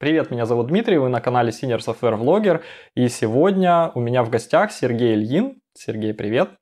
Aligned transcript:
Привет, 0.00 0.30
меня 0.30 0.46
зовут 0.46 0.68
Дмитрий, 0.68 0.96
вы 0.96 1.10
на 1.10 1.20
канале 1.20 1.50
Senior 1.50 1.76
Software 1.76 2.18
Vlogger, 2.18 2.62
и 2.94 3.06
сегодня 3.10 3.92
у 3.94 4.00
меня 4.00 4.22
в 4.22 4.30
гостях 4.30 4.72
Сергей 4.72 5.12
Ильин. 5.12 5.60
Сергей, 5.76 6.14
привет. 6.14 6.52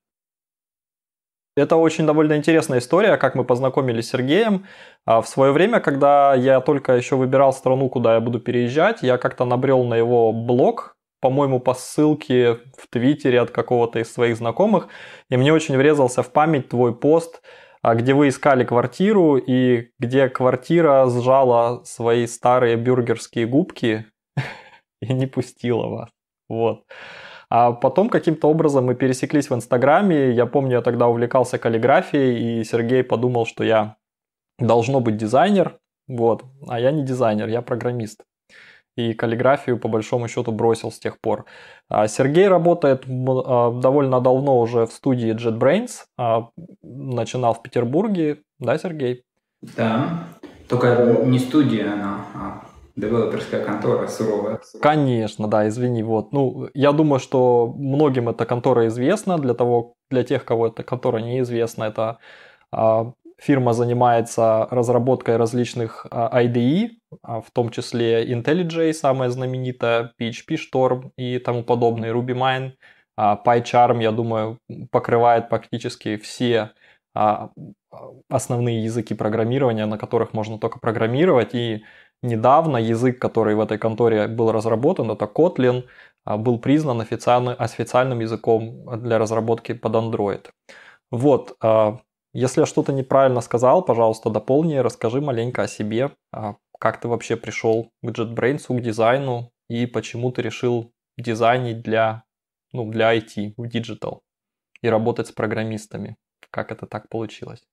Это 1.56 1.76
очень 1.76 2.04
довольно 2.04 2.36
интересная 2.36 2.80
история, 2.80 3.16
как 3.16 3.36
мы 3.36 3.44
познакомились 3.44 4.08
с 4.08 4.10
Сергеем. 4.10 4.66
А, 5.06 5.22
в 5.22 5.28
свое 5.28 5.52
время, 5.52 5.78
когда 5.78 6.34
я 6.34 6.60
только 6.60 6.96
еще 6.96 7.14
выбирал 7.14 7.52
страну, 7.52 7.88
куда 7.88 8.14
я 8.14 8.20
буду 8.20 8.40
переезжать, 8.40 9.04
я 9.04 9.18
как-то 9.18 9.44
набрел 9.44 9.84
на 9.84 9.94
его 9.94 10.32
блог, 10.32 10.96
по-моему, 11.20 11.60
по 11.60 11.74
ссылке 11.74 12.54
в 12.76 12.88
Твиттере 12.90 13.40
от 13.40 13.52
какого-то 13.52 14.00
из 14.00 14.12
своих 14.12 14.36
знакомых, 14.36 14.88
и 15.30 15.36
мне 15.36 15.52
очень 15.52 15.76
врезался 15.76 16.24
в 16.24 16.32
память 16.32 16.70
твой 16.70 16.92
пост– 16.92 17.40
где 17.94 18.14
вы 18.14 18.28
искали 18.28 18.64
квартиру 18.64 19.36
и 19.36 19.90
где 19.98 20.28
квартира 20.28 21.06
сжала 21.08 21.82
свои 21.84 22.26
старые 22.26 22.76
бюргерские 22.76 23.46
губки 23.46 24.06
и 25.00 25.12
не 25.12 25.26
пустила 25.26 25.86
вас. 25.88 26.10
Вот. 26.48 26.84
А 27.50 27.72
потом 27.72 28.10
каким-то 28.10 28.48
образом 28.48 28.86
мы 28.86 28.94
пересеклись 28.94 29.48
в 29.48 29.54
Инстаграме. 29.54 30.32
Я 30.32 30.46
помню, 30.46 30.72
я 30.76 30.82
тогда 30.82 31.08
увлекался 31.08 31.58
каллиграфией, 31.58 32.60
и 32.60 32.64
Сергей 32.64 33.02
подумал, 33.02 33.46
что 33.46 33.64
я 33.64 33.96
должно 34.58 35.00
быть 35.00 35.16
дизайнер. 35.16 35.78
Вот. 36.06 36.44
А 36.66 36.78
я 36.78 36.90
не 36.90 37.04
дизайнер, 37.04 37.48
я 37.48 37.62
программист 37.62 38.24
и 38.98 39.14
каллиграфию 39.14 39.78
по 39.78 39.88
большому 39.88 40.26
счету 40.28 40.50
бросил 40.50 40.90
с 40.90 40.98
тех 40.98 41.20
пор. 41.20 41.44
А 41.88 42.08
Сергей 42.08 42.48
работает 42.48 43.04
а, 43.06 43.70
довольно 43.70 44.20
давно 44.20 44.58
уже 44.58 44.86
в 44.86 44.92
студии 44.92 45.34
JetBrains, 45.34 45.90
а, 46.16 46.48
начинал 46.82 47.54
в 47.54 47.62
Петербурге, 47.62 48.42
да, 48.58 48.76
Сергей? 48.76 49.22
Да, 49.76 50.24
только 50.68 51.22
не 51.24 51.38
студия 51.38 51.92
она, 51.92 52.24
а 52.34 52.64
девелоперская 52.96 53.64
контора 53.64 54.08
суровая. 54.08 54.60
Конечно, 54.82 55.46
да, 55.46 55.68
извини, 55.68 56.02
вот. 56.02 56.32
Ну, 56.32 56.68
я 56.74 56.90
думаю, 56.90 57.20
что 57.20 57.72
многим 57.76 58.28
эта 58.28 58.46
контора 58.46 58.88
известна, 58.88 59.38
для 59.38 59.54
того, 59.54 59.94
для 60.10 60.24
тех, 60.24 60.44
кого 60.44 60.66
эта 60.66 60.82
контора 60.82 61.18
неизвестна, 61.18 61.84
это 61.84 62.18
Фирма 63.40 63.72
занимается 63.72 64.66
разработкой 64.70 65.36
различных 65.36 66.06
а, 66.10 66.42
IDE, 66.42 66.90
а, 67.22 67.40
в 67.40 67.50
том 67.52 67.70
числе 67.70 68.24
IntelliJ, 68.32 68.92
самая 68.92 69.30
знаменитая, 69.30 70.12
PHP 70.20 70.58
Storm 70.72 71.12
и 71.16 71.38
тому 71.38 71.62
подобное, 71.62 72.12
RubyMine. 72.12 72.72
А, 73.16 73.40
PyCharm, 73.44 74.02
я 74.02 74.10
думаю, 74.10 74.58
покрывает 74.90 75.48
практически 75.48 76.16
все 76.16 76.72
основные 78.28 78.84
языки 78.84 79.14
программирования, 79.14 79.86
на 79.86 79.98
которых 79.98 80.34
можно 80.34 80.58
только 80.58 80.78
программировать. 80.78 81.52
И 81.52 81.84
недавно 82.22 82.76
язык, 82.76 83.18
который 83.18 83.56
в 83.56 83.60
этой 83.60 83.76
конторе 83.78 84.28
был 84.28 84.52
разработан, 84.52 85.10
это 85.10 85.24
Kotlin, 85.24 85.84
был 86.24 86.60
признан 86.60 87.00
официальным, 87.00 87.56
официальным 87.58 88.20
языком 88.20 89.00
для 89.02 89.18
разработки 89.18 89.72
под 89.74 89.94
Android. 89.96 90.46
Вот, 91.10 91.56
если 92.38 92.60
я 92.60 92.66
что-то 92.66 92.92
неправильно 92.92 93.40
сказал, 93.40 93.84
пожалуйста, 93.84 94.30
дополни, 94.30 94.76
расскажи 94.76 95.20
маленько 95.20 95.62
о 95.62 95.68
себе, 95.68 96.12
а, 96.32 96.54
как 96.78 97.00
ты 97.00 97.08
вообще 97.08 97.36
пришел 97.36 97.90
к 98.02 98.06
JetBrains, 98.06 98.64
к 98.68 98.80
дизайну 98.80 99.50
и 99.68 99.86
почему 99.86 100.30
ты 100.30 100.42
решил 100.42 100.92
дизайнить 101.16 101.82
для, 101.82 102.22
ну, 102.72 102.88
для 102.88 103.16
IT, 103.16 103.54
в 103.56 103.64
Digital 103.64 104.20
и 104.82 104.88
работать 104.88 105.26
с 105.26 105.32
программистами. 105.32 106.16
Как 106.50 106.70
это 106.70 106.86
так 106.86 107.08
получилось? 107.08 107.64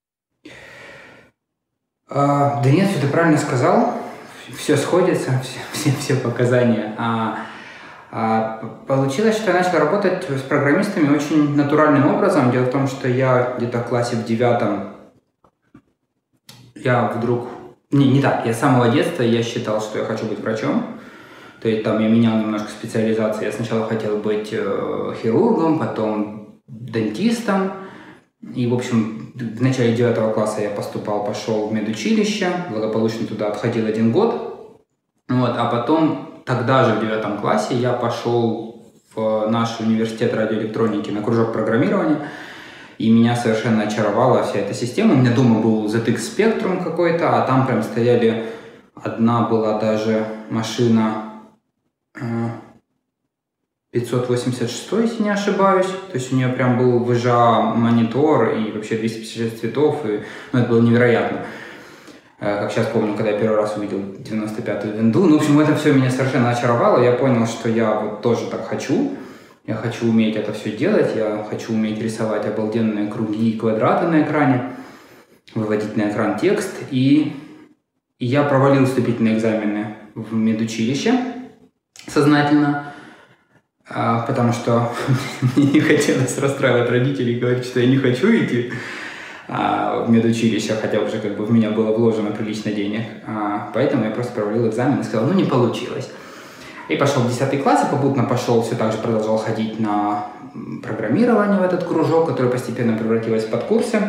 А, 2.09 2.61
да 2.63 2.71
нет, 2.71 2.89
все 2.89 3.02
ты 3.02 3.08
правильно 3.08 3.38
сказал. 3.38 3.93
Все 4.58 4.77
сходится, 4.77 5.39
все, 5.41 5.59
все, 5.73 5.91
все 5.91 6.16
показания. 6.16 6.95
А, 6.97 7.45
получилось, 8.88 9.35
что 9.35 9.52
я 9.52 9.58
начал 9.58 9.77
работать 9.77 10.23
с 10.30 10.41
программистами 10.41 11.13
очень 11.13 11.53
натуральным 11.55 12.16
образом. 12.16 12.49
Дело 12.49 12.63
в 12.63 12.71
том, 12.71 12.88
что 12.88 13.09
я 13.09 13.55
где-то 13.58 13.80
в 13.80 13.89
классе 13.89 14.15
в 14.15 14.23
девятом, 14.23 14.93
я 16.75 17.08
вдруг... 17.09 17.49
Не, 17.92 18.09
не 18.09 18.21
так, 18.21 18.45
я 18.45 18.54
с 18.54 18.59
самого 18.59 18.89
детства 18.89 19.23
я 19.23 19.43
считал, 19.43 19.81
что 19.81 19.99
я 19.99 20.05
хочу 20.05 20.25
быть 20.25 20.39
врачом. 20.39 20.86
То 21.61 21.67
есть 21.67 21.83
там 21.83 21.99
я 21.99 22.08
менял 22.08 22.37
немножко 22.37 22.70
специализации. 22.70 23.45
Я 23.45 23.52
сначала 23.52 23.86
хотел 23.86 24.17
быть 24.17 24.49
э, 24.52 25.14
хирургом, 25.21 25.80
потом 25.80 26.61
дентистом. 26.67 27.73
И, 28.54 28.67
в 28.67 28.73
общем, 28.73 29.33
в 29.36 29.61
начале 29.61 29.93
девятого 29.93 30.31
класса 30.31 30.61
я 30.61 30.70
поступал, 30.70 31.25
пошел 31.25 31.67
в 31.67 31.73
медучилище, 31.73 32.49
благополучно 32.70 33.27
туда 33.27 33.48
отходил 33.48 33.87
один 33.87 34.11
год. 34.11 34.80
Вот, 35.27 35.52
а 35.58 35.65
потом 35.65 36.35
тогда 36.45 36.86
же 36.86 36.95
в 36.95 37.02
девятом 37.02 37.39
классе 37.39 37.76
я 37.76 37.92
пошел 37.94 38.86
в 39.16 39.48
наш 39.50 39.80
университет 39.80 40.33
радиоэлектроники 40.33 41.10
на 41.10 41.22
кружок 41.22 41.52
программирования, 41.54 42.30
и 42.98 43.10
меня 43.10 43.36
совершенно 43.36 43.83
очаровала 43.83 44.44
вся 44.44 44.60
эта 44.60 44.73
система. 44.73 45.14
У 45.14 45.17
меня 45.17 45.34
дома 45.34 45.60
был 45.60 45.88
ZX 45.88 46.16
Spectrum 46.16 46.84
какой-то, 46.84 47.38
а 47.38 47.45
там 47.45 47.66
прям 47.66 47.84
стояли, 47.84 48.45
одна 48.95 49.42
была 49.42 49.80
даже 49.80 50.26
машина 50.50 51.34
586, 53.92 54.94
э, 54.94 55.02
если 55.02 55.23
не 55.23 55.30
ошибаюсь. 55.30 55.88
То 55.88 56.16
есть 56.16 56.32
у 56.32 56.36
нее 56.36 56.50
прям 56.50 56.78
был 56.78 57.04
VGA 57.04 57.76
монитор 57.76 58.52
и 58.52 58.72
вообще 58.72 58.98
256 58.98 59.60
цветов, 59.60 60.05
и 60.05 60.22
ну, 60.54 60.60
это 60.60 60.70
было 60.70 60.82
невероятно. 60.82 61.45
Э, 62.40 62.60
как 62.62 62.72
сейчас 62.72 62.88
помню, 62.88 63.16
когда 63.16 63.32
я 63.32 63.40
первый 63.40 63.58
раз 63.58 63.78
увидел 63.78 64.00
95-ю 64.00 64.94
винду. 64.94 65.26
Ну, 65.26 65.38
в 65.38 65.42
общем, 65.42 65.60
это 65.60 65.76
все 65.76 65.94
меня 65.94 66.10
совершенно 66.10 66.50
очаровало. 66.50 67.04
Я 67.04 67.14
понял, 67.14 67.46
что 67.48 67.70
я 67.70 68.00
вот 68.00 68.22
тоже 68.22 68.48
так 68.50 68.68
хочу. 68.68 69.16
Я 69.66 69.76
хочу 69.76 70.10
уметь 70.10 70.36
это 70.36 70.54
все 70.54 70.76
делать. 70.76 71.16
Я 71.16 71.46
хочу 71.50 71.73
уметь 71.73 72.02
рисовать 72.02 72.46
обалденные 72.46 73.08
круги 73.08 73.52
и 73.52 73.58
квадраты 73.58 74.08
на 74.08 74.23
экране, 74.23 74.73
выводить 75.54 75.96
на 75.96 76.12
экран 76.12 76.38
текст. 76.38 76.73
И, 76.92 77.34
и 78.20 78.26
я 78.26 78.44
провалил 78.44 78.86
вступительные 78.86 79.38
экзамены 79.38 79.96
в 80.14 80.34
медучилище 80.34 81.20
сознательно, 82.08 82.94
а, 83.88 84.22
потому 84.22 84.54
что 84.54 84.94
мне 85.56 85.66
не 85.66 85.80
хотелось 85.80 86.38
расстраивать 86.38 86.90
родителей 86.90 87.36
и 87.36 87.40
говорить, 87.40 87.66
что 87.66 87.80
я 87.80 87.88
не 87.88 87.98
хочу 87.98 88.28
идти 88.28 88.72
в 89.48 90.10
медучилище, 90.10 90.73
хотя 90.73 91.00
уже 91.00 91.20
как 91.20 91.38
бы 91.38 91.45
в 91.45 91.52
меня 91.52 91.70
было 91.70 91.95
вложено 91.95 92.32
прилично 92.32 92.72
денег. 92.72 93.04
А, 93.28 93.70
поэтому 93.73 94.06
я 94.06 94.11
просто 94.11 94.33
провалил 94.33 94.67
экзамен 94.67 95.00
и 95.00 95.04
сказал, 95.04 95.28
ну 95.28 95.33
не 95.33 95.44
получилось. 95.44 96.10
И 96.89 96.95
пошел 96.95 97.23
в 97.23 97.30
10 97.30 97.64
класс, 97.64 97.86
и 97.88 97.92
попутно 97.92 98.23
пошел, 98.23 98.61
все 98.61 98.76
так 98.76 98.92
же 98.92 98.98
продолжал 99.00 99.38
ходить 99.38 99.80
на 99.80 100.28
программирование 100.82 101.60
в 101.60 101.64
этот 101.64 101.84
кружок, 101.84 102.28
который 102.28 102.52
постепенно 102.52 102.98
превратился 102.98 103.48
в 103.48 103.52
подкурсы. 103.52 104.00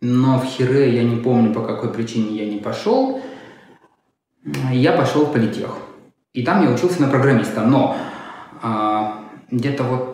Но 0.00 0.38
в 0.38 0.44
Хире 0.44 0.94
я 0.94 1.02
не 1.02 1.16
помню, 1.16 1.52
по 1.52 1.62
какой 1.62 1.92
причине 1.92 2.36
я 2.36 2.50
не 2.50 2.58
пошел. 2.58 3.20
Я 4.70 4.92
пошел 4.92 5.26
в 5.26 5.32
политех. 5.32 5.70
И 6.32 6.42
там 6.44 6.62
я 6.62 6.70
учился 6.70 7.02
на 7.02 7.08
программиста. 7.08 7.62
Но 7.62 7.96
а, 8.62 9.24
где-то 9.50 9.82
вот 9.82 10.07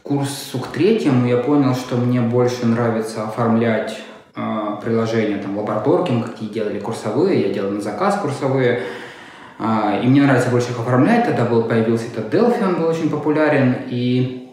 на 0.00 0.08
курсу 0.08 0.58
к 0.58 0.68
третьему 0.68 1.26
я 1.26 1.38
понял, 1.38 1.74
что 1.74 1.96
мне 1.96 2.20
больше 2.20 2.66
нравится 2.66 3.24
оформлять 3.24 3.98
э, 4.34 4.76
приложения, 4.82 5.38
там, 5.38 5.58
лабораторки 5.58 6.22
какие 6.22 6.48
делали 6.48 6.78
курсовые, 6.78 7.48
я 7.48 7.54
делал 7.54 7.70
на 7.70 7.80
заказ 7.80 8.18
курсовые, 8.20 8.82
э, 9.58 10.00
и 10.02 10.06
мне 10.06 10.22
нравится 10.22 10.50
больше 10.50 10.70
их 10.70 10.80
оформлять, 10.80 11.26
тогда 11.26 11.44
был, 11.44 11.64
появился 11.64 12.06
этот 12.06 12.32
Delphi, 12.32 12.64
он 12.64 12.80
был 12.80 12.88
очень 12.88 13.10
популярен, 13.10 13.76
и 13.88 14.52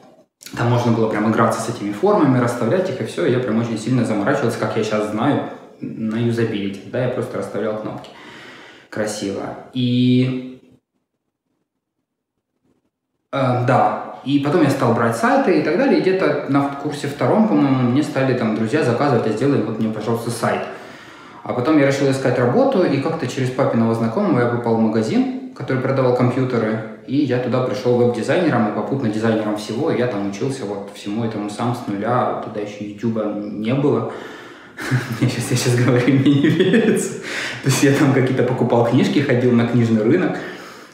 там 0.55 0.69
можно 0.69 0.91
было 0.91 1.09
прям 1.09 1.31
играться 1.31 1.61
с 1.61 1.69
этими 1.69 1.91
формами, 1.91 2.39
расставлять 2.39 2.89
их, 2.89 3.01
и 3.01 3.05
все, 3.05 3.25
я 3.25 3.39
прям 3.39 3.59
очень 3.59 3.77
сильно 3.77 4.05
заморачивался, 4.05 4.59
как 4.59 4.77
я 4.77 4.83
сейчас 4.83 5.11
знаю, 5.11 5.49
на 5.81 6.17
юзабилити, 6.17 6.89
да, 6.91 7.05
я 7.05 7.09
просто 7.09 7.37
расставлял 7.37 7.79
кнопки. 7.79 8.09
Красиво. 8.89 9.43
И 9.73 10.59
э, 13.31 13.65
да, 13.67 14.07
и 14.27 14.39
потом 14.39 14.63
я 14.63 14.69
стал 14.69 14.93
брать 14.93 15.15
сайты 15.15 15.59
и 15.59 15.63
так 15.63 15.77
далее. 15.77 15.99
И 15.99 16.01
где-то 16.01 16.47
на 16.49 16.63
курсе 16.83 17.07
втором, 17.07 17.47
по-моему, 17.47 17.91
мне 17.91 18.03
стали 18.03 18.37
там 18.37 18.57
друзья 18.57 18.83
заказывать, 18.83 19.25
а 19.25 19.29
сделай 19.29 19.61
вот 19.61 19.79
мне, 19.79 19.89
пожалуйста, 19.89 20.31
сайт. 20.31 20.63
А 21.43 21.53
потом 21.53 21.79
я 21.79 21.87
решил 21.87 22.11
искать 22.11 22.37
работу, 22.37 22.83
и 22.83 22.99
как-то 22.99 23.25
через 23.25 23.51
папиного 23.51 23.95
знакомого 23.95 24.41
я 24.41 24.47
попал 24.47 24.75
в 24.75 24.81
магазин, 24.81 25.53
который 25.55 25.81
продавал 25.81 26.13
компьютеры, 26.13 26.81
и 27.07 27.15
я 27.15 27.37
туда 27.37 27.63
пришел 27.63 27.95
веб-дизайнером 27.95 28.67
и 28.67 28.75
попутно 28.75 29.07
дизайнером 29.07 29.55
всего, 29.55 29.91
и 29.91 29.97
я 29.97 30.07
там 30.07 30.29
учился 30.29 30.65
вот 30.65 30.91
всему 30.93 31.23
этому 31.23 31.49
сам 31.49 31.73
с 31.73 31.87
нуля, 31.87 32.41
тогда 32.43 32.59
еще 32.59 32.83
ютуба 32.83 33.33
не 33.33 33.73
было. 33.73 34.11
Я 35.21 35.29
сейчас, 35.29 35.51
я 35.51 35.57
сейчас 35.57 35.75
говорю, 35.75 36.05
мне 36.05 36.35
не 36.35 36.47
верится. 36.49 37.13
То 37.63 37.69
есть 37.69 37.81
я 37.81 37.93
там 37.93 38.13
какие-то 38.13 38.43
покупал 38.43 38.85
книжки, 38.85 39.17
ходил 39.19 39.51
на 39.53 39.65
книжный 39.65 40.03
рынок, 40.03 40.37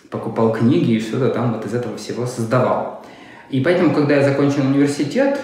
покупал 0.09 0.53
книги 0.53 0.91
и 0.93 1.01
что-то 1.01 1.27
там 1.29 1.51
вот 1.51 1.65
из 1.65 1.73
этого 1.73 1.97
всего 1.97 2.25
создавал. 2.25 3.02
И 3.49 3.61
поэтому, 3.61 3.93
когда 3.93 4.15
я 4.15 4.23
закончил 4.23 4.61
университет, 4.61 5.39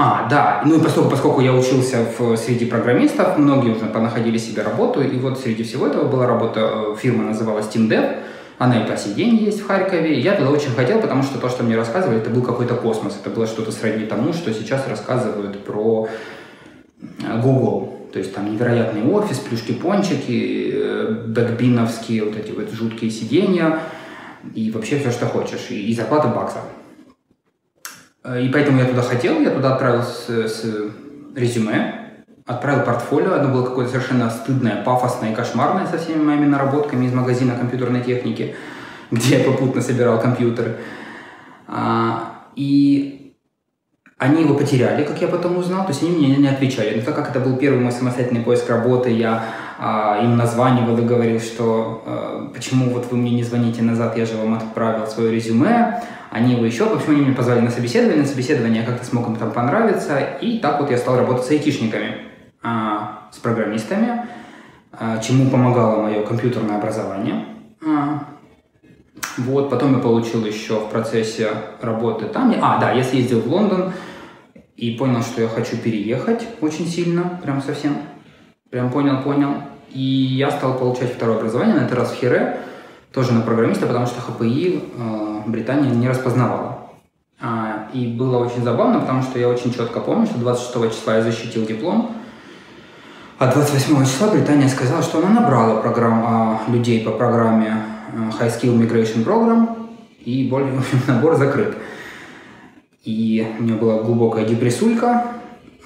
А, 0.00 0.28
да. 0.28 0.62
Ну 0.64 0.78
и 0.78 0.80
поскольку, 0.80 1.10
поскольку 1.10 1.40
я 1.40 1.52
учился 1.52 2.06
в, 2.16 2.36
среди 2.36 2.66
программистов, 2.66 3.36
многие 3.36 3.72
уже 3.72 3.86
понаходили 3.86 4.38
себе 4.38 4.62
работу, 4.62 5.02
и 5.02 5.18
вот 5.18 5.40
среди 5.40 5.64
всего 5.64 5.88
этого 5.88 6.08
была 6.08 6.24
работа, 6.24 6.60
э, 6.60 6.96
фирма 6.96 7.24
называлась 7.24 7.66
TeamDev, 7.66 8.18
она 8.58 8.80
и 8.80 8.88
по 8.88 8.96
сей 8.96 9.14
день 9.14 9.34
есть 9.36 9.60
в 9.60 9.66
Харькове. 9.66 10.20
Я 10.20 10.36
туда 10.36 10.50
очень 10.50 10.70
хотел, 10.70 11.00
потому 11.00 11.24
что 11.24 11.40
то, 11.40 11.48
что 11.48 11.64
мне 11.64 11.74
рассказывали, 11.74 12.18
это 12.18 12.30
был 12.30 12.42
какой-то 12.42 12.76
космос. 12.76 13.18
Это 13.20 13.30
было 13.30 13.48
что-то 13.48 13.72
сродни 13.72 14.06
тому, 14.06 14.32
что 14.32 14.54
сейчас 14.54 14.86
рассказывают 14.86 15.64
про 15.64 16.08
э, 17.00 17.40
Google. 17.42 18.08
То 18.12 18.20
есть 18.20 18.32
там 18.32 18.52
невероятный 18.52 19.02
офис, 19.02 19.38
плюшки-пончики, 19.38 20.70
э, 20.74 21.24
бэкбиновские 21.26 22.24
вот 22.24 22.36
эти 22.36 22.52
вот 22.52 22.70
жуткие 22.70 23.10
сиденья 23.10 23.80
и 24.54 24.70
вообще 24.70 24.98
все, 24.98 25.10
что 25.10 25.26
хочешь. 25.26 25.66
И, 25.70 25.90
и 25.90 25.94
зарплата 25.94 26.28
баксов. 26.28 26.62
Э, 28.24 28.42
и 28.42 28.48
поэтому 28.48 28.78
я 28.78 28.86
туда 28.86 29.02
хотел, 29.02 29.40
я 29.40 29.50
туда 29.50 29.74
отправился 29.74 30.48
с, 30.48 30.62
с 30.62 30.64
резюме, 31.34 32.24
отправил 32.46 32.84
портфолио, 32.84 33.34
оно 33.34 33.52
было 33.52 33.64
какое-то 33.64 33.92
совершенно 33.92 34.30
стыдное, 34.30 34.82
пафосное 34.82 35.32
и 35.32 35.34
кошмарное 35.34 35.86
со 35.86 35.98
всеми 35.98 36.22
моими 36.22 36.46
наработками 36.46 37.06
из 37.06 37.12
магазина 37.12 37.54
компьютерной 37.54 38.02
техники, 38.02 38.56
где 39.10 39.38
я 39.38 39.44
попутно 39.44 39.82
собирал 39.82 40.20
компьютеры. 40.20 40.76
А, 41.66 42.46
и 42.56 43.34
они 44.18 44.42
его 44.42 44.54
потеряли, 44.54 45.04
как 45.04 45.20
я 45.20 45.28
потом 45.28 45.58
узнал, 45.58 45.84
то 45.84 45.92
есть 45.92 46.02
они 46.02 46.10
мне 46.10 46.36
не 46.36 46.48
отвечали. 46.48 46.98
Но 46.98 47.04
так 47.04 47.14
как 47.14 47.30
это 47.30 47.40
был 47.40 47.56
первый 47.56 47.80
мой 47.80 47.92
самостоятельный 47.92 48.42
поиск 48.42 48.68
работы, 48.68 49.10
я 49.10 49.44
им 49.80 50.36
названивал 50.36 50.98
и 50.98 51.02
говорил, 51.02 51.38
что 51.38 52.02
а, 52.04 52.50
почему 52.52 52.90
вот 52.90 53.10
вы 53.10 53.16
мне 53.16 53.30
не 53.30 53.44
звоните 53.44 53.82
назад, 53.82 54.18
я 54.18 54.26
же 54.26 54.36
вам 54.36 54.54
отправил 54.54 55.06
свое 55.06 55.30
резюме, 55.30 56.02
они 56.30 56.54
его 56.54 56.64
еще, 56.64 56.84
общем, 56.84 57.12
они 57.12 57.20
меня 57.20 57.34
позвали 57.34 57.60
на 57.60 57.70
собеседование, 57.70 58.22
на 58.22 58.28
собеседование 58.28 58.82
я 58.82 58.86
как-то 58.86 59.06
смог 59.06 59.28
им 59.28 59.36
там 59.36 59.52
понравиться, 59.52 60.18
и 60.40 60.58
так 60.58 60.80
вот 60.80 60.90
я 60.90 60.98
стал 60.98 61.16
работать 61.16 61.46
с 61.46 61.50
айтишниками, 61.50 62.16
а, 62.62 63.28
с 63.30 63.38
программистами, 63.38 64.26
а, 64.92 65.18
чему 65.18 65.48
помогало 65.48 66.02
мое 66.02 66.22
компьютерное 66.22 66.78
образование. 66.78 67.44
А, 67.86 68.24
вот, 69.36 69.70
потом 69.70 69.94
я 69.94 70.00
получил 70.00 70.44
еще 70.44 70.80
в 70.80 70.90
процессе 70.90 71.50
работы 71.80 72.26
там. 72.26 72.52
А, 72.60 72.78
да, 72.78 72.92
я 72.92 73.04
съездил 73.04 73.40
в 73.40 73.46
Лондон 73.46 73.92
и 74.76 74.96
понял, 74.96 75.22
что 75.22 75.42
я 75.42 75.48
хочу 75.48 75.76
переехать 75.76 76.46
очень 76.60 76.86
сильно, 76.86 77.38
прям 77.42 77.62
совсем. 77.62 77.96
Прям 78.70 78.90
понял, 78.90 79.22
понял. 79.22 79.54
И 79.90 80.00
я 80.00 80.50
стал 80.50 80.78
получать 80.78 81.14
второе 81.14 81.38
образование, 81.38 81.76
на 81.76 81.84
этот 81.84 81.98
раз 81.98 82.12
в 82.12 82.16
Хире, 82.16 82.60
тоже 83.12 83.32
на 83.32 83.40
программиста, 83.40 83.86
потому 83.86 84.06
что 84.06 84.20
ХПИ 84.20 84.84
э, 84.96 85.40
Британия 85.46 85.90
не 85.90 86.08
распознавала. 86.08 86.78
А, 87.40 87.88
и 87.92 88.06
было 88.06 88.38
очень 88.44 88.62
забавно, 88.62 89.00
потому 89.00 89.22
что 89.22 89.38
я 89.38 89.48
очень 89.48 89.72
четко 89.72 90.00
помню, 90.00 90.26
что 90.26 90.38
26 90.38 90.98
числа 90.98 91.16
я 91.16 91.22
защитил 91.22 91.64
диплом, 91.64 92.16
а 93.38 93.52
28 93.52 94.04
числа 94.04 94.28
Британия 94.28 94.68
сказала, 94.68 95.02
что 95.02 95.18
она 95.18 95.40
набрала 95.40 95.80
программ, 95.80 96.24
а, 96.26 96.60
людей 96.68 97.04
по 97.04 97.12
программе 97.12 97.82
э, 98.12 98.30
High 98.40 98.60
Skill 98.60 98.78
Migration 98.78 99.24
Program, 99.24 99.88
и 100.24 100.48
более, 100.48 100.72
в 100.76 100.80
общем, 100.80 101.00
набор 101.06 101.36
закрыт. 101.36 101.76
И 103.04 103.46
у 103.58 103.62
меня 103.62 103.76
была 103.76 104.02
глубокая 104.02 104.44
депрессулька, 104.44 105.28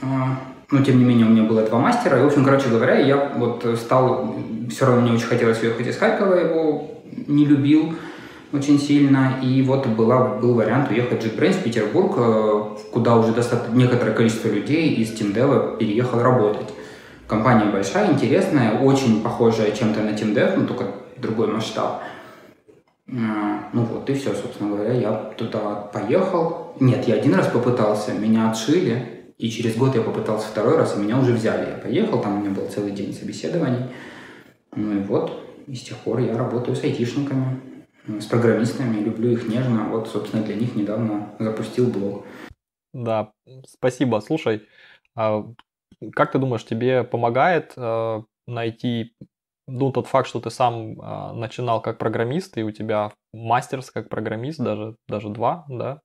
а, 0.01 0.39
но 0.73 0.83
тем 0.83 0.99
не 0.99 1.05
менее 1.05 1.27
у 1.27 1.29
меня 1.29 1.43
было 1.43 1.63
два 1.63 1.79
мастера. 1.79 2.19
И, 2.19 2.23
в 2.23 2.27
общем, 2.27 2.45
короче 2.45 2.69
говоря, 2.69 2.99
я 2.99 3.33
вот 3.37 3.65
стал, 3.79 4.35
все 4.71 4.87
равно 4.87 5.03
мне 5.03 5.13
очень 5.13 5.27
хотелось 5.27 5.63
уехать 5.63 5.87
из 5.87 5.99
Харькова, 5.99 6.35
его 6.35 6.91
не 7.27 7.45
любил 7.45 7.95
очень 8.53 8.81
сильно. 8.81 9.39
И 9.43 9.63
вот 9.63 9.87
была, 9.87 10.39
был 10.39 10.55
вариант 10.55 10.91
уехать 10.91 11.25
JetBrains 11.25 11.61
в 11.61 11.63
Петербург, 11.63 12.15
э, 12.17 12.65
куда 12.91 13.17
уже 13.17 13.33
достаточно 13.33 13.75
некоторое 13.75 14.13
количество 14.13 14.49
людей 14.49 14.95
из 14.95 15.13
TeamDev 15.13 15.77
переехал 15.77 16.21
работать. 16.23 16.73
Компания 17.27 17.71
большая, 17.71 18.11
интересная, 18.11 18.79
очень 18.79 19.23
похожая 19.23 19.73
чем-то 19.73 20.01
на 20.01 20.11
TeamDev, 20.11 20.57
но 20.57 20.67
только 20.67 20.87
другой 21.19 21.49
масштаб. 21.49 22.03
Э, 23.09 23.13
ну 23.75 23.83
вот, 23.85 24.09
и 24.09 24.15
все, 24.15 24.35
собственно 24.35 24.75
говоря, 24.75 24.95
я 24.95 25.13
туда 25.37 25.91
поехал. 25.93 26.75
Нет, 26.81 27.07
я 27.07 27.17
один 27.17 27.35
раз 27.35 27.49
попытался, 27.49 28.13
меня 28.15 28.51
отшили, 28.51 29.22
и 29.43 29.51
через 29.51 29.77
год 29.77 29.97
я 29.97 30.03
попытался 30.03 30.47
второй 30.47 30.77
раз, 30.77 30.97
и 30.97 31.01
меня 31.01 31.19
уже 31.19 31.33
взяли. 31.33 31.69
Я 31.69 31.77
поехал, 31.77 32.23
там 32.23 32.35
у 32.37 32.41
меня 32.41 32.51
был 32.51 32.69
целый 32.69 32.93
день 32.93 33.13
собеседований. 33.13 33.89
Ну 34.77 34.93
и 34.93 34.99
вот, 35.01 35.33
и 35.67 35.75
с 35.75 35.83
тех 35.83 35.99
пор 35.99 36.21
я 36.21 36.39
работаю 36.39 36.77
с 36.77 36.85
айтишниками, 36.85 37.61
с 38.07 38.27
программистами, 38.27 39.03
люблю 39.03 39.33
их 39.33 39.49
нежно. 39.49 39.89
Вот, 39.89 40.07
собственно, 40.07 40.45
для 40.45 40.55
них 40.55 40.77
недавно 40.77 41.35
запустил 41.41 41.91
блог. 41.91 42.25
Да, 42.95 43.33
спасибо. 43.67 44.21
Слушай, 44.21 44.63
а 45.17 45.45
как 46.13 46.31
ты 46.31 46.39
думаешь, 46.39 46.65
тебе 46.65 47.03
помогает 47.03 47.73
э, 47.77 48.23
найти 48.47 49.17
ну, 49.67 49.91
тот 49.91 50.07
факт, 50.07 50.29
что 50.29 50.41
ты 50.41 50.51
сам 50.51 51.01
э, 51.01 51.33
начинал 51.33 51.83
как 51.83 51.99
программист, 51.99 52.59
и 52.59 52.63
у 52.63 52.71
тебя 52.71 53.11
мастерс 53.33 53.91
как 53.91 54.09
программист, 54.09 54.61
даже, 54.61 54.95
даже 55.09 55.31
два, 55.31 55.67
да? 55.69 56.01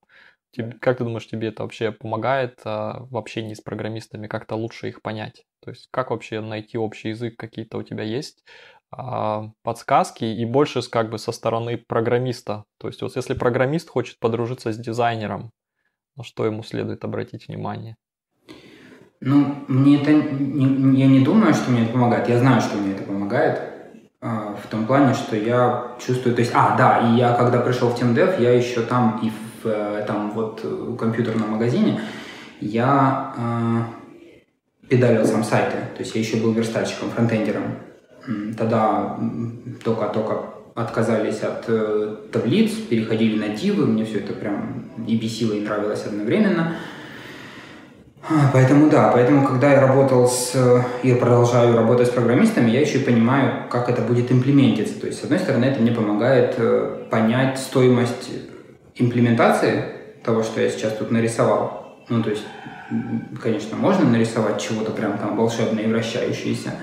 Тебе, 0.51 0.77
как 0.79 0.97
ты 0.97 1.03
думаешь, 1.03 1.27
тебе 1.27 1.49
это 1.49 1.63
вообще 1.63 1.91
помогает 1.91 2.59
э, 2.65 2.69
в 2.99 3.17
общении 3.17 3.53
с 3.53 3.61
программистами, 3.61 4.27
как-то 4.27 4.55
лучше 4.55 4.87
их 4.87 5.01
понять? 5.01 5.45
То 5.61 5.71
есть 5.71 5.87
как 5.91 6.11
вообще 6.11 6.39
найти 6.41 6.77
общий 6.77 7.09
язык, 7.09 7.35
какие-то 7.37 7.77
у 7.77 7.83
тебя 7.83 8.03
есть 8.03 8.43
а, 8.89 9.49
подсказки 9.63 10.23
и 10.23 10.45
больше 10.45 10.81
как 10.89 11.09
бы 11.09 11.17
со 11.17 11.31
стороны 11.31 11.77
программиста. 11.77 12.63
То 12.77 12.87
есть 12.87 13.01
вот 13.01 13.15
если 13.15 13.33
программист 13.33 13.89
хочет 13.89 14.17
подружиться 14.19 14.71
с 14.71 14.77
дизайнером, 14.77 15.51
на 16.15 16.23
что 16.23 16.45
ему 16.45 16.63
следует 16.63 17.03
обратить 17.03 17.47
внимание? 17.47 17.97
Ну, 19.19 19.65
мне 19.67 20.01
это 20.01 20.13
не, 20.13 21.01
я 21.01 21.07
не 21.07 21.19
думаю, 21.21 21.53
что 21.53 21.71
мне 21.71 21.83
это 21.83 21.93
помогает. 21.93 22.29
Я 22.29 22.39
знаю, 22.39 22.61
что 22.61 22.77
мне 22.77 22.93
это 22.93 23.03
помогает. 23.03 23.61
А, 24.21 24.55
в 24.55 24.67
том 24.67 24.85
плане, 24.85 25.13
что 25.13 25.35
я 25.35 25.95
чувствую, 25.99 26.35
то 26.35 26.41
есть, 26.41 26.51
а, 26.53 26.75
да, 26.77 26.99
и 26.99 27.17
я 27.17 27.33
когда 27.33 27.59
пришел 27.59 27.89
в 27.89 28.01
TeamDev, 28.01 28.41
я 28.41 28.53
еще 28.53 28.81
там 28.81 29.19
и 29.21 29.29
в 29.29 29.46
э, 29.67 30.03
там 30.07 30.31
вот 30.31 30.63
в 30.63 30.95
компьютерном 30.95 31.51
магазине, 31.51 32.01
я 32.59 33.33
э, 33.37 34.87
педалил 34.89 35.25
сам 35.25 35.43
сайты, 35.43 35.77
то 35.95 35.99
есть 35.99 36.15
я 36.15 36.21
еще 36.21 36.37
был 36.37 36.53
верстальщиком, 36.53 37.09
фронтендером. 37.09 37.75
Тогда 38.57 39.17
только-только 39.83 40.57
отказались 40.75 41.41
от 41.41 41.65
э, 41.69 42.17
таблиц, 42.31 42.71
переходили 42.71 43.39
на 43.39 43.55
дивы, 43.55 43.87
мне 43.87 44.05
все 44.05 44.19
это 44.19 44.33
прям 44.33 44.85
и 45.07 45.17
бесило, 45.17 45.53
и 45.53 45.61
нравилось 45.61 46.05
одновременно. 46.05 46.75
А, 48.29 48.49
поэтому 48.53 48.89
да, 48.89 49.09
поэтому 49.11 49.47
когда 49.47 49.71
я 49.71 49.81
работал 49.81 50.27
с 50.27 50.53
и 51.01 51.13
продолжаю 51.13 51.75
работать 51.75 52.09
с 52.09 52.11
программистами, 52.11 52.69
я 52.69 52.81
еще 52.81 52.99
и 52.99 53.03
понимаю, 53.03 53.69
как 53.69 53.89
это 53.89 54.01
будет 54.01 54.31
имплементиться. 54.31 54.99
То 54.99 55.07
есть, 55.07 55.19
с 55.19 55.23
одной 55.23 55.39
стороны, 55.39 55.65
это 55.65 55.81
мне 55.81 55.91
помогает 55.91 56.55
э, 56.57 57.05
понять 57.09 57.57
стоимость 57.57 58.29
имплементации 58.99 59.83
того, 60.23 60.43
что 60.43 60.61
я 60.61 60.69
сейчас 60.69 60.93
тут 60.93 61.11
нарисовал. 61.11 62.05
Ну, 62.09 62.23
то 62.23 62.29
есть, 62.29 62.43
конечно, 63.41 63.77
можно 63.77 64.09
нарисовать 64.09 64.61
чего-то 64.61 64.91
прям 64.91 65.17
там 65.17 65.35
волшебное 65.35 65.83
и 65.83 65.87
вращающееся, 65.87 66.73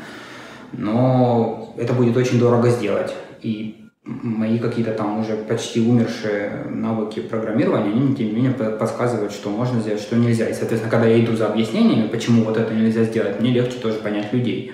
но 0.72 1.74
это 1.76 1.92
будет 1.92 2.16
очень 2.16 2.38
дорого 2.38 2.70
сделать. 2.70 3.14
И 3.42 3.80
мои 4.04 4.58
какие-то 4.58 4.92
там 4.92 5.18
уже 5.18 5.36
почти 5.36 5.80
умершие 5.80 6.66
навыки 6.68 7.20
программирования, 7.20 7.90
они, 7.90 8.14
тем 8.14 8.26
не 8.26 8.32
менее, 8.32 8.52
подсказывают, 8.52 9.32
что 9.32 9.48
можно 9.48 9.80
сделать, 9.80 10.02
что 10.02 10.16
нельзя. 10.16 10.46
И, 10.48 10.52
соответственно, 10.52 10.90
когда 10.90 11.06
я 11.06 11.24
иду 11.24 11.34
за 11.36 11.46
объяснениями, 11.46 12.08
почему 12.08 12.44
вот 12.44 12.56
это 12.56 12.74
нельзя 12.74 13.04
сделать, 13.04 13.40
мне 13.40 13.50
легче 13.50 13.78
тоже 13.78 13.98
понять 13.98 14.32
людей. 14.32 14.72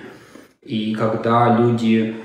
И 0.61 0.93
когда 0.93 1.57
люди 1.57 2.17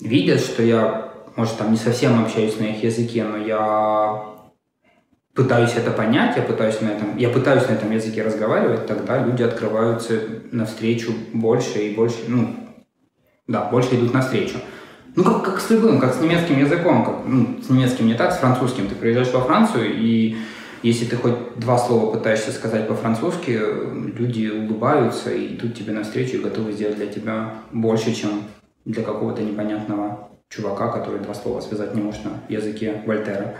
видят, 0.00 0.40
что 0.40 0.62
я, 0.62 1.12
может, 1.36 1.56
там 1.58 1.72
не 1.72 1.76
совсем 1.76 2.22
общаюсь 2.22 2.58
на 2.58 2.64
их 2.64 2.82
языке, 2.82 3.24
но 3.24 3.36
я 3.36 4.29
пытаюсь 5.34 5.74
это 5.74 5.90
понять, 5.90 6.36
я 6.36 6.42
пытаюсь 6.42 6.80
на 6.80 6.88
этом, 6.88 7.16
я 7.16 7.28
пытаюсь 7.28 7.68
на 7.68 7.72
этом 7.72 7.90
языке 7.90 8.22
разговаривать, 8.22 8.86
тогда 8.86 9.24
люди 9.24 9.42
открываются 9.42 10.14
навстречу 10.50 11.12
больше 11.32 11.78
и 11.78 11.94
больше, 11.94 12.18
ну, 12.28 12.56
да, 13.46 13.64
больше 13.64 13.94
идут 13.96 14.14
навстречу. 14.14 14.58
Ну, 15.16 15.24
как, 15.24 15.44
как 15.44 15.60
с 15.60 15.70
любым, 15.70 15.98
как 15.98 16.14
с 16.14 16.20
немецким 16.20 16.58
языком. 16.58 17.04
Как, 17.04 17.14
ну, 17.26 17.60
с 17.62 17.68
немецким 17.68 18.06
не 18.06 18.14
так, 18.14 18.32
с 18.32 18.38
французским. 18.38 18.86
Ты 18.86 18.94
приезжаешь 18.94 19.32
во 19.32 19.40
Францию, 19.40 19.92
и 19.92 20.36
если 20.82 21.04
ты 21.04 21.16
хоть 21.16 21.34
два 21.56 21.76
слова 21.78 22.12
пытаешься 22.12 22.52
сказать 22.52 22.86
по-французски, 22.86 23.60
люди 24.16 24.48
улыбаются 24.48 25.32
и 25.32 25.56
идут 25.56 25.74
тебе 25.74 25.92
навстречу 25.92 26.36
и 26.36 26.42
готовы 26.42 26.72
сделать 26.72 26.96
для 26.96 27.06
тебя 27.06 27.54
больше, 27.72 28.14
чем 28.14 28.44
для 28.84 29.02
какого-то 29.02 29.42
непонятного 29.42 30.30
чувака, 30.48 30.88
который 30.88 31.20
два 31.20 31.34
слова 31.34 31.60
связать 31.60 31.94
не 31.94 32.02
может 32.02 32.24
на 32.24 32.32
языке 32.48 33.02
Вольтера. 33.04 33.56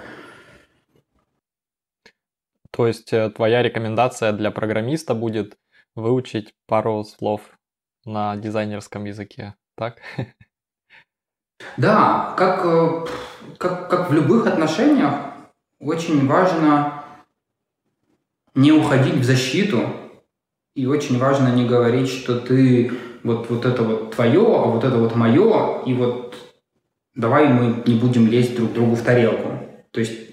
То 2.71 2.87
есть 2.87 3.13
э, 3.13 3.31
твоя 3.31 3.63
рекомендация 3.63 4.33
для 4.33 4.51
программиста 4.51 5.15
будет 5.15 5.59
выучить 5.95 6.55
пару 6.67 7.05
слов 7.05 7.43
на 8.05 8.37
дизайнерском 8.37 9.05
языке, 9.05 9.55
так? 9.77 9.99
Да, 11.77 12.35
как, 12.39 12.65
э, 12.65 13.07
как, 13.59 13.91
как 13.91 14.11
в 14.11 14.15
любых 14.15 14.47
отношениях, 14.47 15.13
очень 15.79 16.27
важно 16.27 17.05
не 18.55 18.73
уходить 18.73 19.17
в 19.17 19.25
защиту, 19.25 19.83
и 20.75 20.87
очень 20.87 21.19
важно 21.19 21.49
не 21.49 21.67
говорить, 21.67 22.09
что 22.09 22.41
ты 22.41 22.93
вот, 23.23 23.51
вот 23.51 23.67
это 23.67 23.83
вот 23.83 24.15
твое, 24.15 24.41
а 24.41 24.67
вот 24.67 24.85
это 24.85 24.97
вот 24.97 25.15
мое, 25.17 25.83
и 25.85 25.93
вот 25.93 26.35
давай 27.15 27.49
мы 27.49 27.83
не 27.87 27.95
будем 27.99 28.29
лезть 28.29 28.57
друг 28.57 28.73
другу 28.73 28.95
в 28.95 29.03
тарелку. 29.03 29.49
То 29.91 30.01
есть 30.01 30.30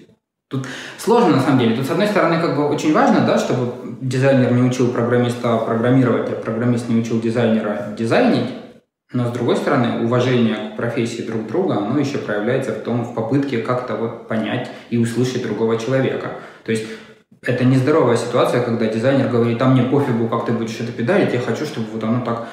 тут 0.48 0.66
сложно 0.98 1.36
на 1.36 1.42
самом 1.42 1.58
деле. 1.58 1.76
Тут, 1.76 1.86
с 1.86 1.90
одной 1.90 2.06
стороны, 2.06 2.40
как 2.40 2.56
бы 2.56 2.68
очень 2.68 2.92
важно, 2.92 3.20
да, 3.26 3.38
чтобы 3.38 3.96
дизайнер 4.00 4.52
не 4.52 4.62
учил 4.62 4.90
программиста 4.90 5.58
программировать, 5.58 6.30
а 6.30 6.36
программист 6.36 6.88
не 6.88 7.00
учил 7.00 7.20
дизайнера 7.20 7.94
дизайнить. 7.96 8.50
Но, 9.12 9.26
с 9.28 9.30
другой 9.30 9.56
стороны, 9.56 10.04
уважение 10.04 10.72
к 10.72 10.76
профессии 10.76 11.22
друг 11.22 11.46
друга, 11.46 11.78
оно 11.78 11.98
еще 11.98 12.18
проявляется 12.18 12.72
в 12.72 12.80
том, 12.80 13.04
в 13.04 13.14
попытке 13.14 13.58
как-то 13.58 13.94
вот 13.94 14.28
понять 14.28 14.70
и 14.90 14.98
услышать 14.98 15.42
другого 15.42 15.78
человека. 15.78 16.32
То 16.64 16.72
есть 16.72 16.84
это 17.42 17.64
нездоровая 17.64 18.16
ситуация, 18.16 18.62
когда 18.62 18.86
дизайнер 18.86 19.28
говорит, 19.28 19.62
а 19.62 19.66
мне 19.66 19.82
пофигу, 19.82 20.28
как 20.28 20.44
ты 20.44 20.52
будешь 20.52 20.78
это 20.80 20.92
педалить, 20.92 21.32
я 21.32 21.40
хочу, 21.40 21.64
чтобы 21.64 21.86
вот 21.92 22.04
оно 22.04 22.22
так 22.22 22.48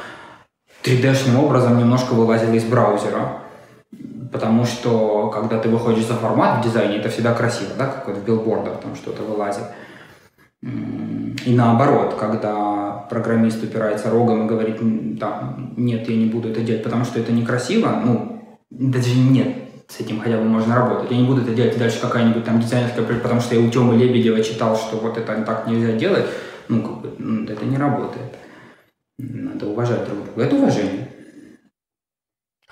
3D-шным 0.83 1.43
образом 1.43 1.77
немножко 1.77 2.13
вылазило 2.13 2.53
из 2.53 2.63
браузера. 2.63 3.41
Потому 4.35 4.65
что, 4.65 5.31
когда 5.33 5.59
ты 5.59 5.69
выходишь 5.69 6.07
за 6.07 6.15
формат 6.15 6.59
в 6.59 6.67
дизайне, 6.67 6.97
это 6.97 7.07
всегда 7.07 7.33
красиво, 7.33 7.69
да, 7.79 7.85
как 7.85 8.09
вот 8.09 8.17
в 8.17 8.81
там 8.81 8.93
что-то 8.93 9.23
вылазит. 9.23 9.63
И 10.61 11.55
наоборот, 11.55 12.15
когда 12.19 13.05
программист 13.09 13.63
упирается 13.63 14.09
рогом 14.09 14.43
и 14.43 14.49
говорит, 14.49 14.77
там, 15.21 15.73
нет, 15.77 16.09
я 16.09 16.17
не 16.17 16.25
буду 16.25 16.49
это 16.49 16.59
делать, 16.59 16.83
потому 16.83 17.05
что 17.05 17.17
это 17.17 17.31
некрасиво, 17.31 18.01
ну, 18.03 18.59
даже 18.69 19.17
нет, 19.17 19.55
с 19.87 20.01
этим 20.01 20.19
хотя 20.19 20.37
бы 20.37 20.43
можно 20.43 20.75
работать. 20.75 21.11
Я 21.11 21.17
не 21.17 21.27
буду 21.27 21.43
это 21.43 21.53
делать 21.53 21.77
дальше 21.77 22.01
какая-нибудь 22.01 22.43
там 22.43 22.59
дизайнерская, 22.59 23.05
потому 23.05 23.39
что 23.39 23.55
я 23.55 23.65
у 23.65 23.71
Тёмы 23.71 23.95
Лебедева 23.95 24.43
читал, 24.43 24.75
что 24.75 24.97
вот 24.97 25.17
это 25.17 25.33
так 25.43 25.65
нельзя 25.65 25.93
делать. 25.93 26.25
Ну, 26.67 26.81
как 26.81 26.99
бы, 26.99 27.13
ну, 27.19 27.45
это 27.45 27.63
не 27.63 27.77
работает. 27.77 28.35
Надо 29.17 29.67
уважать 29.67 30.03
друг 30.03 30.25
друга. 30.25 30.43
Это 30.43 30.57
уважение. 30.57 31.07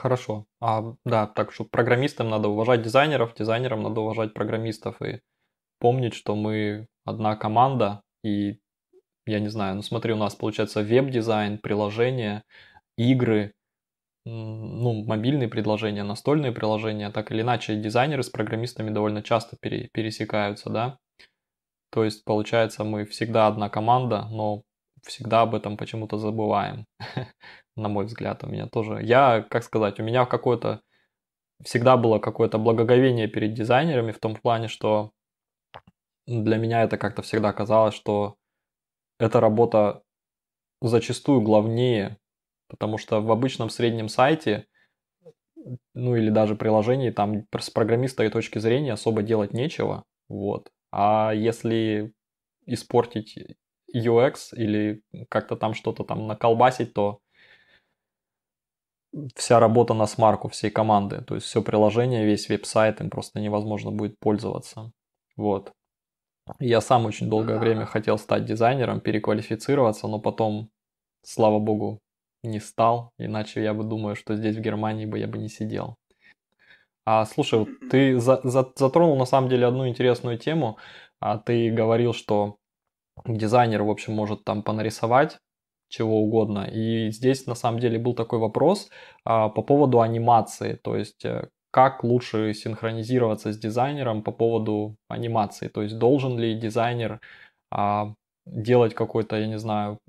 Хорошо. 0.04 0.48
А, 0.60 0.96
да, 1.06 1.28
так 1.28 1.54
что 1.54 1.64
программистам 1.64 2.30
надо 2.30 2.50
уважать 2.50 2.82
дизайнеров, 2.82 3.34
дизайнерам 3.36 3.84
надо 3.84 4.02
уважать 4.02 4.34
программистов 4.34 5.02
и 5.02 5.22
помнить, 5.80 6.14
что 6.14 6.36
мы 6.36 6.88
одна 7.06 7.38
команда, 7.38 8.02
и 8.22 8.60
я 9.26 9.40
не 9.40 9.48
знаю, 9.48 9.76
ну 9.78 9.82
смотри, 9.82 10.12
у 10.12 10.18
нас 10.18 10.36
получается 10.36 10.82
веб-дизайн, 10.84 11.58
приложения, 11.58 12.44
игры, 12.98 13.54
ну, 14.26 15.06
мобильные 15.06 15.48
приложения, 15.48 16.04
настольные 16.04 16.52
приложения, 16.52 17.10
так 17.10 17.32
или 17.32 17.42
иначе, 17.42 17.78
дизайнеры 17.78 18.24
с 18.24 18.30
программистами 18.30 18.90
довольно 18.90 19.24
часто 19.24 19.56
пере, 19.58 19.90
пересекаются, 19.94 20.70
да. 20.70 20.98
То 21.92 22.04
есть, 22.04 22.26
получается, 22.26 22.84
мы 22.84 23.06
всегда 23.06 23.48
одна 23.48 23.70
команда, 23.70 24.28
но 24.30 24.64
всегда 25.04 25.42
об 25.42 25.56
этом 25.56 25.78
почему-то 25.78 26.18
забываем, 26.18 26.86
на 27.76 27.90
мой 27.90 28.06
взгляд, 28.06 28.44
у 28.44 28.48
меня 28.48 28.68
тоже. 28.68 29.02
Я, 29.04 29.46
как 29.50 29.64
сказать, 29.64 30.00
у 30.00 30.04
меня 30.04 30.26
какое-то, 30.26 30.82
всегда 31.64 31.98
было 31.98 32.20
какое-то 32.20 32.58
благоговение 32.58 33.28
перед 33.28 33.54
дизайнерами 33.54 34.12
в 34.12 34.20
том 34.20 34.36
плане, 34.36 34.68
что 34.68 35.12
для 36.26 36.58
меня 36.58 36.84
это 36.84 36.98
как-то 36.98 37.22
всегда 37.22 37.54
казалось, 37.54 37.96
что 37.96 38.36
эта 39.20 39.40
работа 39.40 40.04
зачастую 40.82 41.42
главнее 41.42 42.18
Потому 42.74 42.98
что 42.98 43.22
в 43.22 43.32
обычном 43.32 43.70
среднем 43.70 44.10
сайте, 44.10 44.66
ну 45.94 46.16
или 46.16 46.32
даже 46.32 46.56
приложении, 46.56 47.12
там 47.12 47.46
с 47.56 47.70
программистской 47.70 48.32
точки 48.32 48.58
зрения 48.58 48.94
особо 48.94 49.22
делать 49.22 49.54
нечего. 49.54 50.06
Вот. 50.28 50.72
А 50.92 51.34
если 51.36 52.14
испортить 52.66 53.38
UX 53.94 54.54
или 54.54 55.02
как-то 55.30 55.56
там 55.56 55.74
что-то 55.74 56.04
там 56.04 56.28
наколбасить, 56.28 56.94
то 56.94 57.20
вся 59.36 59.60
работа 59.60 59.94
на 59.94 60.08
смарку 60.08 60.50
всей 60.50 60.72
команды. 60.72 61.22
То 61.22 61.36
есть 61.36 61.48
все 61.48 61.62
приложение, 61.62 62.26
весь 62.26 62.50
веб-сайт, 62.50 63.02
им 63.02 63.10
просто 63.10 63.40
невозможно 63.40 63.92
будет 63.92 64.18
пользоваться. 64.20 64.92
Вот. 65.38 65.72
Я 66.60 66.82
сам 66.82 67.06
очень 67.06 67.30
долгое 67.30 67.58
время 67.58 67.86
хотел 67.86 68.18
стать 68.18 68.46
дизайнером, 68.46 69.00
переквалифицироваться, 69.00 70.08
но 70.08 70.20
потом, 70.20 70.70
слава 71.24 71.60
богу, 71.60 72.00
не 72.44 72.60
стал, 72.60 73.12
иначе 73.18 73.64
я 73.64 73.74
бы 73.74 73.84
думаю, 73.84 74.16
что 74.16 74.36
здесь 74.36 74.58
в 74.58 74.62
Германии 74.62 75.06
бы 75.06 75.20
я 75.20 75.28
бы 75.28 75.38
не 75.38 75.48
сидел. 75.48 75.96
А, 77.06 77.26
слушай, 77.26 77.66
ты 77.90 78.20
за, 78.20 78.42
за, 78.44 78.72
затронул 78.76 79.18
на 79.18 79.26
самом 79.26 79.50
деле 79.50 79.68
одну 79.68 79.88
интересную 79.88 80.38
тему. 80.38 80.78
А, 81.20 81.38
ты 81.38 81.72
говорил, 81.72 82.14
что 82.14 82.58
дизайнер, 83.26 83.84
в 83.84 83.90
общем, 83.90 84.14
может 84.14 84.44
там 84.44 84.64
понарисовать 84.64 85.40
чего 85.90 86.22
угодно. 86.22 86.68
И 86.72 87.12
здесь 87.12 87.46
на 87.46 87.56
самом 87.56 87.80
деле 87.80 88.00
был 88.00 88.16
такой 88.16 88.40
вопрос 88.40 88.90
а, 89.26 89.50
по 89.50 89.62
поводу 89.62 90.02
анимации, 90.02 90.74
то 90.84 90.96
есть 90.96 91.24
э, 91.24 91.50
как 91.72 92.04
лучше 92.04 92.54
синхронизироваться 92.54 93.54
с 93.54 93.60
дизайнером 93.60 94.24
по 94.24 94.32
поводу 94.32 94.96
анимации, 95.08 95.68
то 95.68 95.84
есть 95.84 95.98
должен 96.00 96.40
ли 96.40 96.56
дизайнер 96.56 97.20
а, 97.72 98.14
делать 98.46 98.94
какой-то, 98.94 99.36
я 99.38 99.48
не 99.48 99.60
знаю, 99.60 100.00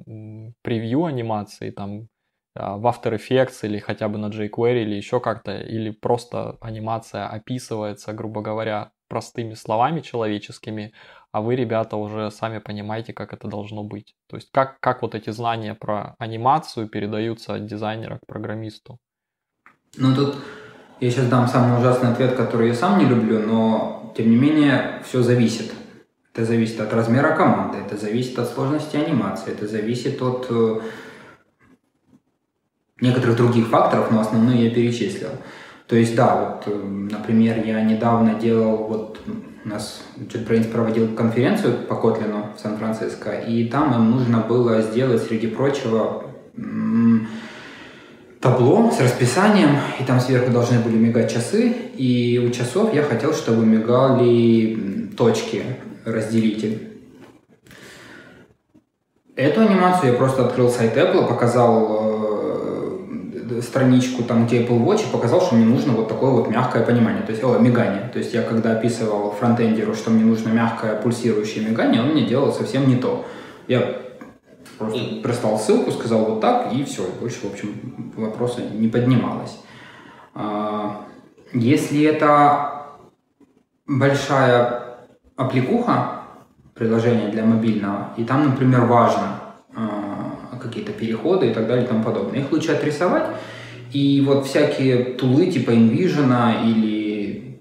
превью 0.62 1.04
анимации, 1.04 1.70
там 1.70 2.08
а, 2.54 2.76
в 2.76 2.86
After 2.86 3.16
Effects 3.16 3.60
или 3.62 3.78
хотя 3.78 4.08
бы 4.08 4.18
на 4.18 4.26
jQuery 4.26 4.82
или 4.82 4.94
еще 4.94 5.20
как-то, 5.20 5.58
или 5.58 5.90
просто 5.90 6.56
анимация 6.60 7.28
описывается, 7.28 8.12
грубо 8.12 8.42
говоря, 8.42 8.92
простыми 9.08 9.54
словами 9.54 10.00
человеческими, 10.00 10.92
а 11.34 11.40
вы, 11.40 11.56
ребята, 11.56 11.96
уже 11.96 12.30
сами 12.30 12.60
понимаете, 12.60 13.12
как 13.12 13.32
это 13.32 13.48
должно 13.48 13.82
быть. 13.82 14.14
То 14.28 14.36
есть 14.36 14.50
как, 14.52 14.78
как 14.78 15.02
вот 15.02 15.16
эти 15.16 15.30
знания 15.30 15.74
про 15.74 16.14
анимацию 16.20 16.88
передаются 16.88 17.54
от 17.54 17.66
дизайнера 17.66 18.18
к 18.18 18.26
программисту? 18.28 18.98
Ну 19.96 20.14
тут 20.14 20.36
я 21.00 21.10
сейчас 21.10 21.28
дам 21.28 21.48
самый 21.48 21.80
ужасный 21.80 22.12
ответ, 22.12 22.36
который 22.36 22.68
я 22.68 22.74
сам 22.74 23.00
не 23.00 23.06
люблю, 23.06 23.40
но 23.40 24.14
тем 24.16 24.30
не 24.30 24.36
менее 24.36 25.02
все 25.04 25.22
зависит. 25.22 25.72
Это 26.32 26.44
зависит 26.44 26.80
от 26.80 26.92
размера 26.92 27.34
команды, 27.34 27.78
это 27.78 27.96
зависит 27.96 28.38
от 28.38 28.48
сложности 28.48 28.96
анимации, 28.96 29.52
это 29.52 29.66
зависит 29.66 30.22
от 30.22 30.46
э, 30.50 30.80
некоторых 33.00 33.36
других 33.36 33.66
факторов, 33.66 34.12
но 34.12 34.20
основные 34.20 34.66
я 34.66 34.70
перечислил. 34.70 35.30
То 35.88 35.96
есть, 35.96 36.14
да, 36.14 36.36
вот, 36.36 36.72
э, 36.72 36.76
например, 36.76 37.64
я 37.66 37.82
недавно 37.82 38.34
делал, 38.34 38.76
вот 38.86 39.18
у 39.64 39.68
нас 39.68 40.02
JetBrains 40.18 40.70
проводил 40.70 41.14
конференцию 41.14 41.78
по 41.88 41.96
Котлину 41.96 42.48
в 42.56 42.60
Сан-Франциско, 42.60 43.30
и 43.32 43.64
там 43.64 43.94
им 43.94 44.10
нужно 44.10 44.40
было 44.40 44.82
сделать, 44.82 45.22
среди 45.22 45.46
прочего, 45.46 46.24
табло 48.40 48.90
с 48.90 49.00
расписанием, 49.00 49.78
и 49.98 50.04
там 50.04 50.20
сверху 50.20 50.50
должны 50.50 50.78
были 50.80 50.96
мигать 50.96 51.32
часы, 51.32 51.68
и 51.96 52.38
у 52.46 52.50
часов 52.50 52.92
я 52.92 53.02
хотел, 53.02 53.32
чтобы 53.32 53.64
мигали 53.64 55.08
точки, 55.16 55.64
разделитель. 56.04 56.90
Эту 59.34 59.62
анимацию 59.62 60.12
я 60.12 60.18
просто 60.18 60.44
открыл 60.44 60.68
сайт 60.68 60.96
Apple, 60.96 61.26
показал 61.26 61.88
э, 61.88 62.13
страничку, 63.62 64.22
там, 64.22 64.46
где 64.46 64.62
Apple 64.62 64.84
Watch, 64.84 65.08
и 65.08 65.12
показал, 65.12 65.40
что 65.40 65.54
мне 65.54 65.64
нужно 65.64 65.92
вот 65.92 66.08
такое 66.08 66.30
вот 66.30 66.48
мягкое 66.48 66.84
понимание, 66.84 67.22
то 67.22 67.32
есть, 67.32 67.44
о, 67.44 67.58
мигание. 67.58 68.10
То 68.12 68.18
есть 68.18 68.34
я 68.34 68.42
когда 68.42 68.72
описывал 68.72 69.30
фронтендеру, 69.30 69.94
что 69.94 70.10
мне 70.10 70.24
нужно 70.24 70.50
мягкое 70.50 70.96
пульсирующее 70.96 71.68
мигание, 71.68 72.02
он 72.02 72.08
мне 72.08 72.26
делал 72.26 72.52
совсем 72.52 72.88
не 72.88 72.96
то. 72.96 73.24
Я 73.68 73.96
просто 74.78 75.20
прислал 75.22 75.58
ссылку, 75.58 75.90
сказал 75.90 76.24
вот 76.24 76.40
так, 76.40 76.72
и 76.72 76.84
все. 76.84 77.02
Больше, 77.20 77.46
в 77.46 77.52
общем, 77.52 78.12
вопроса 78.16 78.60
не 78.62 78.88
поднималось. 78.88 79.58
А, 80.34 81.04
если 81.52 82.02
это 82.02 82.86
большая 83.86 84.82
аппликуха, 85.36 86.22
приложение 86.74 87.28
для 87.28 87.44
мобильного, 87.44 88.10
и 88.16 88.24
там, 88.24 88.48
например, 88.48 88.82
важно 88.86 89.43
какие-то 90.74 90.92
переходы 90.92 91.50
и 91.50 91.54
так 91.54 91.66
далее 91.68 91.84
и 91.84 91.88
тому 91.88 92.02
подобное. 92.02 92.40
Их 92.40 92.50
лучше 92.50 92.72
отрисовать, 92.72 93.24
и 93.92 94.20
вот 94.26 94.46
всякие 94.46 95.04
тулы 95.04 95.46
типа 95.46 95.70
InVision 95.70 96.64
или 96.64 97.60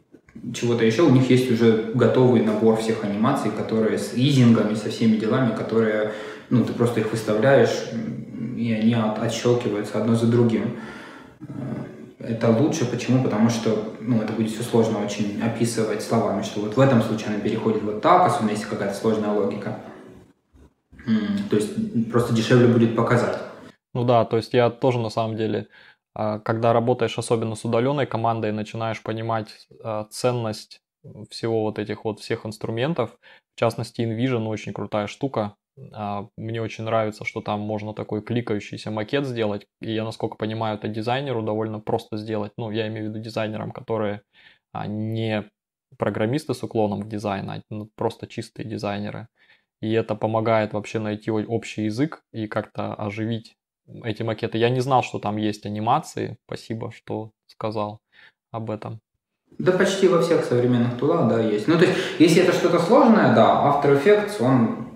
чего-то 0.53 0.83
еще, 0.83 1.03
у 1.03 1.09
них 1.09 1.29
есть 1.29 1.51
уже 1.51 1.91
готовый 1.93 2.41
набор 2.41 2.77
всех 2.77 3.03
анимаций, 3.03 3.51
которые 3.51 3.97
с 3.97 4.13
изингами, 4.15 4.73
со 4.73 4.89
всеми 4.89 5.17
делами, 5.17 5.55
которые, 5.55 6.13
ну, 6.49 6.65
ты 6.65 6.73
просто 6.73 6.99
их 6.99 7.11
выставляешь, 7.11 7.85
и 8.57 8.73
они 8.73 8.93
от, 8.93 9.21
отщелкиваются 9.21 9.99
одно 9.99 10.15
за 10.15 10.27
другим. 10.27 10.79
Это 12.19 12.49
лучше. 12.49 12.85
Почему? 12.85 13.23
Потому 13.23 13.49
что 13.49 13.93
ну, 13.99 14.21
это 14.21 14.33
будет 14.33 14.51
все 14.51 14.63
сложно 14.63 15.03
очень 15.03 15.41
описывать 15.41 16.01
словами, 16.01 16.41
что 16.41 16.61
вот 16.61 16.77
в 16.77 16.79
этом 16.79 17.01
случае 17.01 17.29
она 17.29 17.39
переходит 17.39 17.83
вот 17.83 18.01
так, 18.01 18.25
особенно 18.25 18.51
если 18.51 18.65
какая-то 18.65 18.95
сложная 18.95 19.31
логика. 19.31 19.79
То 21.49 21.55
есть 21.55 22.11
просто 22.11 22.33
дешевле 22.33 22.67
будет 22.67 22.95
показать. 22.95 23.39
Ну 23.93 24.03
да, 24.03 24.25
то 24.25 24.37
есть 24.37 24.53
я 24.53 24.69
тоже 24.69 24.99
на 24.99 25.09
самом 25.09 25.37
деле 25.37 25.67
а, 26.15 26.39
когда 26.39 26.73
работаешь 26.73 27.17
особенно 27.17 27.55
с 27.55 27.65
удаленной 27.65 28.05
командой, 28.05 28.51
начинаешь 28.51 29.01
понимать 29.01 29.67
а, 29.83 30.05
ценность 30.05 30.81
всего 31.29 31.63
вот 31.63 31.79
этих 31.79 32.05
вот 32.05 32.19
всех 32.19 32.45
инструментов, 32.45 33.17
В 33.55 33.59
частности, 33.59 34.01
InVision 34.01 34.47
очень 34.47 34.73
крутая 34.73 35.07
штука. 35.07 35.55
А, 35.91 36.27
мне 36.37 36.61
очень 36.61 36.83
нравится, 36.83 37.25
что 37.25 37.41
там 37.41 37.59
можно 37.61 37.93
такой 37.93 38.21
кликающийся 38.21 38.91
макет 38.91 39.25
сделать. 39.25 39.65
И 39.81 39.93
я, 39.93 40.03
насколько 40.03 40.37
понимаю, 40.37 40.77
это 40.77 40.87
дизайнеру 40.87 41.41
довольно 41.41 41.79
просто 41.79 42.17
сделать. 42.17 42.53
Ну, 42.57 42.71
я 42.71 42.87
имею 42.87 43.07
в 43.07 43.09
виду 43.09 43.19
дизайнерам, 43.19 43.71
которые 43.71 44.21
не 44.87 45.49
программисты 45.97 46.53
с 46.55 46.63
уклоном 46.63 47.01
в 47.01 47.09
дизайн, 47.09 47.49
а 47.49 47.61
просто 47.95 48.25
чистые 48.27 48.67
дизайнеры. 48.67 49.27
И 49.83 49.91
это 49.91 50.15
помогает 50.15 50.71
вообще 50.71 50.99
найти 50.99 51.29
общий 51.29 51.83
язык 51.83 52.23
и 52.31 52.47
как-то 52.47 52.93
оживить 52.93 53.57
эти 54.05 54.23
макеты. 54.23 54.57
Я 54.57 54.69
не 54.69 54.79
знал, 54.79 55.03
что 55.03 55.19
там 55.19 55.35
есть 55.35 55.65
анимации. 55.65 56.37
Спасибо, 56.45 56.93
что 56.93 57.31
сказал 57.47 57.99
об 58.49 58.71
этом. 58.71 59.01
Да 59.57 59.73
почти 59.73 60.07
во 60.07 60.21
всех 60.21 60.45
современных 60.45 60.97
тулах, 60.97 61.27
да, 61.27 61.41
есть. 61.41 61.67
Ну, 61.67 61.77
то 61.77 61.83
есть, 61.83 61.97
если 62.17 62.43
это 62.43 62.53
что-то 62.53 62.79
сложное, 62.79 63.35
да, 63.35 63.81
After 63.83 64.01
Effects, 64.01 64.41
он 64.41 64.95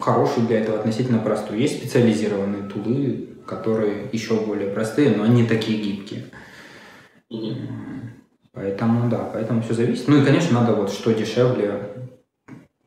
хороший 0.00 0.44
для 0.44 0.58
этого, 0.58 0.80
относительно 0.80 1.20
простой. 1.20 1.60
Есть 1.60 1.78
специализированные 1.78 2.68
тулы, 2.68 3.28
которые 3.46 4.08
еще 4.12 4.44
более 4.44 4.72
простые, 4.72 5.16
но 5.16 5.22
они 5.22 5.46
такие 5.46 5.80
гибкие. 5.80 6.24
Поэтому, 8.50 9.08
да, 9.08 9.30
поэтому 9.32 9.62
все 9.62 9.74
зависит. 9.74 10.08
Ну 10.08 10.20
и, 10.20 10.24
конечно, 10.24 10.58
надо 10.58 10.74
вот 10.74 10.90
что 10.90 11.12
дешевле, 11.12 12.03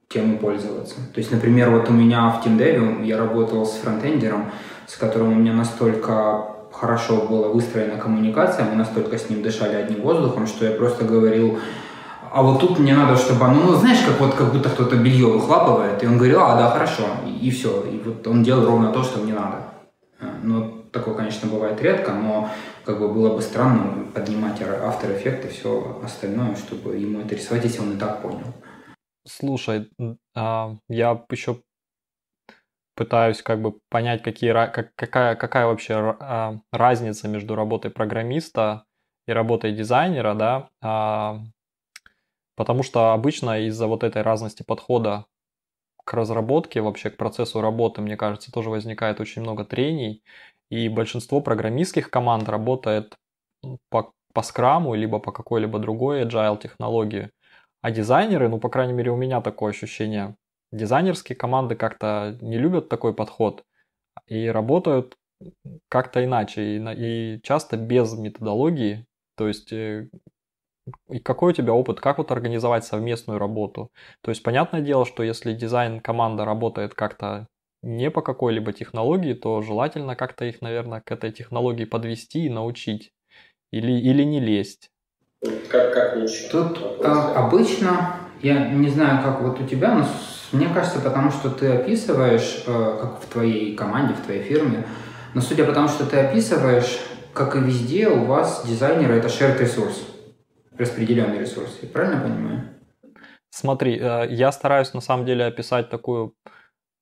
тем 0.10 0.36
и 0.36 0.38
пользоваться. 0.38 0.96
То 1.14 1.20
есть, 1.20 1.32
например, 1.32 1.70
вот 1.70 1.90
у 1.90 1.94
меня 1.94 2.30
в 2.30 2.46
TeamDev 2.46 3.04
я 3.04 3.18
работал 3.18 3.66
с 3.66 3.74
фронтендером, 3.74 4.52
с 4.88 4.96
которым 4.96 5.34
у 5.34 5.36
меня 5.36 5.54
настолько 5.54 6.46
хорошо 6.72 7.28
была 7.28 7.50
выстроена 7.50 7.98
коммуникация, 7.98 8.66
мы 8.66 8.76
настолько 8.76 9.18
с 9.18 9.30
ним 9.30 9.42
дышали 9.42 9.76
одним 9.76 10.02
воздухом, 10.02 10.48
что 10.48 10.66
я 10.66 10.72
просто 10.72 11.06
говорил, 11.06 11.60
а 12.32 12.42
вот 12.44 12.60
тут 12.60 12.80
мне 12.80 12.96
надо, 12.96 13.18
чтобы 13.18 13.46
оно, 13.46 13.64
ну, 13.64 13.74
знаешь, 13.76 14.00
как 14.06 14.20
вот 14.20 14.36
как 14.36 14.54
будто 14.54 14.70
кто-то 14.70 14.96
белье 14.96 15.28
выхлапывает, 15.28 16.04
и 16.04 16.08
он 16.08 16.18
говорил, 16.18 16.42
а, 16.42 16.56
да, 16.56 16.70
хорошо, 16.70 17.04
и, 17.26 17.48
и 17.48 17.52
все, 17.52 17.84
и 17.84 18.02
вот 18.04 18.28
он 18.28 18.44
делал 18.44 18.66
ровно 18.66 18.92
то, 18.92 19.04
что 19.04 19.20
мне 19.20 19.34
надо. 19.34 19.58
Ну, 20.44 20.84
такое, 20.92 21.16
конечно, 21.16 21.50
бывает 21.50 21.82
редко, 21.82 22.12
но 22.12 22.50
как 22.86 23.00
бы 23.00 23.08
было 23.08 23.36
бы 23.36 23.42
странно 23.42 24.06
поднимать 24.14 24.62
автор 24.62 25.12
эффекта, 25.12 25.48
все 25.48 26.00
остальное, 26.04 26.56
чтобы 26.56 26.96
ему 26.96 27.22
это 27.22 27.36
рисовать, 27.36 27.64
если 27.64 27.82
он 27.82 27.94
и 27.94 27.98
так 27.98 28.22
понял. 28.22 28.54
Слушай, 29.28 29.90
а, 30.36 30.76
я 30.90 31.24
еще 31.30 31.62
пытаюсь 32.96 33.42
как 33.42 33.62
бы 33.62 33.80
понять, 33.90 34.24
какие, 34.24 34.52
как, 34.54 34.94
какая, 34.96 35.36
какая 35.36 35.68
вообще 35.68 35.94
а, 36.20 36.56
разница 36.72 37.28
между 37.28 37.56
работой 37.56 37.92
программиста 37.92 38.86
и 39.28 39.32
работой 39.32 39.72
дизайнера, 39.72 40.34
да, 40.34 40.70
а, 40.82 41.40
потому 42.56 42.84
что 42.84 43.14
обычно 43.14 43.60
из-за 43.68 43.88
вот 43.88 44.04
этой 44.04 44.22
разности 44.22 44.64
подхода 44.64 45.26
к 46.06 46.14
разработке, 46.14 46.82
вообще 46.82 47.10
к 47.10 47.18
процессу 47.18 47.62
работы, 47.62 48.02
мне 48.02 48.18
кажется, 48.18 48.52
тоже 48.52 48.70
возникает 48.72 49.20
очень 49.22 49.44
много 49.44 49.66
трений, 49.66 50.24
и 50.70 50.90
большинство 50.90 51.42
программистских 51.42 52.10
команд 52.12 52.50
работает 52.50 53.18
по, 53.90 54.14
по 54.34 54.44
скраму, 54.44 54.96
либо 54.96 55.20
по 55.20 55.32
какой-либо 55.32 55.80
другой 55.80 56.24
agile 56.24 56.60
технологии. 56.62 57.32
А 57.82 57.92
дизайнеры, 57.92 58.50
ну, 58.50 58.60
по 58.60 58.70
крайней 58.70 58.94
мере, 58.94 59.12
у 59.12 59.18
меня 59.18 59.42
такое 59.42 59.72
ощущение, 59.72 60.36
дизайнерские 60.72 61.36
команды 61.36 61.76
как-то 61.76 62.38
не 62.42 62.58
любят 62.58 62.90
такой 62.90 63.14
подход 63.14 63.64
и 64.28 64.48
работают 64.48 65.16
как-то 65.90 66.24
иначе, 66.24 66.78
и, 66.78 67.36
и 67.36 67.42
часто 67.44 67.78
без 67.78 68.14
методологии. 68.14 69.06
То 69.36 69.48
есть, 69.48 69.72
э, 69.72 70.10
и 71.10 71.20
какой 71.20 71.52
у 71.52 71.56
тебя 71.56 71.74
опыт, 71.74 72.00
как 72.00 72.18
вот 72.18 72.32
организовать 72.32 72.86
совместную 72.86 73.40
работу? 73.40 73.92
То 74.22 74.32
есть, 74.32 74.44
понятное 74.44 74.82
дело, 74.82 75.06
что 75.06 75.24
если 75.24 75.54
дизайн-команда 75.54 76.46
работает 76.46 76.94
как-то 76.94 77.48
не 77.84 78.10
по 78.12 78.22
какой-либо 78.22 78.74
технологии, 78.74 79.34
то 79.34 79.62
желательно 79.62 80.16
как-то 80.16 80.46
их, 80.46 80.62
наверное, 80.62 81.02
к 81.02 81.12
этой 81.12 81.32
технологии 81.32 81.86
подвести 81.86 82.46
и 82.46 82.50
научить. 82.50 83.12
Или, 83.72 83.92
или 83.94 84.24
не 84.24 84.40
лезть. 84.40 84.92
Как, 85.70 85.94
как 85.94 86.15
лучше? 86.15 86.50
Тут 86.50 87.01
а, 87.03 87.34
обычно, 87.46 88.15
я 88.41 88.69
не 88.69 88.89
знаю, 88.89 89.23
как 89.23 89.41
вот 89.41 89.60
у 89.60 89.65
тебя, 89.65 89.93
но 89.93 90.06
мне 90.52 90.67
кажется, 90.73 91.00
потому 91.00 91.32
что 91.32 91.50
ты 91.50 91.67
описываешь, 91.67 92.63
э, 92.65 92.97
как 93.02 93.21
в 93.21 93.26
твоей 93.28 93.76
команде, 93.76 94.13
в 94.13 94.26
твоей 94.26 94.41
фирме, 94.43 94.86
но 95.34 95.41
судя 95.41 95.65
по 95.65 95.73
тому, 95.73 95.88
что 95.88 96.06
ты 96.06 96.17
описываешь, 96.17 97.00
как 97.34 97.56
и 97.56 97.60
везде, 97.60 98.08
у 98.08 98.26
вас 98.26 98.65
дизайнеры 98.65 99.15
это 99.15 99.28
shared 99.28 99.60
ресурс, 99.60 100.08
распределенный 100.78 101.39
ресурс. 101.39 101.78
Я 101.82 101.89
правильно 101.89 102.21
понимаю? 102.21 102.69
Смотри, 103.50 104.00
э, 104.00 104.28
я 104.30 104.52
стараюсь 104.52 104.93
на 104.93 105.02
самом 105.02 105.26
деле 105.26 105.45
описать 105.45 105.89
такую 105.89 106.34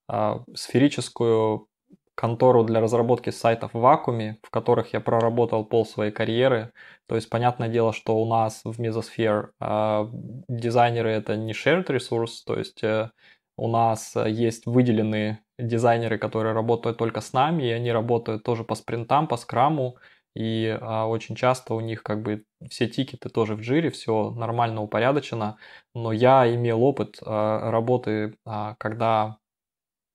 а, 0.08 0.44
сферическую 0.54 1.68
контору 2.16 2.64
для 2.64 2.82
разработки 2.82 3.30
сайтов 3.30 3.74
в 3.74 3.80
вакууме, 3.80 4.40
в 4.44 4.50
которых 4.50 4.94
я 4.94 5.02
проработал 5.02 5.66
пол 5.66 5.86
своей 5.86 6.12
карьеры. 6.12 6.72
То 7.08 7.16
есть, 7.16 7.30
понятное 7.30 7.68
дело, 7.70 7.94
что 7.94 8.18
у 8.18 8.26
нас 8.26 8.62
в 8.64 8.80
Mesosphere 8.80 9.50
э, 9.60 10.08
дизайнеры 10.48 11.12
это 11.12 11.36
не 11.36 11.54
shared 11.54 11.86
ресурс, 11.90 12.44
то 12.44 12.58
есть 12.58 12.84
э, 12.84 13.12
у 13.58 13.68
нас 13.68 14.16
есть 14.16 14.66
выделенные 14.66 15.42
дизайнеры, 15.60 16.18
которые 16.18 16.54
работают 16.54 16.98
только 16.98 17.22
с 17.22 17.34
нами, 17.34 17.64
и 17.64 17.72
они 17.72 17.92
работают 17.92 18.44
тоже 18.44 18.64
по 18.64 18.76
спринтам, 18.76 19.28
по 19.28 19.38
скраму, 19.38 19.98
и 20.36 20.66
э, 20.68 21.04
очень 21.04 21.36
часто 21.36 21.74
у 21.74 21.80
них 21.80 22.04
как 22.04 22.22
бы 22.22 22.46
все 22.70 22.88
тикеты 22.88 23.30
тоже 23.30 23.56
в 23.56 23.62
джире, 23.62 23.90
все 23.90 24.32
нормально 24.32 24.82
упорядочено, 24.82 25.58
но 25.94 26.12
я 26.12 26.54
имел 26.54 26.84
опыт 26.84 27.20
э, 27.22 27.26
работы, 27.26 28.38
э, 28.46 28.76
когда 28.78 29.38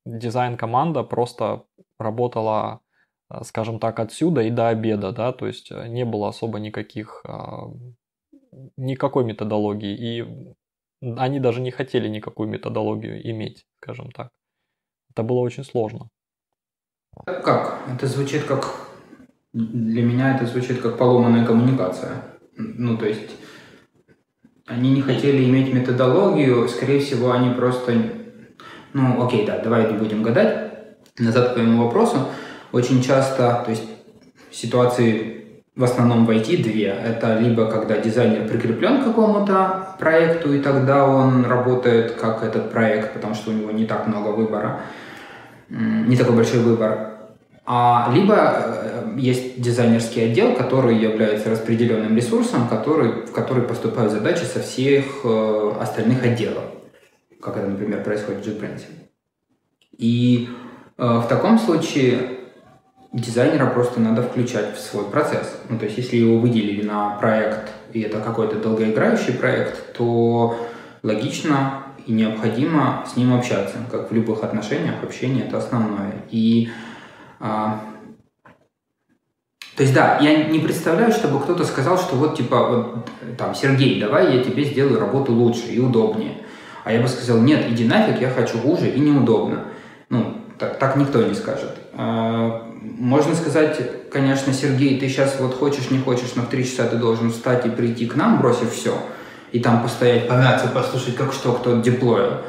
дизайн-команда 0.05 1.05
просто 1.05 1.65
работала, 2.01 2.81
э, 3.31 3.43
скажем 3.45 3.79
так, 3.79 3.99
отсюда 4.01 4.43
и 4.43 4.51
до 4.51 4.69
обеда, 4.69 5.13
да, 5.13 5.33
то 5.33 5.47
есть 5.47 5.71
э, 5.71 5.89
не 5.89 6.05
было 6.05 6.29
особо 6.29 6.59
никаких, 6.59 7.23
а, 7.27 7.71
никакой 8.77 9.25
методологии, 9.25 9.95
и 9.97 10.55
они 11.17 11.41
даже 11.41 11.61
не 11.61 11.71
хотели 11.71 12.09
никакую 12.09 12.49
методологию 12.49 13.21
иметь, 13.31 13.67
скажем 13.83 14.11
так. 14.11 14.31
Это 15.11 15.23
было 15.23 15.39
очень 15.39 15.65
сложно. 15.65 16.09
Как? 17.27 17.81
Это 17.93 18.07
звучит 18.07 18.45
как... 18.45 18.67
Для 19.53 20.03
меня 20.03 20.37
это 20.37 20.47
звучит 20.47 20.81
как 20.81 20.99
поломанная 20.99 21.45
коммуникация. 21.45 22.23
Ну, 22.57 22.97
то 22.97 23.07
есть 23.07 23.31
они 24.67 24.93
не 24.93 25.03
хотели 25.03 25.45
иметь 25.45 25.75
методологию, 25.75 26.69
скорее 26.69 27.01
всего, 27.01 27.33
они 27.33 27.53
просто 27.55 27.93
ну, 28.93 29.25
окей, 29.25 29.47
да, 29.47 29.59
давай 29.59 29.91
не 29.93 29.99
будем 29.99 30.23
гадать. 30.23 30.70
Назад 31.21 31.51
к 31.51 31.53
твоему 31.55 31.85
вопросу. 31.85 32.17
Очень 32.73 33.03
часто, 33.03 33.63
то 33.65 33.71
есть 33.71 33.85
ситуации 34.51 35.37
в 35.77 35.85
основном 35.85 36.27
в 36.27 36.31
IT 36.31 36.63
две. 36.63 36.87
Это 36.87 37.39
либо 37.39 37.71
когда 37.71 37.99
дизайнер 37.99 38.49
прикреплен 38.49 39.01
к 39.01 39.05
какому-то 39.05 39.97
проекту, 39.99 40.53
и 40.53 40.61
тогда 40.61 41.07
он 41.07 41.45
работает 41.45 42.13
как 42.13 42.43
этот 42.43 42.71
проект, 42.71 43.15
потому 43.15 43.35
что 43.35 43.51
у 43.51 43.55
него 43.55 43.71
не 43.71 43.87
так 43.87 44.07
много 44.07 44.29
выбора, 44.29 44.81
не 45.69 46.17
такой 46.17 46.37
большой 46.37 46.61
выбор. 46.61 47.11
А 47.73 48.11
либо 48.13 48.35
э, 48.37 49.15
есть 49.17 49.61
дизайнерский 49.61 50.25
отдел, 50.25 50.55
который 50.55 50.97
является 50.99 51.51
распределенным 51.51 52.17
ресурсом, 52.17 52.67
который, 52.67 53.27
в 53.27 53.33
который 53.33 53.63
поступают 53.63 54.11
задачи 54.11 54.43
со 54.43 54.61
всех 54.61 55.05
э, 55.23 55.73
остальных 55.81 56.25
отделов 56.25 56.65
как 57.41 57.57
это, 57.57 57.67
например, 57.67 58.03
происходит 58.05 58.45
в 58.45 58.49
JetBrains. 58.49 58.83
И 59.97 60.49
в 61.01 61.27
таком 61.29 61.59
случае 61.59 62.41
дизайнера 63.13 63.67
просто 63.67 64.01
надо 64.01 64.23
включать 64.23 64.77
в 64.77 64.81
свой 64.81 65.05
процесс. 65.05 65.59
Ну, 65.69 65.79
то 65.79 65.87
есть, 65.87 65.97
если 65.97 66.17
его 66.17 66.39
выделили 66.39 66.87
на 66.87 67.17
проект, 67.17 67.73
и 67.93 68.03
это 68.03 68.21
какой-то 68.21 68.57
долгоиграющий 68.57 69.33
проект, 69.33 69.97
то 69.97 70.57
логично 71.03 71.85
и 72.07 72.13
необходимо 72.13 73.05
с 73.11 73.17
ним 73.17 73.35
общаться. 73.35 73.79
Как 73.91 74.11
в 74.11 74.15
любых 74.15 74.45
отношениях, 74.45 75.03
общение– 75.03 75.47
это 75.47 75.59
основное. 75.59 76.13
И 76.31 76.69
а, 77.41 77.81
то 79.81 79.85
есть, 79.85 79.95
да, 79.95 80.19
я 80.21 80.45
не 80.45 80.59
представляю, 80.59 81.11
чтобы 81.11 81.41
кто-то 81.41 81.65
сказал, 81.65 81.97
что 81.97 82.15
вот, 82.17 82.37
типа, 82.37 82.69
вот, 82.69 83.11
там, 83.39 83.55
Сергей, 83.55 83.99
давай 83.99 84.37
я 84.37 84.45
тебе 84.45 84.65
сделаю 84.65 85.01
работу 85.01 85.33
лучше 85.33 85.69
и 85.69 85.79
удобнее. 85.81 86.35
А 86.85 86.93
я 86.93 87.01
бы 87.01 87.09
сказал, 87.09 87.39
нет, 87.39 87.65
иди 87.71 87.87
нафиг, 87.87 88.21
я 88.21 88.29
хочу 88.29 88.59
хуже 88.59 88.91
и 88.91 89.01
неудобно. 89.01 89.65
Ну, 90.11 90.40
так, 90.61 90.79
так 90.79 90.97
никто 90.97 91.23
не 91.23 91.35
скажет. 91.35 91.71
А, 91.95 92.71
можно 92.83 93.35
сказать, 93.35 94.11
конечно, 94.11 94.53
Сергей, 94.53 95.01
ты 95.01 95.09
сейчас 95.09 95.41
вот 95.41 95.55
хочешь, 95.55 95.91
не 95.91 95.99
хочешь, 95.99 96.35
но 96.37 96.43
в 96.43 96.49
три 96.49 96.65
часа 96.65 96.87
ты 96.87 96.97
должен 96.97 97.31
встать 97.33 97.65
и 97.65 97.71
прийти 97.71 98.07
к 98.07 98.15
нам, 98.15 98.39
бросив 98.39 98.71
все, 98.73 98.95
и 99.53 99.61
там 99.61 99.83
постоять, 99.83 100.29
помяться, 100.29 100.69
послушать, 100.69 101.17
как 101.17 101.33
что 101.33 101.55
кто 101.55 101.81
деплоил. 101.81 102.43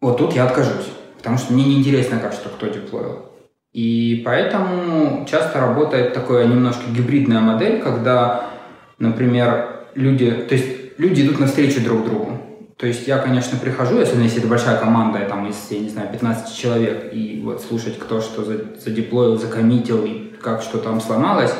Вот 0.00 0.18
тут 0.18 0.32
я 0.34 0.44
откажусь, 0.44 0.88
потому 1.18 1.36
что 1.36 1.52
мне 1.52 1.64
неинтересно, 1.64 2.20
как 2.20 2.32
что 2.32 2.48
кто 2.48 2.68
деплоил. 2.68 3.26
И 3.72 4.22
поэтому 4.24 5.26
часто 5.28 5.60
работает 5.60 6.14
такая 6.14 6.46
немножко 6.46 6.90
гибридная 6.90 7.40
модель, 7.40 7.82
когда, 7.82 8.50
например, 8.98 9.86
люди, 9.94 10.30
то 10.30 10.54
есть 10.54 10.98
люди 10.98 11.22
идут 11.22 11.40
навстречу 11.40 11.82
друг 11.82 12.04
другу. 12.04 12.29
То 12.80 12.86
есть 12.86 13.06
я, 13.06 13.18
конечно, 13.18 13.58
прихожу, 13.58 14.00
особенно 14.00 14.22
если 14.22 14.38
это 14.38 14.48
большая 14.48 14.78
команда, 14.78 15.18
там, 15.28 15.46
если, 15.46 15.74
я 15.74 15.80
не 15.82 15.90
знаю, 15.90 16.08
15 16.10 16.56
человек, 16.56 17.12
и 17.12 17.38
вот 17.44 17.60
слушать, 17.60 17.98
кто 17.98 18.22
что 18.22 18.42
задеплоил, 18.42 19.38
закоммитил, 19.38 20.02
и 20.06 20.32
как 20.40 20.62
что 20.62 20.78
там 20.78 20.98
сломалось, 21.02 21.52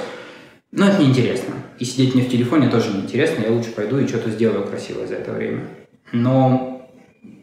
ну, 0.72 0.86
это 0.86 1.02
неинтересно. 1.02 1.56
И 1.78 1.84
сидеть 1.84 2.14
мне 2.14 2.24
в 2.24 2.30
телефоне 2.30 2.68
тоже 2.70 2.90
неинтересно, 2.90 3.42
я 3.42 3.50
лучше 3.50 3.70
пойду 3.72 3.98
и 3.98 4.06
что-то 4.06 4.30
сделаю 4.30 4.64
красиво 4.64 5.06
за 5.06 5.16
это 5.16 5.32
время. 5.32 5.66
Но 6.10 6.88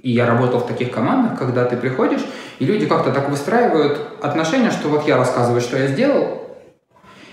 и 0.02 0.12
я 0.12 0.26
работал 0.26 0.60
в 0.62 0.68
таких 0.68 0.90
командах, 0.90 1.38
когда 1.38 1.64
ты 1.66 1.78
приходишь, 1.78 2.26
и 2.58 2.66
люди 2.66 2.88
как-то 2.88 3.12
так 3.12 3.30
выстраивают 3.30 4.00
отношения, 4.24 4.72
что 4.72 4.90
вот 4.90 5.08
я 5.08 5.18
рассказываю, 5.18 5.62
что 5.62 5.78
я 5.78 5.86
сделал, 5.86 6.47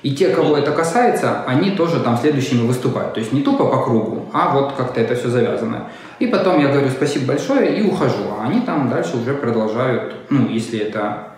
и 0.05 0.15
те, 0.15 0.29
кого 0.29 0.59
это 0.59 0.71
касается, 0.71 1.45
они 1.47 1.71
тоже 1.71 1.99
там 1.99 2.19
следующими 2.19 2.67
выступают. 2.67 3.15
То 3.15 3.21
есть 3.21 3.33
не 3.33 3.41
тупо 3.41 3.65
по 3.65 3.83
кругу, 3.83 4.27
а 4.35 4.55
вот 4.55 4.75
как-то 4.75 5.01
это 5.01 5.17
все 5.17 5.31
завязано. 5.31 5.89
И 6.19 6.27
потом 6.27 6.61
я 6.61 6.69
говорю 6.69 6.91
спасибо 6.91 7.29
большое 7.29 7.79
и 7.79 7.83
ухожу. 7.83 8.25
А 8.39 8.45
они 8.45 8.61
там 8.61 8.91
дальше 8.91 9.17
уже 9.17 9.33
продолжают, 9.33 10.15
ну, 10.29 10.47
если 10.49 10.79
это... 10.79 11.29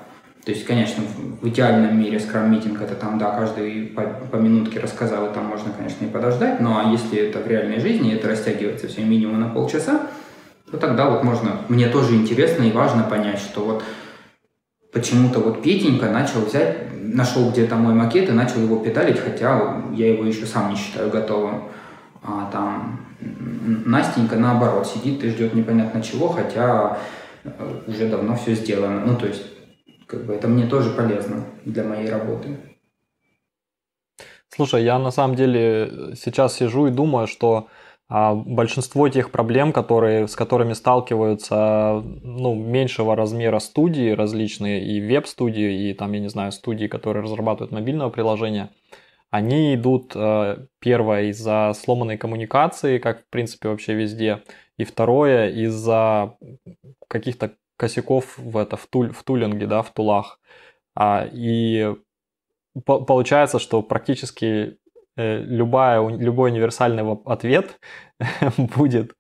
То 0.45 0.51
есть, 0.51 0.67
конечно, 0.67 1.05
в 1.41 1.49
идеальном 1.49 1.99
мире 1.99 2.19
скрам-митинг 2.19 2.83
это 2.83 2.97
там, 2.97 3.19
да, 3.19 3.31
каждый 3.31 3.87
по, 3.87 4.03
по 4.03 4.37
минутке 4.37 4.81
рассказал, 4.81 5.27
и 5.27 5.35
там 5.35 5.45
можно, 5.47 5.73
конечно, 5.77 6.05
и 6.05 6.09
подождать, 6.09 6.61
но 6.61 6.79
а 6.79 6.91
если 6.91 7.19
это 7.19 7.39
в 7.39 7.47
реальной 7.47 7.79
жизни, 7.81 8.15
это 8.15 8.29
растягивается 8.29 8.89
все 8.89 9.03
минимум 9.03 9.41
на 9.41 9.49
полчаса, 9.49 10.03
то 10.71 10.77
тогда 10.77 11.11
вот 11.11 11.23
можно, 11.25 11.53
мне 11.69 11.89
тоже 11.89 12.15
интересно 12.15 12.65
и 12.65 12.73
важно 12.73 13.05
понять, 13.05 13.39
что 13.39 13.65
вот 13.65 13.85
почему-то 14.93 15.41
вот 15.41 15.63
Петенька 15.63 16.11
начал 16.11 16.41
взять, 16.41 16.77
нашел 17.01 17.51
где-то 17.51 17.77
мой 17.77 17.95
макет 17.95 18.29
и 18.29 18.33
начал 18.33 18.61
его 18.61 18.77
педалить, 18.77 19.19
хотя 19.19 19.83
я 19.93 20.13
его 20.13 20.25
еще 20.25 20.47
сам 20.47 20.71
не 20.71 20.77
считаю 20.77 21.11
готовым. 21.11 21.65
А 22.23 22.51
там 22.51 23.07
Настенька 23.21 24.37
наоборот 24.37 24.87
сидит 24.87 25.23
и 25.25 25.31
ждет 25.31 25.55
непонятно 25.55 26.03
чего, 26.03 26.29
хотя 26.29 26.99
э, 27.45 27.81
уже 27.87 28.09
давно 28.09 28.37
все 28.37 28.55
сделано. 28.55 29.01
Ну, 29.05 29.17
то 29.17 29.27
есть, 29.27 29.43
как 30.07 30.25
бы 30.25 30.35
это 30.35 30.49
мне 30.49 30.67
тоже 30.67 30.91
полезно 30.91 31.45
для 31.65 31.85
моей 31.85 32.11
работы. 32.11 32.57
Слушай, 34.49 34.85
я 34.85 34.99
на 34.99 35.11
самом 35.11 35.37
деле 35.37 36.15
сейчас 36.15 36.57
сижу 36.57 36.87
и 36.87 36.91
думаю, 36.91 37.27
что 37.27 37.69
большинство 38.09 39.09
тех 39.09 39.33
проблем, 39.33 39.73
которые, 39.73 40.29
с 40.29 40.37
которыми 40.37 40.75
сталкиваются 40.75 42.03
ну, 42.23 42.55
меньшего 42.55 43.17
размера 43.17 43.59
студии 43.59 44.11
различные, 44.11 44.85
и 44.85 45.01
веб-студии, 45.01 45.91
и 45.91 45.95
там, 45.95 46.13
я 46.13 46.21
не 46.21 46.29
знаю, 46.29 46.53
студии, 46.53 46.87
которые 46.87 47.25
разрабатывают 47.25 47.73
мобильное 47.73 48.09
приложение, 48.09 48.71
они 49.31 49.75
идут, 49.75 50.13
э, 50.15 50.67
первое, 50.79 51.25
из-за 51.25 51.73
сломанной 51.75 52.17
коммуникации, 52.17 52.99
как 52.99 53.23
в 53.23 53.29
принципе 53.31 53.69
вообще 53.69 53.95
везде, 53.95 54.43
и 54.77 54.85
второе, 54.85 55.51
из-за 55.51 56.37
каких-то 57.09 57.57
косяков 57.77 58.39
в, 58.39 58.57
это, 58.57 58.77
в, 58.77 58.87
туль, 58.87 59.13
в 59.13 59.23
тулинге, 59.25 59.67
да, 59.67 59.83
в 59.83 59.93
тулах. 59.93 60.39
А, 60.95 61.29
и 61.31 61.95
получается, 62.85 63.59
что 63.59 63.83
практически 63.83 64.79
любая, 65.17 66.07
любой 66.09 66.51
универсальный 66.51 67.05
ответ 67.25 67.79
будет 68.77 69.13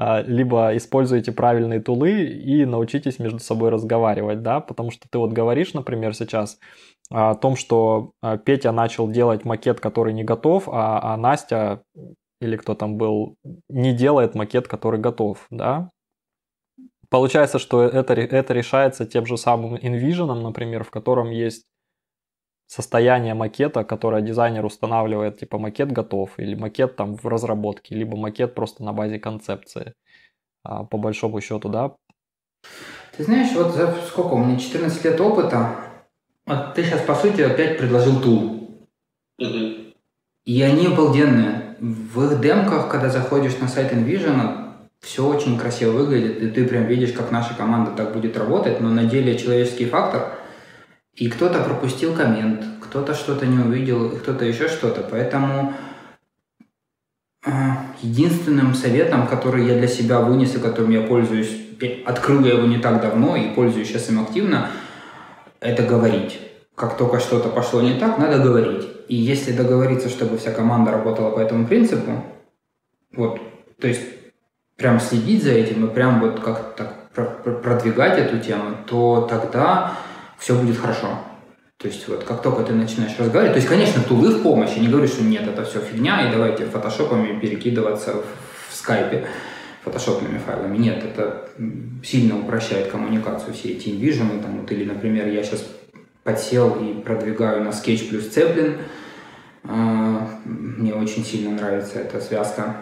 а, 0.00 0.22
либо 0.22 0.76
используйте 0.76 1.32
правильные 1.32 1.80
тулы 1.80 2.22
и 2.22 2.64
научитесь 2.64 3.18
между 3.18 3.40
собой 3.40 3.70
разговаривать, 3.70 4.42
да, 4.42 4.60
потому 4.60 4.92
что 4.92 5.08
ты 5.10 5.18
вот 5.18 5.32
говоришь, 5.32 5.74
например, 5.74 6.14
сейчас 6.14 6.60
о 7.10 7.34
том, 7.34 7.56
что 7.56 8.12
а, 8.22 8.38
Петя 8.38 8.70
начал 8.70 9.10
делать 9.10 9.44
макет, 9.44 9.80
который 9.80 10.12
не 10.12 10.22
готов, 10.22 10.68
а, 10.68 11.00
а 11.02 11.16
Настя 11.16 11.82
или 12.40 12.56
кто 12.56 12.76
там 12.76 12.96
был, 12.96 13.34
не 13.68 13.92
делает 13.92 14.36
макет, 14.36 14.68
который 14.68 15.00
готов, 15.00 15.44
да. 15.50 15.90
Получается, 17.10 17.58
что 17.58 17.82
это, 17.82 18.14
это 18.14 18.54
решается 18.54 19.04
тем 19.04 19.26
же 19.26 19.36
самым 19.36 19.74
InVision, 19.74 20.32
например, 20.32 20.84
в 20.84 20.90
котором 20.90 21.30
есть 21.30 21.64
состояние 22.68 23.34
макета, 23.34 23.82
которое 23.82 24.22
дизайнер 24.22 24.64
устанавливает, 24.64 25.38
типа 25.38 25.58
макет 25.58 25.90
готов, 25.90 26.38
или 26.38 26.54
макет 26.54 26.96
там 26.96 27.16
в 27.16 27.26
разработке, 27.26 27.94
либо 27.94 28.16
макет 28.16 28.54
просто 28.54 28.84
на 28.84 28.92
базе 28.92 29.18
концепции, 29.18 29.94
а, 30.62 30.84
по 30.84 30.98
большому 30.98 31.40
счету, 31.40 31.70
да? 31.70 31.94
Ты 33.16 33.24
знаешь, 33.24 33.52
вот 33.54 33.74
за 33.74 33.92
сколько, 34.06 34.34
у 34.34 34.38
меня 34.38 34.58
14 34.58 35.02
лет 35.02 35.20
опыта, 35.20 35.76
вот 36.46 36.74
ты 36.74 36.84
сейчас, 36.84 37.00
по 37.00 37.14
сути, 37.14 37.40
опять 37.40 37.78
предложил 37.78 38.20
тул. 38.20 38.88
И 39.38 40.62
они 40.62 40.86
обалденные. 40.86 41.76
В 41.80 42.24
их 42.24 42.40
демках, 42.40 42.90
когда 42.90 43.08
заходишь 43.08 43.58
на 43.58 43.68
сайт 43.68 43.92
InVision, 43.92 44.72
все 45.00 45.26
очень 45.26 45.58
красиво 45.58 45.92
выглядит, 45.92 46.42
и 46.42 46.50
ты 46.50 46.66
прям 46.66 46.84
видишь, 46.84 47.12
как 47.12 47.30
наша 47.30 47.54
команда 47.54 47.92
так 47.92 48.12
будет 48.12 48.36
работать, 48.36 48.80
но 48.80 48.90
на 48.90 49.04
деле 49.04 49.38
человеческий 49.38 49.86
фактор– 49.86 50.34
и 51.18 51.28
кто-то 51.28 51.62
пропустил 51.64 52.14
коммент, 52.14 52.64
кто-то 52.80 53.12
что-то 53.12 53.44
не 53.44 53.58
увидел, 53.58 54.10
кто-то 54.10 54.44
еще 54.44 54.68
что-то. 54.68 55.02
Поэтому 55.02 55.74
э, 57.44 57.50
единственным 58.02 58.74
советом, 58.74 59.26
который 59.26 59.66
я 59.66 59.74
для 59.74 59.88
себя 59.88 60.20
вынес 60.20 60.54
и 60.54 60.60
которым 60.60 60.90
я 60.90 61.02
пользуюсь, 61.02 61.50
открыл 62.06 62.44
я 62.44 62.54
его 62.54 62.66
не 62.66 62.78
так 62.78 63.02
давно 63.02 63.36
и 63.36 63.50
пользуюсь 63.50 63.88
сейчас 63.88 64.08
им 64.10 64.20
активно, 64.20 64.70
это 65.58 65.82
говорить. 65.82 66.38
Как 66.76 66.96
только 66.96 67.18
что-то 67.18 67.48
пошло 67.48 67.82
не 67.82 67.98
так, 67.98 68.18
надо 68.18 68.38
говорить. 68.38 68.86
И 69.08 69.16
если 69.16 69.50
договориться, 69.50 70.08
чтобы 70.08 70.38
вся 70.38 70.52
команда 70.52 70.92
работала 70.92 71.30
по 71.32 71.40
этому 71.40 71.66
принципу, 71.66 72.22
вот, 73.12 73.40
то 73.80 73.88
есть 73.88 74.02
прям 74.76 75.00
следить 75.00 75.42
за 75.42 75.50
этим 75.50 75.84
и 75.84 75.92
прям 75.92 76.20
вот 76.20 76.38
как 76.38 76.76
так 76.76 77.10
продвигать 77.10 78.18
эту 78.18 78.38
тему, 78.38 78.76
то 78.86 79.26
тогда 79.28 79.96
все 80.38 80.54
будет 80.54 80.78
хорошо. 80.78 81.18
То 81.76 81.86
есть 81.86 82.08
вот 82.08 82.24
как 82.24 82.42
только 82.42 82.64
ты 82.64 82.72
начинаешь 82.72 83.16
разговаривать, 83.18 83.52
то 83.52 83.58
есть, 83.58 83.68
конечно, 83.68 84.02
тулы 84.02 84.34
в 84.34 84.42
помощь, 84.42 84.70
я 84.74 84.82
не 84.82 84.88
говорю, 84.88 85.06
что 85.06 85.22
нет, 85.22 85.46
это 85.46 85.64
все 85.64 85.80
фигня, 85.80 86.28
и 86.28 86.32
давайте 86.32 86.64
фотошопами 86.64 87.38
перекидываться 87.38 88.14
в, 88.14 88.24
в 88.70 88.74
скайпе 88.74 89.28
фотошопными 89.84 90.38
файлами. 90.38 90.76
Нет, 90.76 91.04
это 91.04 91.48
сильно 92.02 92.38
упрощает 92.38 92.88
коммуникацию, 92.88 93.54
все 93.54 93.70
эти 93.70 93.88
InVision, 93.90 94.42
там, 94.42 94.60
вот, 94.60 94.72
или, 94.72 94.84
например, 94.84 95.28
я 95.28 95.42
сейчас 95.44 95.64
подсел 96.24 96.74
и 96.82 97.00
продвигаю 97.00 97.62
на 97.62 97.68
Sketch 97.68 98.08
плюс 98.08 98.24
Zeppelin, 98.24 98.78
а, 99.64 100.28
мне 100.44 100.94
очень 100.94 101.24
сильно 101.24 101.50
нравится 101.50 101.98
эта 101.98 102.20
связка. 102.20 102.76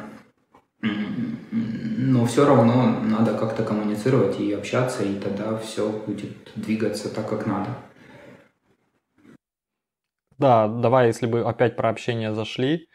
Но 0.81 2.27
все 2.27 2.47
равно 2.47 3.01
надо 3.01 3.37
как-то 3.37 3.65
коммуницировать 3.65 4.39
и 4.39 4.53
общаться, 4.53 5.03
и 5.03 5.19
тогда 5.19 5.57
все 5.57 5.91
будет 5.91 6.53
двигаться 6.55 7.12
так, 7.15 7.29
как 7.29 7.47
надо. 7.47 7.71
Да, 10.39 10.69
давай, 10.69 11.07
если 11.07 11.27
бы 11.27 11.41
опять 11.41 11.77
про 11.77 11.89
общение 11.89 12.35
зашли. 12.35 12.89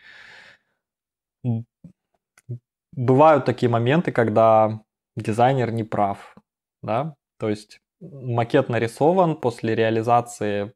Бывают 2.93 3.45
такие 3.45 3.69
моменты, 3.69 4.11
когда 4.11 4.81
дизайнер 5.15 5.71
не 5.71 5.83
прав, 5.83 6.35
да, 6.83 7.15
то 7.39 7.49
есть 7.49 7.79
макет 7.99 8.69
нарисован, 8.69 9.37
после 9.39 9.75
реализации 9.75 10.73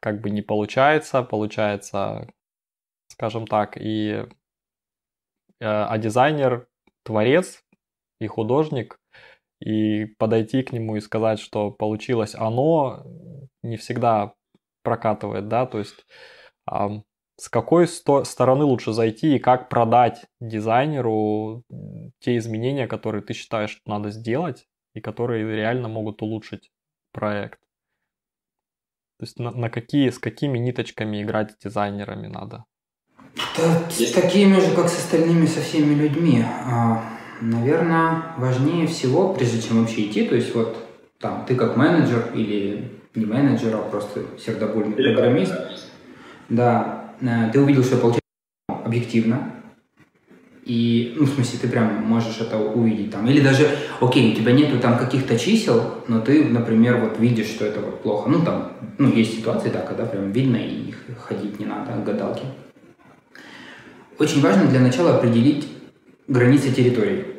как 0.00 0.20
бы 0.20 0.30
не 0.30 0.42
получается, 0.42 1.22
получается, 1.22 2.28
скажем 3.08 3.46
так, 3.46 3.76
и 3.76 4.26
а 5.64 5.98
дизайнер, 5.98 6.68
творец 7.04 7.62
и 8.20 8.26
художник, 8.26 8.98
и 9.60 10.04
подойти 10.04 10.62
к 10.62 10.72
нему 10.72 10.96
и 10.96 11.00
сказать, 11.00 11.40
что 11.40 11.70
получилось 11.70 12.34
оно, 12.34 13.04
не 13.62 13.76
всегда 13.76 14.34
прокатывает, 14.82 15.48
да, 15.48 15.66
то 15.66 15.78
есть 15.78 16.04
а, 16.66 17.02
с 17.36 17.48
какой 17.48 17.88
сто- 17.88 18.24
стороны 18.24 18.64
лучше 18.64 18.92
зайти 18.92 19.36
и 19.36 19.40
как 19.40 19.68
продать 19.68 20.26
дизайнеру 20.40 21.64
те 22.20 22.36
изменения, 22.36 22.86
которые 22.86 23.22
ты 23.22 23.32
считаешь, 23.34 23.70
что 23.70 23.90
надо 23.90 24.10
сделать 24.10 24.66
и 24.94 25.00
которые 25.00 25.56
реально 25.56 25.88
могут 25.88 26.22
улучшить 26.22 26.70
проект. 27.12 27.60
То 29.18 29.24
есть 29.24 29.38
на, 29.38 29.50
на 29.50 29.70
какие, 29.70 30.10
с 30.10 30.18
какими 30.18 30.58
ниточками 30.58 31.22
играть 31.22 31.52
с 31.52 31.56
дизайнерами 31.56 32.26
надо? 32.26 32.64
Да, 33.36 33.90
с 33.90 34.12
такими 34.12 34.60
же, 34.60 34.74
как 34.74 34.88
с 34.88 34.98
остальными, 34.98 35.46
со 35.46 35.60
всеми 35.60 35.94
людьми. 35.94 36.44
А, 36.44 37.04
наверное, 37.40 38.34
важнее 38.36 38.86
всего, 38.86 39.32
прежде 39.32 39.60
чем 39.60 39.80
вообще 39.80 40.06
идти, 40.06 40.24
то 40.24 40.34
есть 40.34 40.54
вот 40.54 40.76
там 41.20 41.44
ты 41.46 41.54
как 41.54 41.76
менеджер 41.76 42.30
или 42.34 42.90
не 43.14 43.24
менеджер, 43.24 43.74
а 43.76 43.78
просто 43.78 44.22
сердобольный 44.44 44.96
или 44.96 45.14
программист, 45.14 45.54
да, 46.48 47.12
э, 47.20 47.50
ты 47.52 47.60
увидел, 47.60 47.82
что 47.82 47.96
получается 47.96 48.20
объективно, 48.68 49.52
и, 50.64 51.14
ну, 51.16 51.26
в 51.26 51.28
смысле, 51.28 51.58
ты 51.60 51.68
прям 51.68 52.04
можешь 52.04 52.40
это 52.40 52.58
увидеть 52.58 53.10
там. 53.10 53.28
Или 53.28 53.40
даже, 53.40 53.68
окей, 54.00 54.32
у 54.32 54.34
тебя 54.34 54.52
нету 54.52 54.78
там 54.78 54.96
каких-то 54.96 55.38
чисел, 55.38 55.96
но 56.08 56.20
ты, 56.20 56.44
например, 56.44 57.00
вот 57.00 57.18
видишь, 57.18 57.48
что 57.48 57.66
это 57.66 57.80
вот 57.80 58.02
плохо. 58.02 58.30
Ну, 58.30 58.42
там, 58.42 58.72
ну, 58.96 59.12
есть 59.12 59.38
ситуации, 59.38 59.68
да, 59.68 59.80
когда 59.80 60.06
прям 60.06 60.32
видно 60.32 60.56
и 60.56 60.94
ходить 61.18 61.60
не 61.60 61.66
надо, 61.66 61.92
гадалки. 62.04 62.44
Очень 64.18 64.40
важно 64.40 64.66
для 64.66 64.80
начала 64.80 65.16
определить 65.16 65.68
границы 66.28 66.72
территории. 66.72 67.34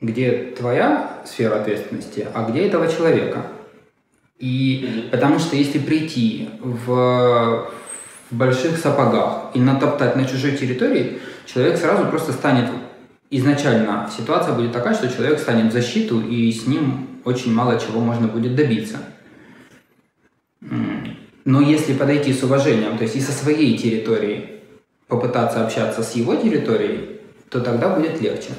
где 0.00 0.54
твоя 0.56 1.22
сфера 1.24 1.60
ответственности, 1.60 2.26
а 2.34 2.48
где 2.48 2.66
этого 2.66 2.86
человека. 2.86 3.46
И 4.38 5.08
потому 5.10 5.38
что 5.38 5.56
если 5.56 5.78
прийти 5.78 6.50
в, 6.60 7.70
в 8.30 8.36
больших 8.36 8.76
сапогах 8.76 9.52
и 9.54 9.60
натоптать 9.60 10.14
на 10.16 10.26
чужой 10.26 10.56
территории, 10.56 11.18
человек 11.46 11.78
сразу 11.78 12.04
просто 12.06 12.32
станет 12.32 12.70
изначально 13.30 14.10
ситуация 14.16 14.54
будет 14.54 14.72
такая, 14.72 14.94
что 14.94 15.08
человек 15.08 15.38
станет 15.38 15.72
в 15.72 15.72
защиту, 15.72 16.20
и 16.20 16.52
с 16.52 16.66
ним 16.66 17.20
очень 17.24 17.52
мало 17.52 17.80
чего 17.80 18.00
можно 18.00 18.28
будет 18.28 18.54
добиться. 18.54 18.98
Но 21.44 21.60
если 21.60 21.94
подойти 21.94 22.32
с 22.32 22.42
уважением, 22.42 22.98
то 22.98 23.04
есть 23.04 23.16
и 23.16 23.20
со 23.20 23.32
своей 23.32 23.78
территории 23.78 24.55
попытаться 25.08 25.64
общаться 25.64 26.02
с 26.02 26.12
его 26.12 26.34
территорией, 26.36 27.20
то 27.48 27.60
тогда 27.60 27.88
будет 27.88 28.20
легче. 28.20 28.50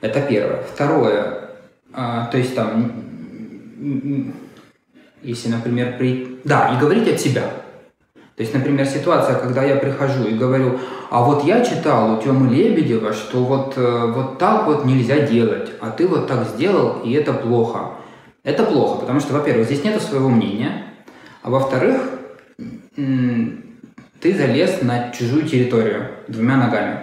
Это 0.00 0.20
первое. 0.20 0.62
Второе, 0.62 1.50
а, 1.92 2.26
то 2.26 2.38
есть 2.38 2.54
там, 2.54 2.92
если, 5.22 5.48
например, 5.48 5.96
при... 5.98 6.38
Да, 6.44 6.74
и 6.74 6.80
говорить 6.80 7.08
от 7.08 7.20
себя. 7.20 7.50
То 8.36 8.42
есть, 8.42 8.52
например, 8.52 8.84
ситуация, 8.86 9.38
когда 9.38 9.62
я 9.62 9.76
прихожу 9.76 10.24
и 10.24 10.34
говорю, 10.34 10.78
а 11.10 11.22
вот 11.22 11.44
я 11.44 11.64
читал 11.64 12.14
у 12.14 12.22
Тёмы 12.22 12.54
Лебедева, 12.54 13.14
что 13.14 13.44
вот, 13.44 13.74
э, 13.78 14.12
вот 14.14 14.38
так 14.38 14.66
вот 14.66 14.84
нельзя 14.84 15.20
делать, 15.20 15.70
а 15.80 15.90
ты 15.90 16.06
вот 16.06 16.26
так 16.26 16.46
сделал, 16.46 17.00
и 17.02 17.12
это 17.12 17.32
плохо. 17.32 17.92
Это 18.44 18.64
плохо, 18.64 19.00
потому 19.00 19.20
что, 19.20 19.32
во-первых, 19.32 19.66
здесь 19.66 19.82
нет 19.84 20.00
своего 20.02 20.28
мнения, 20.28 20.84
а 21.42 21.48
во-вторых, 21.48 22.02
ты 24.20 24.36
залез 24.36 24.82
на 24.82 25.10
чужую 25.10 25.46
территорию 25.46 26.10
двумя 26.28 26.56
ногами. 26.56 27.00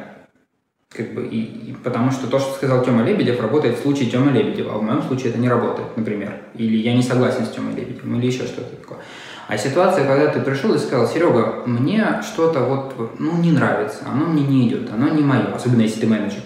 Как 0.90 1.14
бы, 1.14 1.26
и, 1.26 1.72
и 1.72 1.76
потому 1.84 2.12
что 2.12 2.28
то, 2.28 2.38
что 2.38 2.54
сказал 2.54 2.84
Тёма 2.84 3.04
Лебедев, 3.04 3.42
работает 3.42 3.80
в 3.80 3.82
случае 3.82 4.12
Тёмы 4.12 4.32
Лебедева, 4.32 4.76
а 4.76 4.78
в 4.78 4.84
моем 4.84 5.02
случае 5.02 5.30
это 5.30 5.40
не 5.40 5.50
работает, 5.50 5.98
например. 5.98 6.34
Или 6.56 6.78
я 6.78 6.94
не 6.94 7.02
согласен 7.02 7.46
с 7.46 7.50
Тёмой 7.50 7.74
Лебедевым, 7.74 8.20
или 8.20 8.28
еще 8.28 8.46
что-то 8.46 8.76
такое. 8.76 9.00
А 9.48 9.58
ситуация, 9.58 10.06
когда 10.06 10.28
ты 10.28 10.40
пришел 10.40 10.74
и 10.74 10.78
сказал, 10.78 11.08
Серега, 11.08 11.64
мне 11.66 12.22
что-то 12.22 12.62
вот, 12.62 13.20
ну, 13.20 13.38
не 13.38 13.52
нравится, 13.52 14.04
оно 14.10 14.26
мне 14.26 14.44
не 14.44 14.68
идет, 14.68 14.92
оно 14.92 15.10
не 15.10 15.22
мое, 15.22 15.54
особенно 15.54 15.82
если 15.82 16.02
ты 16.02 16.08
менеджер, 16.08 16.42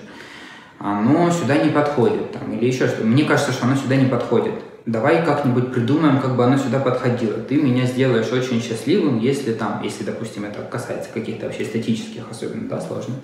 оно 0.80 1.30
сюда 1.30 1.58
не 1.58 1.70
подходит, 1.70 2.32
там, 2.32 2.54
или 2.54 2.66
еще 2.66 2.88
что 2.88 3.04
Мне 3.04 3.26
кажется, 3.26 3.52
что 3.52 3.66
оно 3.66 3.76
сюда 3.76 3.96
не 3.96 4.06
подходит. 4.06 4.54
Давай 4.88 5.26
как-нибудь 5.26 5.74
придумаем, 5.74 6.22
как 6.22 6.38
бы 6.38 6.46
оно 6.46 6.58
сюда 6.58 6.80
подходило. 6.80 7.34
Ты 7.34 7.62
меня 7.62 7.86
сделаешь 7.86 8.32
очень 8.32 8.62
счастливым, 8.62 9.20
если 9.20 9.52
там, 9.52 9.82
если, 9.84 10.06
допустим, 10.06 10.46
это 10.46 10.62
касается 10.62 11.10
каких-то 11.14 11.46
вообще 11.46 11.64
эстетических, 11.64 12.24
особенно, 12.32 12.70
да, 12.70 12.80
сложных 12.80 13.18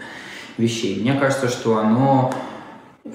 вещей. 0.58 1.00
Мне 1.00 1.14
кажется, 1.14 1.48
что 1.48 1.78
оно, 1.78 2.34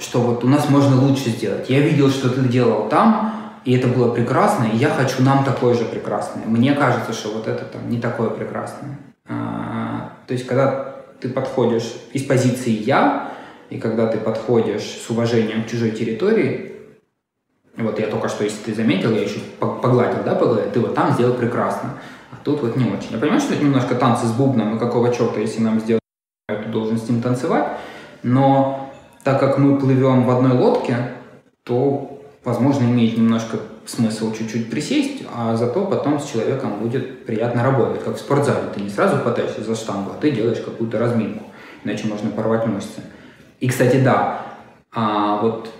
что 0.00 0.20
вот 0.20 0.44
у 0.44 0.48
нас 0.48 0.70
можно 0.70 0.98
лучше 0.98 1.28
сделать. 1.28 1.68
Я 1.68 1.80
видел, 1.80 2.08
что 2.08 2.30
ты 2.30 2.40
делал 2.40 2.88
там, 2.88 3.34
и 3.66 3.76
это 3.76 3.86
было 3.86 4.14
прекрасно, 4.14 4.64
и 4.64 4.78
я 4.78 4.88
хочу 4.88 5.22
нам 5.22 5.44
такое 5.44 5.74
же 5.74 5.84
прекрасное. 5.84 6.46
Мне 6.46 6.72
кажется, 6.72 7.12
что 7.12 7.34
вот 7.34 7.48
это 7.48 7.66
там 7.66 7.90
не 7.90 8.00
такое 8.00 8.30
прекрасное. 8.30 8.98
А, 9.28 10.14
то 10.26 10.32
есть, 10.32 10.46
когда 10.46 11.02
ты 11.20 11.28
подходишь 11.28 11.92
из 12.14 12.24
позиции 12.24 12.70
«я», 12.70 13.30
и 13.68 13.78
когда 13.78 14.06
ты 14.06 14.16
подходишь 14.16 15.02
с 15.06 15.10
уважением 15.10 15.64
к 15.64 15.66
чужой 15.66 15.90
территории, 15.90 16.67
вот 17.82 17.98
я 17.98 18.08
только 18.08 18.28
что, 18.28 18.44
если 18.44 18.62
ты 18.64 18.74
заметил, 18.74 19.12
я 19.12 19.22
еще 19.22 19.38
погладил, 19.60 20.22
да, 20.24 20.34
погладил, 20.34 20.70
ты 20.70 20.80
вот 20.80 20.94
там 20.94 21.12
сделал 21.12 21.34
прекрасно, 21.34 21.94
а 22.30 22.36
тут 22.42 22.62
вот 22.62 22.76
не 22.76 22.84
очень. 22.84 23.12
Я 23.12 23.18
понимаю, 23.18 23.40
что 23.40 23.54
это 23.54 23.64
немножко 23.64 23.94
танцы 23.94 24.26
с 24.26 24.32
бубном, 24.32 24.76
и 24.76 24.78
какого 24.78 25.14
черта, 25.14 25.40
если 25.40 25.60
нам 25.60 25.80
сделать, 25.80 26.02
ты 26.48 26.68
должен 26.70 26.98
с 26.98 27.08
ним 27.08 27.22
танцевать, 27.22 27.68
но 28.22 28.90
так 29.22 29.38
как 29.40 29.58
мы 29.58 29.78
плывем 29.78 30.24
в 30.24 30.30
одной 30.30 30.52
лодке, 30.52 30.96
то 31.62 32.20
возможно, 32.44 32.84
имеет 32.84 33.16
немножко 33.16 33.58
смысл 33.84 34.32
чуть-чуть 34.32 34.70
присесть, 34.70 35.24
а 35.34 35.56
зато 35.56 35.84
потом 35.86 36.18
с 36.18 36.30
человеком 36.30 36.80
будет 36.80 37.26
приятно 37.26 37.62
работать, 37.62 38.02
как 38.02 38.16
в 38.16 38.18
спортзале. 38.18 38.68
Ты 38.74 38.80
не 38.80 38.90
сразу 38.90 39.16
хватаешься 39.16 39.62
за 39.62 39.74
штангу, 39.74 40.10
а 40.10 40.20
ты 40.20 40.30
делаешь 40.30 40.60
какую-то 40.60 40.98
разминку, 40.98 41.44
иначе 41.84 42.06
можно 42.06 42.30
порвать 42.30 42.66
мышцы. 42.66 43.02
И, 43.60 43.68
кстати, 43.68 43.96
да, 43.96 44.42
а 44.92 45.40
вот 45.42 45.70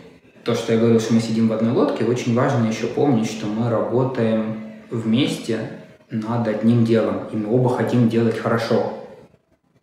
то, 0.48 0.54
что 0.54 0.72
я 0.72 0.78
говорил, 0.78 0.98
что 0.98 1.12
мы 1.12 1.20
сидим 1.20 1.48
в 1.48 1.52
одной 1.52 1.72
лодке, 1.72 2.06
очень 2.06 2.34
важно 2.34 2.68
еще 2.68 2.86
помнить, 2.86 3.30
что 3.30 3.46
мы 3.46 3.68
работаем 3.68 4.62
вместе 4.90 5.72
над 6.10 6.48
одним 6.48 6.86
делом, 6.86 7.26
и 7.30 7.36
мы 7.36 7.54
оба 7.54 7.76
хотим 7.76 8.08
делать 8.08 8.38
хорошо. 8.38 8.94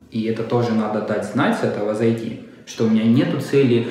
И 0.09 0.23
это 0.23 0.41
тоже 0.41 0.73
надо 0.73 1.01
дать 1.01 1.23
знать, 1.23 1.59
с 1.59 1.63
этого 1.63 1.93
зайти, 1.93 2.41
что 2.65 2.85
у 2.85 2.89
меня 2.89 3.03
нет 3.03 3.43
цели 3.43 3.89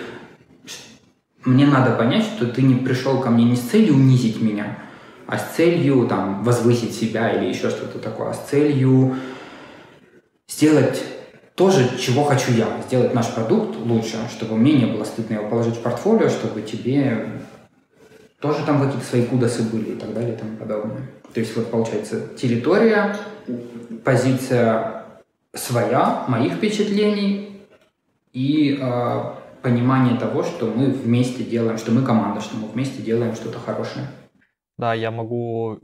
мне 1.44 1.64
надо 1.64 1.92
понять, 1.92 2.24
что 2.24 2.46
ты 2.46 2.62
не 2.62 2.74
пришел 2.74 3.20
ко 3.20 3.30
мне 3.30 3.44
не 3.44 3.54
с 3.54 3.60
целью 3.60 3.94
унизить 3.94 4.42
меня, 4.42 4.78
а 5.28 5.38
с 5.38 5.54
целью 5.54 6.08
там 6.08 6.42
возвысить 6.42 6.92
себя 6.92 7.30
или 7.30 7.50
еще 7.50 7.70
что-то 7.70 8.00
такое, 8.00 8.30
а 8.30 8.34
с 8.34 8.48
целью 8.48 9.14
сделать 10.48 11.04
то 11.54 11.70
же, 11.70 11.98
чего 11.98 12.24
хочу 12.24 12.52
я, 12.52 12.66
сделать 12.82 13.14
наш 13.14 13.32
продукт 13.32 13.76
лучше, 13.76 14.16
чтобы 14.30 14.56
мне 14.56 14.72
не 14.72 14.86
было 14.86 15.04
стыдно 15.04 15.34
его 15.34 15.48
положить 15.48 15.76
в 15.76 15.82
портфолио, 15.82 16.28
чтобы 16.28 16.62
тебе 16.62 17.28
тоже 18.40 18.64
там 18.66 18.82
какие-то 18.82 19.06
свои 19.06 19.24
кудосы 19.24 19.62
были 19.62 19.92
и 19.92 19.96
так 19.96 20.12
далее 20.12 20.34
и 20.34 20.36
тому 20.36 20.56
подобное. 20.56 21.08
То 21.32 21.40
есть 21.40 21.56
вот 21.56 21.70
получается 21.70 22.28
территория, 22.36 23.16
позиция 24.04 25.04
своя, 25.54 26.24
моих 26.28 26.54
впечатлений 26.54 27.62
и 28.32 28.78
э, 28.80 29.22
понимание 29.62 30.18
того, 30.18 30.42
что 30.42 30.66
мы 30.66 30.90
вместе 30.90 31.44
делаем, 31.44 31.78
что 31.78 31.92
мы 31.92 32.02
команда, 32.02 32.40
что 32.40 32.56
мы 32.56 32.68
вместе 32.68 33.00
делаем 33.00 33.34
что-то 33.34 33.58
хорошее. 33.58 34.06
Да, 34.76 34.92
я 34.92 35.10
могу 35.10 35.78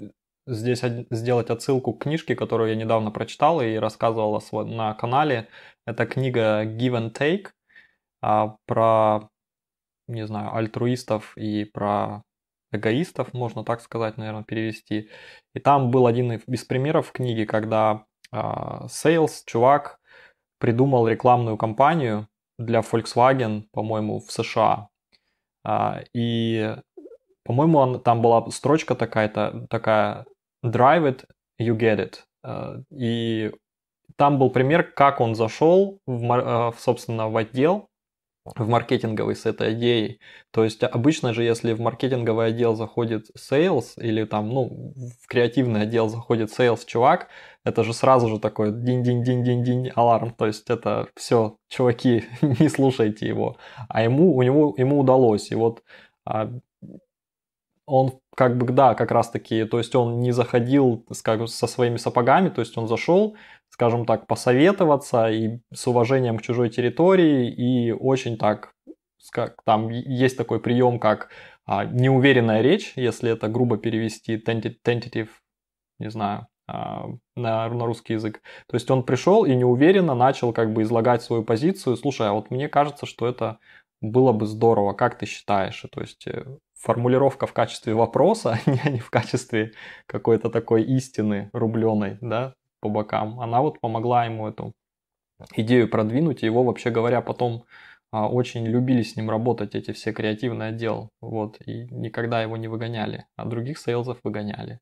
здесь 0.51 0.83
сделать 1.11 1.51
отсылку 1.51 1.93
к 1.93 2.03
книжке, 2.03 2.35
которую 2.37 2.71
я 2.71 2.77
недавно 2.77 3.11
прочитал 3.11 3.61
и 3.61 3.77
рассказывал 3.77 4.43
на 4.67 4.95
канале. 4.95 5.49
Это 5.87 6.07
книга 6.07 6.65
Give 6.65 6.93
and 6.93 7.13
Take 7.13 7.49
а, 8.23 8.57
про, 8.67 9.31
не 10.09 10.27
знаю, 10.27 10.55
альтруистов 10.55 11.37
и 11.37 11.65
про 11.65 12.23
эгоистов, 12.73 13.33
можно 13.33 13.65
так 13.65 13.81
сказать, 13.81 14.17
наверное, 14.17 14.45
перевести. 14.45 15.11
И 15.55 15.61
там 15.61 15.91
был 15.91 16.07
один 16.07 16.33
из 16.33 16.65
примеров 16.65 17.09
в 17.09 17.13
книге, 17.13 17.47
когда 17.47 18.05
а, 18.33 18.87
sales, 18.87 19.43
чувак, 19.47 19.99
придумал 20.59 21.09
рекламную 21.09 21.57
кампанию, 21.57 22.29
для 22.61 22.81
Volkswagen, 22.81 23.65
по-моему, 23.73 24.21
в 24.21 24.31
США. 24.31 24.89
А, 25.65 26.03
и, 26.15 26.77
по-моему, 27.45 27.99
там 27.99 28.23
была 28.23 28.49
строчка 28.51 28.95
такая-то, 28.95 29.67
такая 29.71 30.27
«Drive 30.63 31.05
it, 31.05 31.25
you 31.61 31.77
get 31.77 31.99
it». 31.99 32.19
А, 32.43 32.81
и 32.91 33.53
там 34.17 34.39
был 34.39 34.51
пример, 34.51 34.83
как 34.93 35.21
он 35.21 35.35
зашел, 35.35 36.01
в, 36.07 36.33
а, 36.33 36.73
собственно, 36.79 37.29
в 37.29 37.37
отдел, 37.37 37.91
в 38.45 38.69
маркетинговый 38.69 39.37
с 39.37 39.47
этой 39.47 39.75
идеей. 39.75 40.21
То 40.51 40.65
есть 40.65 40.83
обычно 40.83 41.35
же, 41.35 41.43
если 41.43 41.73
в 41.73 41.81
маркетинговый 41.81 42.49
отдел 42.49 42.75
заходит 42.75 43.27
sales 43.37 43.93
или 43.97 44.25
там, 44.25 44.49
ну, 44.49 44.95
в 45.23 45.27
креативный 45.27 45.83
отдел 45.83 46.09
заходит 46.09 46.51
sales 46.51 46.85
чувак, 46.87 47.29
это 47.65 47.85
же 47.85 47.93
сразу 47.93 48.29
же 48.29 48.39
такой 48.39 48.73
динь-динь-динь-динь-динь 48.73 49.91
аларм. 49.95 50.31
То 50.31 50.47
есть 50.47 50.71
это 50.71 51.09
все, 51.17 51.57
чуваки, 51.69 52.25
не 52.43 52.69
слушайте 52.69 53.27
его. 53.27 53.57
А 53.89 54.03
ему, 54.03 54.35
у 54.37 54.43
него, 54.43 54.75
ему 54.77 55.01
удалось. 55.01 55.51
И 55.51 55.55
вот 55.55 55.83
а, 56.25 56.51
он 57.91 58.21
как 58.37 58.57
бы, 58.57 58.73
да, 58.73 58.95
как 58.95 59.11
раз 59.11 59.31
таки, 59.31 59.65
то 59.65 59.79
есть 59.79 59.95
он 59.95 60.21
не 60.21 60.33
заходил, 60.33 61.05
скажем, 61.13 61.49
со 61.49 61.67
своими 61.67 61.97
сапогами, 61.97 62.49
то 62.49 62.61
есть 62.61 62.79
он 62.79 62.87
зашел, 62.87 63.37
скажем 63.69 64.07
так, 64.07 64.27
посоветоваться 64.27 65.29
и 65.29 65.59
с 65.75 65.87
уважением 65.87 66.39
к 66.39 66.43
чужой 66.43 66.71
территории 66.71 67.51
и 67.51 67.91
очень 67.93 68.39
так, 68.39 68.75
как, 69.33 69.63
там 69.65 69.89
есть 69.89 70.37
такой 70.37 70.61
прием, 70.61 71.01
как 71.01 71.31
а, 71.67 71.85
неуверенная 71.85 72.63
речь, 72.63 72.93
если 72.97 73.31
это 73.33 73.49
грубо 73.49 73.77
перевести 73.77 74.37
tentative, 74.37 75.29
не 75.99 76.11
знаю, 76.11 76.47
а, 76.69 77.07
на, 77.35 77.69
на 77.69 77.87
русский 77.87 78.15
язык. 78.15 78.41
То 78.69 78.77
есть 78.77 78.91
он 78.91 79.03
пришел 79.03 79.45
и 79.45 79.55
неуверенно 79.55 80.15
начал 80.15 80.53
как 80.53 80.73
бы 80.73 80.83
излагать 80.83 81.23
свою 81.23 81.43
позицию. 81.43 81.97
Слушай, 81.97 82.29
а 82.29 82.33
вот 82.33 82.51
мне 82.51 82.69
кажется, 82.69 83.07
что 83.07 83.27
это 83.27 83.59
было 84.01 84.33
бы 84.33 84.47
здорово, 84.47 84.93
как 84.93 85.19
ты 85.19 85.27
считаешь? 85.27 85.85
То 85.91 86.01
есть 86.01 86.27
э, 86.27 86.45
формулировка 86.81 87.47
в 87.47 87.53
качестве 87.53 87.95
вопроса, 87.95 88.59
а 88.85 88.91
не 88.91 88.99
в 89.01 89.11
качестве 89.11 89.73
какой-то 90.07 90.51
такой 90.51 90.83
истины 90.85 91.51
рубленой, 91.53 92.19
да, 92.21 92.55
по 92.81 92.89
бокам. 92.89 93.41
Она 93.41 93.61
вот 93.61 93.81
помогла 93.81 94.25
ему 94.25 94.49
эту 94.49 94.73
идею 95.57 95.89
продвинуть, 95.89 96.43
и 96.43 96.47
его, 96.47 96.65
вообще 96.65 96.91
говоря, 96.91 97.21
потом 97.23 97.65
а, 98.13 98.29
очень 98.29 98.67
любили 98.67 99.03
с 99.03 99.17
ним 99.17 99.31
работать 99.31 99.75
эти 99.75 99.93
все 99.93 100.13
креативные 100.13 100.71
отдел, 100.71 101.11
вот, 101.21 101.61
и 101.67 101.87
никогда 101.91 102.43
его 102.43 102.57
не 102.57 102.69
выгоняли, 102.69 103.27
а 103.37 103.45
других 103.45 103.79
сейлзов 103.79 104.19
выгоняли. 104.25 104.81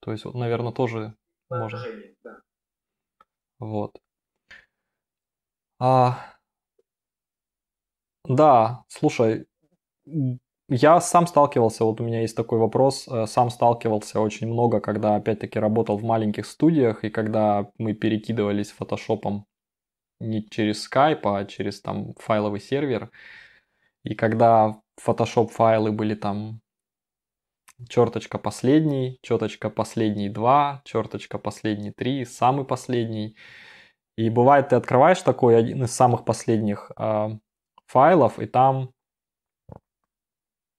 То 0.00 0.12
есть, 0.12 0.24
вот, 0.24 0.34
наверное, 0.34 0.72
тоже 0.72 1.14
можно. 1.50 1.78
Да. 2.24 2.36
Вот. 3.58 3.98
А, 5.78 6.34
да, 8.24 8.84
слушай, 8.88 9.46
я 10.68 11.00
сам 11.00 11.26
сталкивался, 11.26 11.84
вот 11.84 12.00
у 12.00 12.04
меня 12.04 12.22
есть 12.22 12.36
такой 12.36 12.58
вопрос, 12.58 13.06
э, 13.08 13.26
сам 13.26 13.50
сталкивался 13.50 14.20
очень 14.20 14.46
много, 14.46 14.80
когда 14.80 15.16
опять-таки 15.16 15.58
работал 15.58 15.98
в 15.98 16.04
маленьких 16.04 16.46
студиях, 16.46 17.04
и 17.04 17.10
когда 17.10 17.70
мы 17.78 17.94
перекидывались 17.94 18.70
фотошопом 18.70 19.46
не 20.20 20.48
через 20.48 20.88
Skype, 20.88 21.20
а 21.24 21.44
через 21.44 21.80
там 21.80 22.14
файловый 22.18 22.60
сервер, 22.60 23.10
и 24.04 24.14
когда 24.14 24.80
Photoshop 25.04 25.48
файлы 25.48 25.92
были 25.92 26.14
там 26.14 26.60
черточка 27.88 28.38
последний, 28.38 29.18
черточка 29.22 29.70
последний 29.70 30.28
2, 30.28 30.82
черточка 30.84 31.38
последний 31.38 31.90
3, 31.90 32.24
самый 32.24 32.64
последний. 32.64 33.36
И 34.16 34.30
бывает, 34.30 34.68
ты 34.68 34.76
открываешь 34.76 35.22
такой 35.22 35.58
один 35.58 35.84
из 35.84 35.92
самых 35.92 36.24
последних 36.24 36.92
э, 36.96 37.30
файлов, 37.86 38.38
и 38.38 38.46
там 38.46 38.90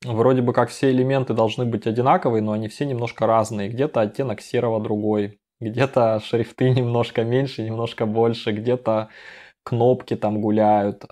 вроде 0.03 0.41
бы 0.41 0.53
как 0.53 0.69
все 0.69 0.91
элементы 0.91 1.34
должны 1.34 1.65
быть 1.65 1.88
одинаковые, 1.88 2.41
но 2.41 2.51
они 2.51 2.67
все 2.67 2.86
немножко 2.86 3.25
разные. 3.25 3.69
Где-то 3.69 4.01
оттенок 4.01 4.41
серого 4.41 4.79
другой, 4.81 5.39
где-то 5.60 6.19
шрифты 6.23 6.69
немножко 6.71 7.23
меньше, 7.23 7.63
немножко 7.63 8.05
больше, 8.05 8.51
где-то 8.51 9.10
кнопки 9.63 10.15
там 10.15 10.41
гуляют. 10.41 11.05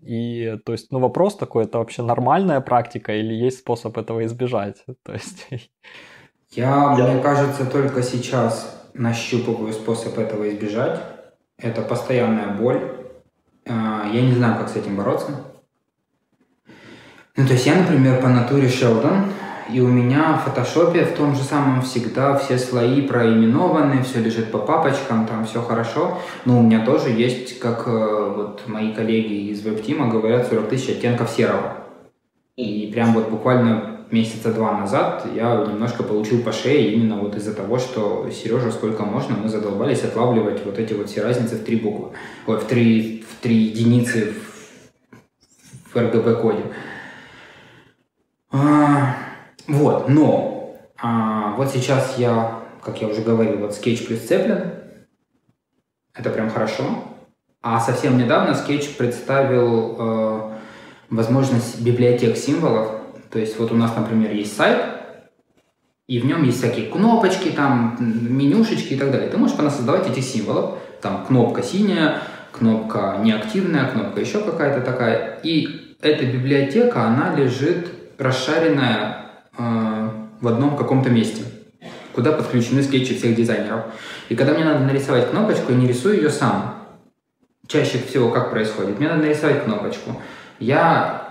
И 0.00 0.58
то 0.64 0.72
есть, 0.72 0.90
ну 0.90 0.98
вопрос 0.98 1.36
такой, 1.36 1.64
это 1.64 1.78
вообще 1.78 2.02
нормальная 2.02 2.60
практика 2.60 3.14
или 3.14 3.34
есть 3.34 3.58
способ 3.58 3.98
этого 3.98 4.24
избежать? 4.24 4.84
То 5.04 5.12
есть... 5.12 5.46
Я, 6.50 6.90
мне 6.90 7.22
кажется, 7.22 7.64
только 7.64 8.02
сейчас 8.02 8.90
нащупываю 8.92 9.72
способ 9.72 10.18
этого 10.18 10.50
избежать. 10.50 11.00
Это 11.56 11.80
постоянная 11.80 12.54
боль. 12.54 13.08
А, 13.66 14.06
я 14.12 14.20
не 14.20 14.32
знаю, 14.32 14.58
как 14.58 14.68
с 14.68 14.76
этим 14.76 14.96
бороться. 14.96 15.32
Ну, 17.34 17.46
то 17.46 17.54
есть 17.54 17.64
я, 17.64 17.76
например, 17.76 18.20
по 18.20 18.28
натуре 18.28 18.68
Шелдон, 18.68 19.32
и 19.72 19.80
у 19.80 19.88
меня 19.88 20.34
в 20.34 20.44
фотошопе 20.44 21.06
в 21.06 21.16
том 21.16 21.34
же 21.34 21.42
самом 21.42 21.80
всегда 21.80 22.36
все 22.36 22.58
слои 22.58 23.00
проименованы, 23.00 24.02
все 24.02 24.20
лежит 24.20 24.50
по 24.50 24.58
папочкам, 24.58 25.26
там 25.26 25.46
все 25.46 25.62
хорошо. 25.62 26.18
Но 26.44 26.58
у 26.58 26.62
меня 26.62 26.84
тоже 26.84 27.08
есть, 27.08 27.58
как 27.58 27.84
э, 27.86 28.32
вот 28.36 28.64
мои 28.66 28.92
коллеги 28.92 29.50
из 29.50 29.62
веб-тима 29.62 30.08
говорят, 30.08 30.46
40 30.48 30.68
тысяч 30.68 30.90
оттенков 30.90 31.30
серого. 31.30 31.78
И 32.56 32.90
прям 32.92 33.14
вот 33.14 33.30
буквально 33.30 34.00
месяца 34.10 34.52
два 34.52 34.78
назад 34.78 35.26
я 35.34 35.64
немножко 35.66 36.02
получил 36.02 36.42
по 36.42 36.52
шее 36.52 36.92
именно 36.92 37.16
вот 37.16 37.34
из-за 37.36 37.54
того, 37.54 37.78
что 37.78 38.28
Сережа, 38.30 38.70
сколько 38.70 39.04
можно, 39.04 39.36
мы 39.36 39.48
задолбались 39.48 40.04
отлавливать 40.04 40.66
вот 40.66 40.78
эти 40.78 40.92
вот 40.92 41.08
все 41.08 41.22
разницы 41.22 41.56
в 41.56 41.64
три 41.64 41.76
буквы, 41.76 42.10
ой, 42.46 42.58
в 42.58 42.64
три, 42.64 43.24
в 43.26 43.42
три 43.42 43.56
единицы 43.56 44.34
в, 45.86 45.94
в 45.94 45.96
RGB-коде. 45.96 46.64
А, 48.52 49.16
вот, 49.66 50.08
но 50.08 50.76
а, 51.00 51.54
вот 51.56 51.70
сейчас 51.70 52.18
я, 52.18 52.60
как 52.82 53.00
я 53.00 53.08
уже 53.08 53.22
говорил, 53.22 53.58
вот 53.58 53.70
Sketch 53.70 54.06
плюс 54.06 54.20
Zeppelin, 54.20 54.74
это 56.14 56.30
прям 56.30 56.50
хорошо. 56.50 56.84
А 57.62 57.80
совсем 57.80 58.18
недавно 58.18 58.52
Sketch 58.52 58.96
представил 58.96 59.96
э, 59.98 60.52
возможность 61.10 61.80
библиотек 61.80 62.36
символов. 62.36 62.90
То 63.30 63.38
есть 63.38 63.58
вот 63.58 63.70
у 63.72 63.76
нас, 63.76 63.96
например, 63.96 64.32
есть 64.32 64.56
сайт, 64.56 64.82
и 66.08 66.18
в 66.18 66.26
нем 66.26 66.42
есть 66.42 66.58
всякие 66.58 66.90
кнопочки, 66.90 67.50
там, 67.50 67.96
менюшечки 68.00 68.94
и 68.94 68.98
так 68.98 69.12
далее. 69.12 69.30
Ты 69.30 69.38
можешь 69.38 69.56
понасоздавать 69.56 70.10
этих 70.10 70.24
символов. 70.24 70.78
Там 71.00 71.24
кнопка 71.24 71.62
синяя, 71.62 72.18
кнопка 72.50 73.18
неактивная, 73.22 73.88
кнопка 73.88 74.20
еще 74.20 74.40
какая-то 74.40 74.82
такая. 74.82 75.38
И 75.42 75.96
эта 76.02 76.26
библиотека, 76.26 77.04
она 77.04 77.34
лежит 77.34 78.01
расшаренная 78.22 79.26
э, 79.58 80.08
в 80.40 80.48
одном 80.48 80.76
каком-то 80.76 81.10
месте, 81.10 81.44
куда 82.14 82.32
подключены 82.32 82.82
скетчи 82.82 83.14
всех 83.14 83.34
дизайнеров. 83.34 83.84
И 84.28 84.34
когда 84.34 84.54
мне 84.54 84.64
надо 84.64 84.80
нарисовать 84.84 85.30
кнопочку, 85.30 85.72
я 85.72 85.78
не 85.78 85.86
рисую 85.86 86.16
ее 86.16 86.30
сам. 86.30 86.78
Чаще 87.66 87.98
всего 87.98 88.30
как 88.30 88.50
происходит? 88.50 88.98
Мне 88.98 89.08
надо 89.08 89.22
нарисовать 89.22 89.64
кнопочку. 89.64 90.20
Я 90.58 91.22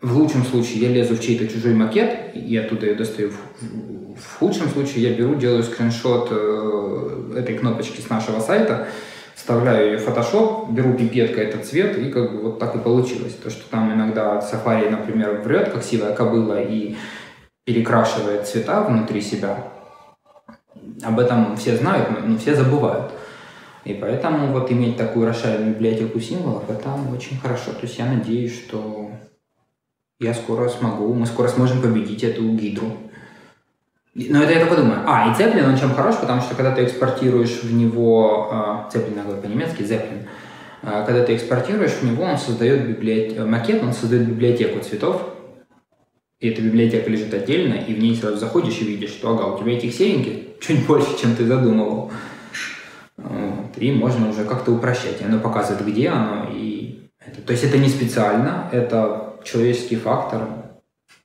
в 0.00 0.16
лучшем 0.16 0.44
случае 0.44 0.82
я 0.82 0.88
лезу 0.88 1.14
в 1.14 1.20
чей-то 1.20 1.46
чужой 1.46 1.74
макет, 1.74 2.34
и 2.34 2.56
оттуда 2.56 2.86
ее 2.86 2.94
достаю. 2.94 3.30
В, 3.30 4.20
в 4.20 4.38
худшем 4.38 4.68
случае 4.68 5.08
я 5.08 5.14
беру, 5.14 5.36
делаю 5.36 5.62
скриншот 5.62 6.28
э, 6.30 7.34
этой 7.38 7.56
кнопочки 7.56 8.00
с 8.00 8.10
нашего 8.10 8.40
сайта, 8.40 8.88
вставляю 9.34 9.92
ее 9.92 9.98
в 9.98 10.06
Photoshop, 10.06 10.72
беру 10.72 10.94
пипеткой 10.94 11.44
этот 11.44 11.64
цвет, 11.64 11.98
и 11.98 12.10
как 12.10 12.32
бы 12.32 12.42
вот 12.42 12.58
так 12.58 12.74
и 12.76 12.78
получилось. 12.78 13.34
То, 13.34 13.50
что 13.50 13.68
там 13.70 13.92
иногда 13.92 14.38
Safari, 14.38 14.90
например, 14.90 15.40
врет, 15.42 15.70
как 15.70 15.82
сивая 15.82 16.14
кобыла, 16.14 16.60
и 16.60 16.96
перекрашивает 17.64 18.46
цвета 18.46 18.82
внутри 18.82 19.20
себя. 19.20 19.68
Об 21.02 21.18
этом 21.18 21.56
все 21.56 21.76
знают, 21.76 22.08
но 22.26 22.38
все 22.38 22.54
забывают. 22.54 23.12
И 23.84 23.94
поэтому 23.94 24.52
вот 24.52 24.70
иметь 24.70 24.96
такую 24.96 25.26
расширенную 25.26 25.74
библиотеку 25.74 26.20
символов, 26.20 26.70
это 26.70 26.90
очень 27.12 27.38
хорошо. 27.38 27.72
То 27.72 27.82
есть 27.82 27.98
я 27.98 28.06
надеюсь, 28.06 28.54
что 28.54 29.10
я 30.20 30.34
скоро 30.34 30.68
смогу, 30.68 31.12
мы 31.14 31.26
скоро 31.26 31.48
сможем 31.48 31.82
победить 31.82 32.22
эту 32.22 32.48
гидру. 32.50 32.92
Но 34.14 34.42
это 34.42 34.52
я 34.52 34.60
только 34.60 34.76
думаю. 34.76 35.00
А, 35.06 35.28
и 35.28 35.42
Zeppelin, 35.42 35.68
он 35.68 35.78
чем 35.78 35.94
хорош, 35.94 36.16
потому 36.16 36.42
что 36.42 36.54
когда 36.54 36.74
ты 36.74 36.84
экспортируешь 36.84 37.62
в 37.62 37.72
него, 37.72 38.50
э, 38.52 38.96
Zeppelin, 38.96 39.16
я 39.16 39.22
говорю 39.22 39.40
по-немецки, 39.40 39.80
Zeppelin, 39.80 40.26
э, 40.82 41.04
когда 41.06 41.24
ты 41.24 41.34
экспортируешь 41.34 41.92
в 41.92 42.02
него, 42.04 42.24
он 42.24 42.36
создает 42.36 42.86
библиот... 42.86 43.48
макет, 43.48 43.82
он 43.82 43.94
создает 43.94 44.28
библиотеку 44.28 44.80
цветов, 44.80 45.32
и 46.42 46.48
эта 46.48 46.60
библиотека 46.60 47.08
лежит 47.08 47.32
отдельно, 47.32 47.74
и 47.74 47.94
в 47.94 48.00
ней 48.00 48.16
сразу 48.16 48.36
заходишь 48.36 48.78
и 48.80 48.84
видишь, 48.84 49.10
что 49.10 49.30
ага, 49.30 49.46
у 49.46 49.58
тебя 49.58 49.78
этих 49.78 49.94
сереньких 49.94 50.58
чуть 50.60 50.86
больше, 50.86 51.16
чем 51.16 51.36
ты 51.36 51.46
задумывал. 51.46 52.10
Вот. 53.16 53.76
И 53.76 53.92
можно 53.92 54.28
уже 54.28 54.44
как-то 54.44 54.72
упрощать. 54.72 55.20
И 55.20 55.24
оно 55.24 55.38
показывает, 55.38 55.86
где 55.86 56.08
оно. 56.08 56.50
И 56.52 57.08
это, 57.24 57.40
то 57.42 57.52
есть 57.52 57.62
это 57.62 57.78
не 57.78 57.88
специально, 57.88 58.68
это 58.72 59.36
человеческий 59.44 59.94
фактор. 59.94 60.48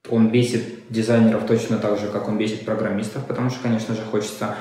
Он 0.10 0.30
бесит 0.30 0.90
дизайнеров 0.90 1.46
точно 1.46 1.78
так 1.78 2.00
же, 2.00 2.08
как 2.08 2.28
он 2.28 2.38
бесит 2.38 2.66
программистов, 2.66 3.26
потому 3.26 3.50
что, 3.50 3.64
конечно 3.64 3.96
же, 3.96 4.02
хочется 4.02 4.56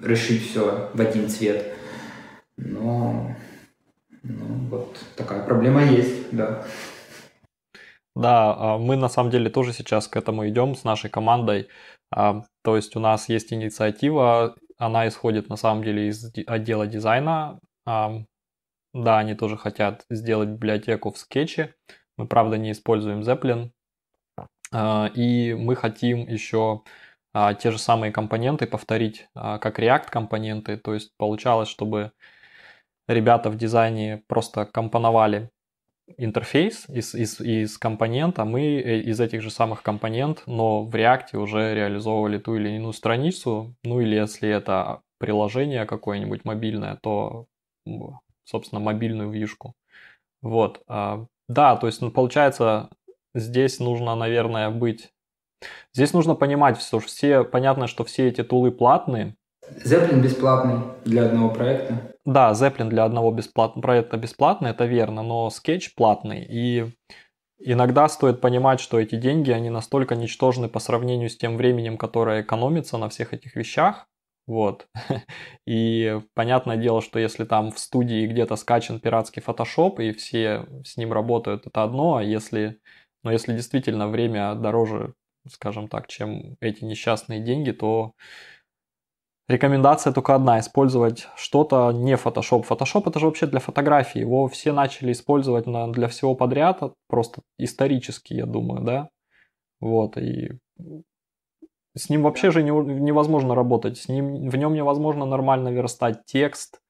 решить 0.00 0.48
все 0.50 0.90
в 0.92 1.00
один 1.00 1.28
цвет. 1.28 1.74
Но 2.56 3.34
ну, 4.22 4.46
вот 4.70 4.98
такая 5.16 5.42
проблема 5.44 5.84
есть, 5.84 6.30
да. 6.32 6.64
Да, 8.16 8.54
а, 8.56 8.78
мы 8.78 8.96
на 8.96 9.08
самом 9.08 9.30
деле 9.30 9.50
тоже 9.50 9.72
сейчас 9.72 10.06
к 10.06 10.16
этому 10.16 10.48
идем 10.48 10.74
с 10.74 10.84
нашей 10.84 11.10
командой. 11.10 11.68
А, 12.10 12.44
то 12.62 12.76
есть 12.76 12.94
у 12.96 13.00
нас 13.00 13.28
есть 13.28 13.52
инициатива, 13.52 14.54
она 14.78 15.08
исходит 15.08 15.48
на 15.48 15.56
самом 15.56 15.82
деле 15.82 16.08
из 16.08 16.32
отдела 16.46 16.86
дизайна. 16.86 17.60
А, 17.86 18.22
да, 18.92 19.18
они 19.18 19.34
тоже 19.34 19.56
хотят 19.56 20.04
сделать 20.08 20.48
библиотеку 20.50 21.10
в 21.12 21.18
скетче. 21.18 21.74
Мы, 22.16 22.28
правда, 22.28 22.56
не 22.56 22.72
используем 22.72 23.20
Zeppelin. 23.20 23.72
И 25.14 25.54
мы 25.58 25.76
хотим 25.76 26.26
еще 26.26 26.82
те 27.60 27.70
же 27.70 27.78
самые 27.78 28.12
компоненты 28.12 28.66
повторить, 28.66 29.28
как 29.34 29.78
React 29.78 30.10
компоненты. 30.10 30.76
То 30.76 30.94
есть 30.94 31.12
получалось, 31.16 31.68
чтобы 31.68 32.12
ребята 33.08 33.50
в 33.50 33.56
дизайне 33.56 34.22
просто 34.26 34.66
компоновали 34.66 35.50
интерфейс 36.18 36.88
из, 36.88 37.14
из, 37.14 37.40
из 37.40 37.78
компонента, 37.78 38.44
мы 38.44 38.60
э, 38.60 39.00
из 39.00 39.20
этих 39.20 39.42
же 39.42 39.50
самых 39.50 39.82
компонент, 39.82 40.42
но 40.46 40.84
в 40.84 40.94
React 40.94 41.36
уже 41.36 41.74
реализовывали 41.74 42.38
ту 42.38 42.56
или 42.56 42.70
иную 42.70 42.92
страницу, 42.92 43.74
ну 43.82 44.00
или 44.00 44.14
если 44.14 44.48
это 44.48 45.00
приложение 45.18 45.86
какое-нибудь 45.86 46.44
мобильное, 46.44 46.98
то, 47.02 47.46
собственно, 48.44 48.80
мобильную 48.80 49.30
вьюшку. 49.30 49.74
Вот. 50.42 50.82
А, 50.88 51.24
да, 51.48 51.76
то 51.76 51.86
есть, 51.86 52.02
ну, 52.02 52.10
получается, 52.10 52.90
здесь 53.34 53.80
нужно, 53.80 54.14
наверное, 54.14 54.70
быть... 54.70 55.12
Здесь 55.92 56.12
нужно 56.12 56.34
понимать, 56.34 56.80
что 56.80 56.98
все, 56.98 57.44
понятно, 57.44 57.86
что 57.86 58.04
все 58.04 58.28
эти 58.28 58.42
тулы 58.42 58.70
платные. 58.70 59.36
Zeppelin 59.84 60.20
бесплатный 60.20 60.80
для 61.04 61.26
одного 61.26 61.50
проекта. 61.50 62.14
Да, 62.24 62.52
Zeppelin 62.52 62.88
для 62.88 63.04
одного 63.04 63.30
бесплат... 63.30 63.74
проекта 63.74 64.16
бесплатный, 64.16 64.70
это 64.70 64.84
верно, 64.84 65.22
но 65.22 65.48
Sketch 65.48 65.90
платный. 65.96 66.44
И 66.44 66.92
иногда 67.58 68.08
стоит 68.08 68.40
понимать, 68.40 68.80
что 68.80 69.00
эти 69.00 69.16
деньги, 69.16 69.50
они 69.50 69.70
настолько 69.70 70.16
ничтожны 70.16 70.68
по 70.68 70.80
сравнению 70.80 71.30
с 71.30 71.36
тем 71.36 71.56
временем, 71.56 71.96
которое 71.96 72.42
экономится 72.42 72.98
на 72.98 73.08
всех 73.08 73.32
этих 73.32 73.56
вещах. 73.56 74.06
Вот. 74.46 74.88
И 75.66 76.20
понятное 76.34 76.76
дело, 76.76 77.00
что 77.00 77.18
если 77.18 77.44
там 77.44 77.72
в 77.72 77.78
студии 77.78 78.26
где-то 78.26 78.56
скачан 78.56 79.00
пиратский 79.00 79.40
фотошоп, 79.40 80.00
и 80.00 80.12
все 80.12 80.66
с 80.84 80.96
ним 80.96 81.12
работают, 81.12 81.66
это 81.66 81.82
одно, 81.82 82.16
а 82.16 82.22
если, 82.22 82.78
но 83.24 83.32
если 83.32 83.54
действительно 83.54 84.08
время 84.08 84.54
дороже, 84.54 85.14
скажем 85.50 85.88
так, 85.88 86.06
чем 86.06 86.56
эти 86.60 86.84
несчастные 86.84 87.40
деньги, 87.40 87.72
то 87.72 88.12
рекомендация 89.48 90.12
только 90.12 90.34
одна, 90.34 90.60
использовать 90.60 91.26
что-то 91.36 91.90
не 91.92 92.14
Photoshop. 92.14 92.66
Photoshop 92.68 93.08
это 93.08 93.18
же 93.18 93.26
вообще 93.26 93.46
для 93.46 93.60
фотографии, 93.60 94.20
его 94.20 94.46
все 94.48 94.72
начали 94.72 95.12
использовать 95.12 95.66
на, 95.66 95.90
для 95.90 96.08
всего 96.08 96.34
подряд, 96.34 96.80
просто 97.08 97.42
исторически, 97.58 98.34
я 98.34 98.46
думаю, 98.46 98.82
да. 98.82 99.08
Вот, 99.80 100.16
и 100.16 100.58
с 101.96 102.08
ним 102.08 102.22
вообще 102.22 102.50
же 102.50 102.62
не, 102.62 102.70
невозможно 102.70 103.54
работать, 103.54 103.98
с 103.98 104.08
ним, 104.08 104.48
в 104.48 104.56
нем 104.56 104.74
невозможно 104.74 105.26
нормально 105.26 105.68
верстать 105.68 106.24
текст, 106.26 106.80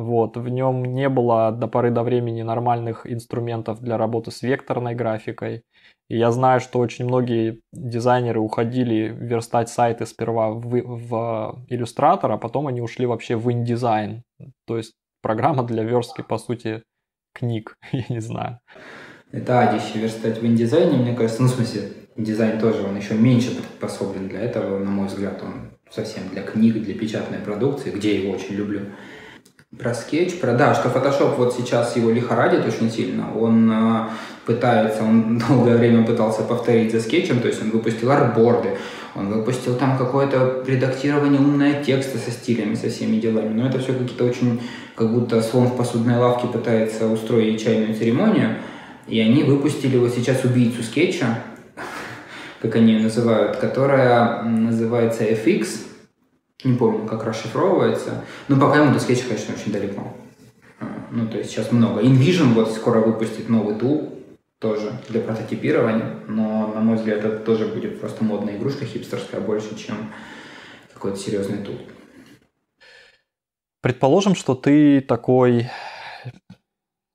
вот, 0.00 0.36
в 0.36 0.48
нем 0.48 0.84
не 0.84 1.08
было 1.08 1.52
до 1.52 1.66
поры 1.68 1.90
до 1.90 2.02
времени 2.02 2.42
нормальных 2.42 3.10
инструментов 3.10 3.80
для 3.80 3.96
работы 3.96 4.30
с 4.30 4.42
векторной 4.42 4.94
графикой. 4.94 5.62
И 6.08 6.16
я 6.16 6.30
знаю, 6.32 6.60
что 6.60 6.78
очень 6.78 7.04
многие 7.04 7.60
дизайнеры 7.72 8.40
уходили 8.40 9.14
верстать 9.14 9.68
сайты 9.68 10.06
сперва 10.06 10.50
в, 10.50 10.62
в 10.62 11.64
Illustrator, 11.70 12.32
а 12.32 12.38
потом 12.38 12.66
они 12.66 12.80
ушли 12.80 13.06
вообще 13.06 13.36
в 13.36 13.48
InDesign. 13.48 14.22
То 14.66 14.76
есть 14.76 14.94
программа 15.22 15.64
для 15.64 15.84
верстки, 15.84 16.22
по 16.22 16.38
сути, 16.38 16.82
книг, 17.34 17.76
я 17.92 18.04
не 18.08 18.20
знаю. 18.20 18.60
Это 19.30 19.60
адище 19.60 19.98
верстать 19.98 20.38
в 20.38 20.44
InDesign, 20.44 20.96
мне 20.96 21.14
кажется, 21.14 21.42
ну, 21.42 21.48
в 21.48 21.52
смысле, 21.52 21.92
дизайн 22.16 22.58
тоже, 22.58 22.82
он 22.82 22.96
еще 22.96 23.14
меньше 23.14 23.54
приспособлен 23.54 24.28
для 24.28 24.40
этого, 24.40 24.78
на 24.78 24.90
мой 24.90 25.06
взгляд, 25.06 25.42
он 25.42 25.70
совсем 25.90 26.28
для 26.30 26.42
книг, 26.42 26.82
для 26.82 26.94
печатной 26.94 27.38
продукции, 27.38 27.90
где 27.90 28.14
я 28.14 28.22
его 28.22 28.32
очень 28.34 28.54
люблю. 28.54 28.80
Про 29.76 29.92
скетч, 29.92 30.40
про 30.40 30.54
да, 30.54 30.74
что 30.74 30.88
Photoshop 30.88 31.36
вот 31.36 31.54
сейчас 31.54 31.94
его 31.94 32.10
лихорадит 32.10 32.66
очень 32.66 32.90
сильно. 32.90 33.38
Он 33.38 33.70
э, 33.70 34.08
пытается, 34.46 35.02
он 35.02 35.38
долгое 35.48 35.76
время 35.76 36.06
пытался 36.06 36.40
повторить 36.40 36.90
за 36.90 37.00
скетчем, 37.00 37.40
то 37.40 37.48
есть 37.48 37.60
он 37.60 37.70
выпустил 37.70 38.10
арборды, 38.10 38.78
он 39.14 39.28
выпустил 39.28 39.76
там 39.76 39.98
какое-то 39.98 40.64
редактирование 40.66 41.38
умное 41.38 41.84
текста 41.84 42.16
со 42.16 42.30
стилями, 42.30 42.76
со 42.76 42.88
всеми 42.88 43.16
делами. 43.16 43.52
Но 43.52 43.68
это 43.68 43.78
все 43.78 43.92
какие-то 43.92 44.24
очень, 44.24 44.62
как 44.94 45.12
будто 45.12 45.42
слон 45.42 45.66
в 45.66 45.76
посудной 45.76 46.16
лавке 46.16 46.46
пытается 46.46 47.06
устроить 47.06 47.62
чайную 47.62 47.94
церемонию. 47.94 48.56
И 49.06 49.20
они 49.20 49.42
выпустили 49.42 49.98
вот 49.98 50.14
сейчас 50.14 50.44
убийцу 50.44 50.82
скетча, 50.82 51.42
как 52.62 52.74
они 52.74 52.94
ее 52.94 53.02
называют, 53.02 53.56
которая 53.56 54.42
называется 54.44 55.24
FX, 55.24 55.87
не 56.64 56.76
помню, 56.76 57.06
как 57.06 57.24
расшифровывается. 57.24 58.24
Но 58.48 58.60
пока 58.60 58.82
ему 58.82 58.92
до 58.92 59.00
скетча, 59.00 59.24
конечно, 59.28 59.54
очень 59.54 59.72
далеко. 59.72 60.14
А, 60.80 61.06
ну, 61.10 61.28
то 61.28 61.38
есть 61.38 61.50
сейчас 61.50 61.72
много. 61.72 62.02
InVision 62.02 62.54
вот 62.54 62.72
скоро 62.72 63.00
выпустит 63.00 63.48
новый 63.48 63.76
тул, 63.76 64.18
тоже 64.58 64.92
для 65.08 65.20
прототипирования, 65.20 66.20
но, 66.26 66.72
на 66.74 66.80
мой 66.80 66.96
взгляд, 66.96 67.24
это 67.24 67.38
тоже 67.38 67.66
будет 67.66 68.00
просто 68.00 68.24
модная 68.24 68.56
игрушка 68.56 68.84
хипстерская 68.84 69.40
больше, 69.40 69.78
чем 69.78 70.12
какой-то 70.92 71.16
серьезный 71.16 71.58
тул. 71.58 71.76
Предположим, 73.80 74.34
что 74.34 74.56
ты 74.56 75.00
такой 75.00 75.68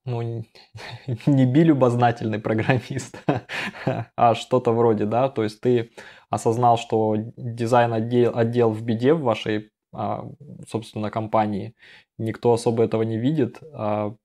ну, 0.05 0.21
не 1.25 1.45
билюбознательный 1.45 2.39
программист, 2.39 3.21
а 4.15 4.35
что-то 4.35 4.71
вроде, 4.71 5.05
да, 5.05 5.29
то 5.29 5.43
есть 5.43 5.59
ты 5.59 5.91
осознал, 6.33 6.77
что 6.77 7.15
дизайн 7.37 7.93
отдел, 7.93 8.37
отдел 8.37 8.71
в 8.71 8.83
беде 8.83 9.13
в 9.13 9.21
вашей, 9.21 9.71
а, 9.93 10.25
собственно, 10.67 11.09
компании, 11.11 11.75
никто 12.17 12.53
особо 12.53 12.83
этого 12.83 13.03
не 13.03 13.17
видит, 13.17 13.59
а 13.73 14.15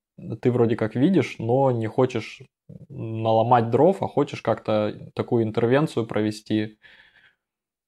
ты 0.41 0.51
вроде 0.51 0.77
как 0.77 0.95
видишь, 0.95 1.37
но 1.39 1.71
не 1.71 1.87
хочешь 1.87 2.43
наломать 2.89 3.71
дров, 3.71 4.03
а 4.03 4.09
хочешь 4.09 4.43
как-то 4.43 5.11
такую 5.15 5.45
интервенцию 5.45 6.07
провести, 6.07 6.79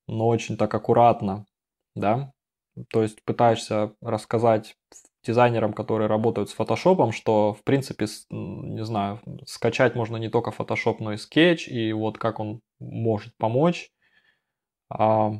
но 0.06 0.28
очень 0.28 0.56
так 0.56 0.74
аккуратно, 0.74 1.46
да, 1.94 2.32
то 2.90 3.02
есть 3.02 3.22
пытаешься 3.24 3.94
рассказать 4.00 4.76
дизайнерам, 5.24 5.72
которые 5.72 6.08
работают 6.08 6.50
с 6.50 6.54
фотошопом, 6.54 7.12
что, 7.12 7.52
в 7.52 7.62
принципе, 7.62 8.06
не 8.30 8.84
знаю, 8.84 9.20
скачать 9.46 9.94
можно 9.94 10.16
не 10.16 10.28
только 10.28 10.50
Photoshop, 10.50 10.96
но 11.00 11.12
и 11.12 11.16
Sketch, 11.16 11.66
и 11.66 11.92
вот 11.92 12.18
как 12.18 12.40
он 12.40 12.60
может 12.78 13.36
помочь. 13.36 13.90
А 14.90 15.32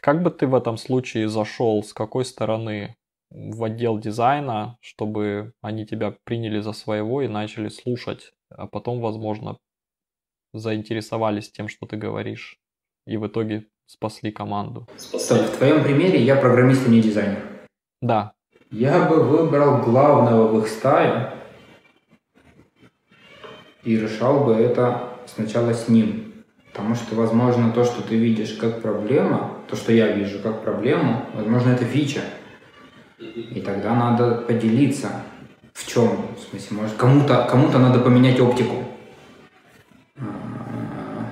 как 0.00 0.22
бы 0.22 0.30
ты 0.30 0.46
в 0.46 0.54
этом 0.54 0.76
случае 0.76 1.28
зашел, 1.28 1.82
с 1.82 1.92
какой 1.92 2.24
стороны 2.24 2.96
в 3.30 3.62
отдел 3.64 3.98
дизайна, 3.98 4.78
чтобы 4.80 5.52
они 5.60 5.84
тебя 5.84 6.14
приняли 6.24 6.60
за 6.60 6.72
своего 6.72 7.20
и 7.20 7.28
начали 7.28 7.68
слушать, 7.68 8.32
а 8.50 8.66
потом, 8.66 9.00
возможно, 9.00 9.58
заинтересовались 10.54 11.50
тем, 11.50 11.68
что 11.68 11.86
ты 11.86 11.96
говоришь, 11.96 12.58
и 13.06 13.16
в 13.16 13.26
итоге 13.26 13.66
спасли 13.86 14.30
команду. 14.30 14.86
Стой, 14.96 15.44
в 15.44 15.56
твоем 15.56 15.82
примере 15.82 16.22
я 16.22 16.36
программист, 16.36 16.86
а 16.86 16.90
не 16.90 17.02
дизайнер. 17.02 17.44
Да, 18.00 18.32
я 18.70 19.08
бы 19.08 19.22
выбрал 19.22 19.82
главного 19.82 20.48
в 20.48 20.60
их 20.60 20.68
стае 20.68 21.34
и 23.82 23.96
решал 23.96 24.44
бы 24.44 24.54
это 24.54 25.08
сначала 25.26 25.72
с 25.72 25.88
ним. 25.88 26.27
Потому 26.78 26.94
что, 26.94 27.16
возможно, 27.16 27.72
то, 27.72 27.82
что 27.82 28.02
ты 28.02 28.14
видишь 28.14 28.52
как 28.52 28.82
проблема, 28.82 29.54
то, 29.68 29.74
что 29.74 29.92
я 29.92 30.12
вижу 30.12 30.38
как 30.38 30.62
проблему, 30.62 31.26
возможно, 31.34 31.72
это 31.72 31.84
фича. 31.84 32.20
И 33.18 33.60
тогда 33.66 33.96
надо 33.96 34.44
поделиться. 34.46 35.08
В 35.72 35.84
чем? 35.92 36.08
В 36.36 36.50
смысле, 36.50 36.76
может, 36.76 36.96
кому-то 36.96 37.48
кому 37.50 37.68
надо 37.70 37.98
поменять 37.98 38.38
оптику. 38.38 38.84
А, 40.18 40.22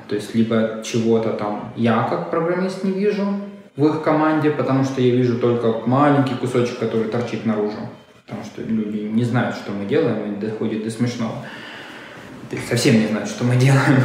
то 0.09 0.17
есть, 0.17 0.35
либо 0.35 0.83
чего-то 0.85 1.31
там 1.35 1.73
я 1.77 2.03
как 2.11 2.33
программист 2.33 2.83
не 2.83 2.91
вижу, 2.91 3.25
в 3.77 3.87
их 3.87 4.03
команде, 4.03 4.51
потому 4.51 4.83
что 4.83 5.01
я 5.01 5.15
вижу 5.15 5.39
только 5.39 5.87
маленький 5.87 6.35
кусочек, 6.35 6.81
который 6.81 7.07
торчит 7.07 7.47
наружу. 7.47 7.89
Потому 8.27 8.45
что 8.45 8.63
люди 8.63 9.03
не 9.03 9.23
знают, 9.23 9.55
что 9.55 9.71
мы 9.71 9.87
делаем, 9.87 10.35
и 10.35 10.37
доходит 10.41 10.83
до 10.83 10.91
смешного. 10.91 11.45
Совсем 12.69 13.01
не 13.01 13.07
знают, 13.07 13.29
что 13.29 13.45
мы 13.45 13.57
делаем 13.57 14.03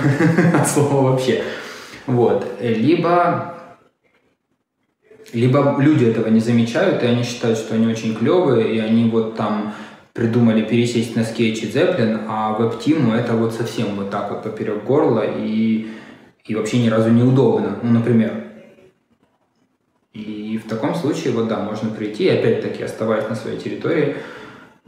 от 0.55 0.67
слова 0.67 1.11
вообще. 1.11 1.43
Вот. 2.07 2.45
Либо, 2.59 3.55
либо 5.33 5.77
люди 5.79 6.05
этого 6.05 6.27
не 6.27 6.39
замечают, 6.39 7.03
и 7.03 7.07
они 7.07 7.23
считают, 7.23 7.57
что 7.57 7.75
они 7.75 7.87
очень 7.87 8.15
клевые, 8.15 8.75
и 8.75 8.79
они 8.79 9.09
вот 9.09 9.35
там 9.35 9.73
придумали 10.13 10.63
пересесть 10.63 11.15
на 11.15 11.23
скетч 11.23 11.63
и 11.63 11.67
Zeppelin, 11.67 12.25
а 12.27 12.53
веб-тиму 12.53 13.13
это 13.13 13.33
вот 13.33 13.53
совсем 13.53 13.95
вот 13.95 14.09
так 14.09 14.29
вот 14.29 14.43
поперек 14.43 14.83
горла 14.83 15.23
и, 15.25 15.87
и 16.45 16.55
вообще 16.55 16.79
ни 16.79 16.89
разу 16.89 17.09
неудобно. 17.09 17.77
Ну, 17.81 17.91
например, 17.91 18.47
и 20.13 20.59
в 20.63 20.67
таком 20.67 20.95
случае, 20.95 21.33
вот 21.33 21.47
да, 21.47 21.59
можно 21.59 21.89
прийти, 21.89 22.25
и 22.25 22.29
опять-таки, 22.29 22.83
оставаясь 22.83 23.29
на 23.29 23.35
своей 23.35 23.57
территории, 23.57 24.17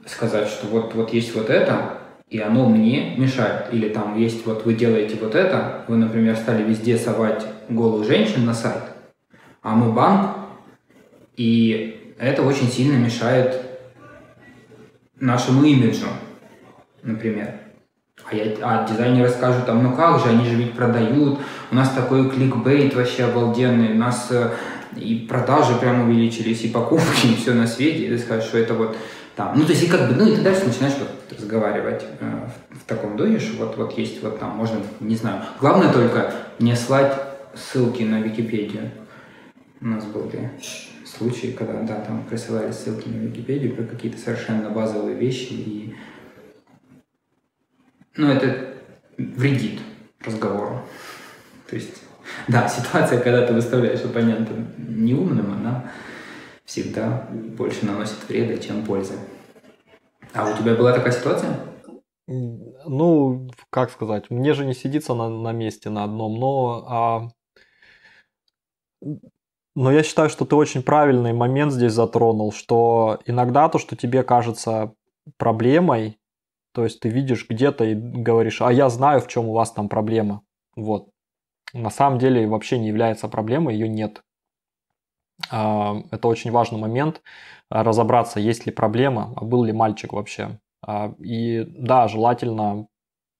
сказать, 0.05 0.49
что 0.49 0.67
вот, 0.67 0.93
вот 0.95 1.13
есть 1.13 1.33
вот 1.33 1.49
это, 1.49 1.92
и 2.33 2.39
оно 2.39 2.67
мне 2.67 3.13
мешает. 3.15 3.67
Или 3.71 3.89
там 3.89 4.17
есть 4.17 4.43
вот 4.47 4.65
вы 4.65 4.73
делаете 4.73 5.15
вот 5.21 5.35
это, 5.35 5.85
вы, 5.87 5.97
например, 5.97 6.35
стали 6.35 6.63
везде 6.63 6.97
совать 6.97 7.45
голых 7.69 8.07
женщин 8.07 8.43
на 8.43 8.55
сайт, 8.55 8.81
а 9.61 9.75
мы 9.75 9.93
банк, 9.93 10.31
и 11.37 12.15
это 12.17 12.41
очень 12.41 12.69
сильно 12.69 12.97
мешает 12.97 13.61
нашему 15.19 15.63
имиджу, 15.63 16.07
например. 17.03 17.53
А, 18.25 18.35
я, 18.35 18.45
а 18.63 18.87
дизайнеры 18.89 19.29
скажут, 19.29 19.67
там, 19.67 19.83
ну 19.83 19.95
как 19.95 20.19
же, 20.19 20.29
они 20.29 20.45
же 20.45 20.55
ведь 20.55 20.73
продают, 20.73 21.39
у 21.69 21.75
нас 21.75 21.91
такой 21.91 22.31
кликбейт 22.31 22.95
вообще 22.95 23.25
обалденный, 23.25 23.91
у 23.91 23.97
нас 23.97 24.29
э, 24.31 24.49
и 24.95 25.27
продажи 25.29 25.75
прям 25.75 26.09
увеличились, 26.09 26.63
и 26.63 26.69
покупки, 26.69 27.27
и 27.27 27.35
все 27.35 27.53
на 27.53 27.67
свете, 27.67 28.05
и 28.05 28.09
ты 28.09 28.17
скажешь, 28.17 28.49
что 28.49 28.57
это 28.57 28.73
вот 28.73 28.97
там. 29.35 29.53
Ну, 29.55 29.65
то 29.65 29.71
есть, 29.71 29.83
и 29.83 29.87
как 29.87 30.09
бы, 30.09 30.15
ну, 30.15 30.27
и 30.27 30.35
ты 30.35 30.41
дальше 30.41 30.65
начинаешь 30.65 30.95
вот 30.97 31.09
разговаривать 31.37 32.05
э, 32.19 32.47
в, 32.69 32.79
в 32.79 32.83
таком 32.85 33.17
духе, 33.17 33.39
что 33.39 33.65
вот, 33.65 33.77
вот 33.77 33.97
есть 33.97 34.21
вот 34.21 34.39
там, 34.39 34.51
можно, 34.51 34.79
не 34.99 35.15
знаю. 35.15 35.43
Главное 35.59 35.91
только 35.91 36.33
не 36.59 36.75
слать 36.75 37.19
ссылки 37.55 38.03
на 38.03 38.21
Википедию. 38.21 38.91
У 39.81 39.87
нас 39.87 40.05
были 40.05 40.51
случаи, 41.05 41.55
когда, 41.57 41.81
да, 41.81 41.95
там 42.01 42.23
присылали 42.23 42.71
ссылки 42.71 43.07
на 43.07 43.17
Википедию 43.17 43.75
про 43.75 43.83
какие-то 43.83 44.17
совершенно 44.17 44.69
базовые 44.69 45.15
вещи, 45.15 45.53
и, 45.53 45.95
ну, 48.15 48.31
это 48.31 48.75
вредит 49.17 49.79
разговору. 50.25 50.81
То 51.69 51.75
есть 51.75 52.03
да, 52.47 52.67
ситуация, 52.67 53.19
когда 53.19 53.45
ты 53.45 53.53
выставляешь 53.53 54.03
оппонента 54.03 54.53
неумным, 54.77 55.53
она 55.53 55.91
всегда 56.65 57.27
больше 57.31 57.85
наносит 57.85 58.17
вреда, 58.27 58.57
чем 58.57 58.83
пользы. 58.83 59.13
А 60.33 60.49
у 60.49 60.57
тебя 60.57 60.75
была 60.75 60.93
такая 60.93 61.11
ситуация? 61.11 61.55
Ну, 62.27 63.49
как 63.69 63.91
сказать, 63.91 64.29
мне 64.29 64.53
же 64.53 64.65
не 64.65 64.73
сидится 64.73 65.13
на, 65.13 65.29
на 65.29 65.51
месте 65.51 65.89
на 65.89 66.05
одном, 66.05 66.39
но, 66.39 66.85
а, 66.87 67.27
но 69.75 69.91
я 69.91 70.03
считаю, 70.03 70.29
что 70.29 70.45
ты 70.45 70.55
очень 70.55 70.83
правильный 70.83 71.33
момент 71.33 71.73
здесь 71.73 71.91
затронул, 71.91 72.51
что 72.51 73.19
иногда 73.25 73.67
то, 73.69 73.77
что 73.77 73.95
тебе 73.95 74.23
кажется 74.23 74.93
проблемой, 75.37 76.17
то 76.73 76.83
есть 76.83 76.99
ты 77.01 77.09
видишь 77.09 77.47
где-то 77.47 77.83
и 77.83 77.93
говоришь, 77.93 78.61
а 78.61 78.71
я 78.71 78.89
знаю, 78.89 79.21
в 79.21 79.27
чем 79.27 79.49
у 79.49 79.53
вас 79.53 79.71
там 79.71 79.89
проблема. 79.89 80.41
Вот 80.75 81.09
на 81.73 81.89
самом 81.89 82.19
деле 82.19 82.47
вообще 82.47 82.79
не 82.79 82.87
является 82.87 83.27
проблемой, 83.27 83.75
ее 83.75 83.87
нет. 83.87 84.23
А, 85.49 85.95
это 86.11 86.27
очень 86.27 86.51
важный 86.51 86.79
момент, 86.79 87.21
разобраться, 87.69 88.39
есть 88.39 88.65
ли 88.65 88.71
проблема, 88.71 89.33
а 89.35 89.45
был 89.45 89.63
ли 89.63 89.73
мальчик 89.73 90.13
вообще. 90.13 90.59
А, 90.85 91.13
и 91.19 91.65
да, 91.67 92.07
желательно, 92.07 92.87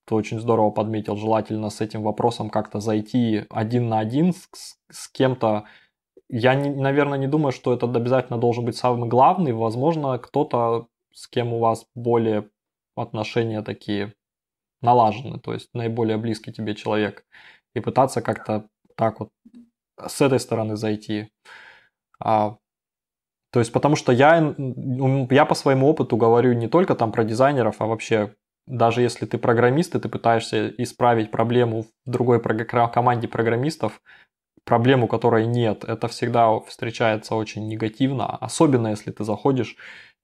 ты 0.06 0.14
очень 0.14 0.40
здорово 0.40 0.70
подметил, 0.70 1.16
желательно 1.16 1.70
с 1.70 1.80
этим 1.80 2.02
вопросом 2.02 2.50
как-то 2.50 2.80
зайти 2.80 3.44
один 3.50 3.88
на 3.88 4.00
один 4.00 4.32
с, 4.32 4.76
с 4.90 5.08
кем-то. 5.08 5.64
Я, 6.28 6.54
не, 6.54 6.70
наверное, 6.70 7.18
не 7.18 7.26
думаю, 7.26 7.52
что 7.52 7.72
это 7.72 7.86
обязательно 7.86 8.38
должен 8.38 8.64
быть 8.64 8.76
самый 8.76 9.08
главный. 9.08 9.52
Возможно, 9.52 10.18
кто-то, 10.18 10.88
с 11.12 11.28
кем 11.28 11.52
у 11.52 11.58
вас 11.58 11.86
более 11.94 12.48
отношения 12.96 13.62
такие 13.62 14.14
налажены, 14.82 15.38
то 15.40 15.52
есть 15.52 15.70
наиболее 15.74 16.16
близкий 16.18 16.52
тебе 16.52 16.74
человек. 16.74 17.24
И 17.74 17.80
пытаться 17.80 18.22
как-то 18.22 18.68
так 18.96 19.20
вот 19.20 19.30
с 20.06 20.20
этой 20.20 20.40
стороны 20.40 20.76
зайти. 20.76 21.30
А, 22.24 22.56
то 23.52 23.60
есть, 23.60 23.72
потому 23.72 23.94
что 23.94 24.12
я, 24.12 24.54
я 25.30 25.44
по 25.44 25.54
своему 25.54 25.88
опыту 25.88 26.16
говорю 26.16 26.54
не 26.54 26.66
только 26.66 26.94
там 26.94 27.12
про 27.12 27.24
дизайнеров, 27.24 27.76
а 27.78 27.86
вообще 27.86 28.34
даже 28.66 29.02
если 29.02 29.26
ты 29.26 29.38
программист, 29.38 29.94
и 29.94 30.00
ты 30.00 30.08
пытаешься 30.08 30.68
исправить 30.78 31.30
проблему 31.30 31.82
в 31.82 32.10
другой 32.10 32.40
команде 32.40 33.28
программистов, 33.28 34.00
проблему, 34.64 35.06
которой 35.06 35.46
нет, 35.46 35.84
это 35.84 36.08
всегда 36.08 36.58
встречается 36.60 37.34
очень 37.34 37.68
негативно, 37.68 38.36
особенно 38.36 38.88
если 38.88 39.10
ты 39.10 39.22
заходишь 39.22 39.76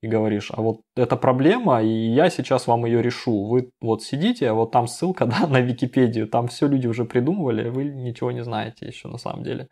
и 0.03 0.09
говоришь, 0.09 0.51
а 0.51 0.62
вот 0.62 0.80
эта 0.96 1.16
проблема, 1.16 1.82
и 1.82 1.88
я 1.88 2.30
сейчас 2.30 2.66
вам 2.66 2.86
ее 2.86 3.03
решу. 3.03 3.46
Вы 3.46 3.70
вот 3.82 4.03
сидите, 4.03 4.48
а 4.48 4.55
вот 4.55 4.70
там 4.72 4.88
ссылка 4.88 5.26
да, 5.26 5.46
на 5.46 5.61
Википедию, 5.61 6.26
там 6.26 6.48
все 6.48 6.66
люди 6.66 6.86
уже 6.86 7.05
придумывали, 7.05 7.68
вы 7.68 7.84
ничего 7.84 8.32
не 8.32 8.42
знаете 8.42 8.86
еще 8.86 9.09
на 9.09 9.18
самом 9.18 9.44
деле. 9.44 9.68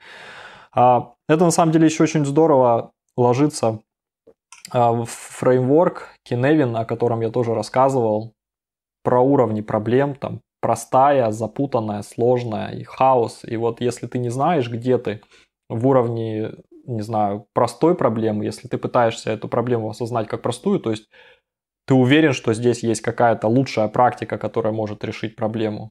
А, 0.73 1.15
это 1.29 1.45
на 1.45 1.51
самом 1.51 1.73
деле 1.73 1.87
еще 1.87 2.05
очень 2.05 2.25
здорово 2.25 2.93
ложится 3.17 3.81
а, 4.71 4.93
в 4.93 5.07
фреймворк 5.07 6.09
Kinevin, 6.29 6.77
о 6.77 6.85
котором 6.85 7.21
я 7.21 7.31
тоже 7.31 7.55
рассказывал, 7.55 8.35
про 9.03 9.21
уровни 9.21 9.61
проблем, 9.61 10.15
там 10.15 10.41
простая, 10.61 11.31
запутанная, 11.31 12.03
сложная 12.03 12.73
и 12.73 12.83
хаос. 12.83 13.45
И 13.45 13.57
вот 13.57 13.81
если 13.81 14.07
ты 14.07 14.19
не 14.19 14.29
знаешь, 14.29 14.69
где 14.69 14.99
ты 14.99 15.23
в 15.69 15.87
уровне, 15.87 16.53
не 16.85 17.03
знаю, 17.03 17.47
простой 17.55 17.95
проблемы, 17.95 18.45
если 18.45 18.69
ты 18.69 18.77
пытаешься 18.77 19.31
эту 19.31 19.49
проблему 19.49 19.91
осознать 19.91 20.29
как 20.29 20.43
простую, 20.43 20.81
то 20.81 20.91
есть 20.91 21.09
ты 21.87 21.95
уверен, 21.95 22.33
что 22.33 22.53
здесь 22.53 22.83
есть 22.83 23.01
какая-то 23.01 23.49
лучшая 23.49 23.89
практика, 23.89 24.37
которая 24.37 24.73
может 24.73 25.05
решить 25.05 25.37
проблему, 25.37 25.91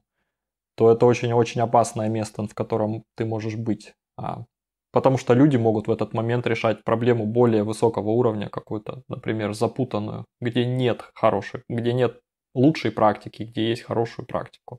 то 0.76 0.92
это 0.92 1.06
очень-очень 1.06 1.60
опасное 1.60 2.08
место, 2.08 2.46
в 2.46 2.54
котором 2.54 3.02
ты 3.16 3.24
можешь 3.24 3.56
быть. 3.56 3.94
А, 4.16 4.44
Потому 4.90 5.18
что 5.18 5.34
люди 5.34 5.56
могут 5.56 5.86
в 5.86 5.90
этот 5.90 6.14
момент 6.14 6.46
решать 6.46 6.82
проблему 6.82 7.26
более 7.26 7.62
высокого 7.62 8.10
уровня, 8.10 8.48
какую-то, 8.48 9.02
например, 9.08 9.52
запутанную, 9.52 10.24
где 10.40 10.64
нет 10.64 11.10
хорошей, 11.14 11.62
где 11.68 11.92
нет 11.92 12.20
лучшей 12.54 12.90
практики, 12.90 13.42
где 13.42 13.68
есть 13.68 13.82
хорошую 13.82 14.26
практику. 14.26 14.78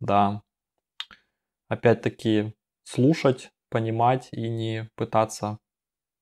Да. 0.00 0.42
Опять-таки 1.68 2.54
слушать, 2.84 3.50
понимать 3.70 4.28
и 4.32 4.48
не 4.48 4.88
пытаться 4.96 5.58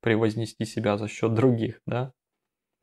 превознести 0.03 0.65
себя 0.65 0.99
за 0.99 1.09
счет 1.09 1.35
других, 1.35 1.81
да? 1.87 2.13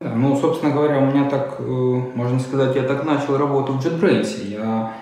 Ну, 0.00 0.36
собственно 0.36 0.72
говоря, 0.72 0.98
у 0.98 1.06
меня 1.06 1.28
так, 1.28 1.58
э, 1.58 1.62
можно 1.62 2.38
сказать, 2.38 2.76
я 2.76 2.84
так 2.84 3.04
начал 3.04 3.36
работу 3.36 3.72
в 3.72 3.84
JetBrains. 3.84 4.46
Я 4.46 4.94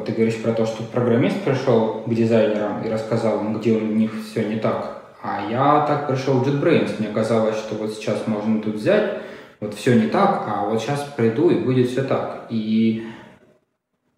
вот 0.00 0.06
ты 0.06 0.12
говоришь 0.12 0.40
про 0.40 0.52
то, 0.52 0.64
что 0.64 0.82
программист 0.82 1.42
пришел 1.42 2.02
к 2.06 2.14
дизайнерам 2.14 2.82
и 2.82 2.88
рассказал 2.88 3.40
им, 3.40 3.58
где 3.58 3.72
у 3.72 3.80
них 3.80 4.12
все 4.24 4.48
не 4.48 4.56
так. 4.56 5.02
А 5.22 5.46
я 5.50 5.84
так 5.86 6.08
пришел 6.08 6.38
в 6.38 6.48
JetBrains. 6.48 6.94
Мне 6.98 7.08
казалось, 7.08 7.56
что 7.56 7.74
вот 7.74 7.92
сейчас 7.92 8.26
можно 8.26 8.62
тут 8.62 8.76
взять, 8.76 9.18
вот 9.60 9.74
все 9.74 9.94
не 9.94 10.08
так, 10.08 10.44
а 10.46 10.64
вот 10.64 10.80
сейчас 10.80 11.02
приду 11.16 11.50
и 11.50 11.56
будет 11.56 11.90
все 11.90 12.02
так. 12.02 12.46
И, 12.48 13.06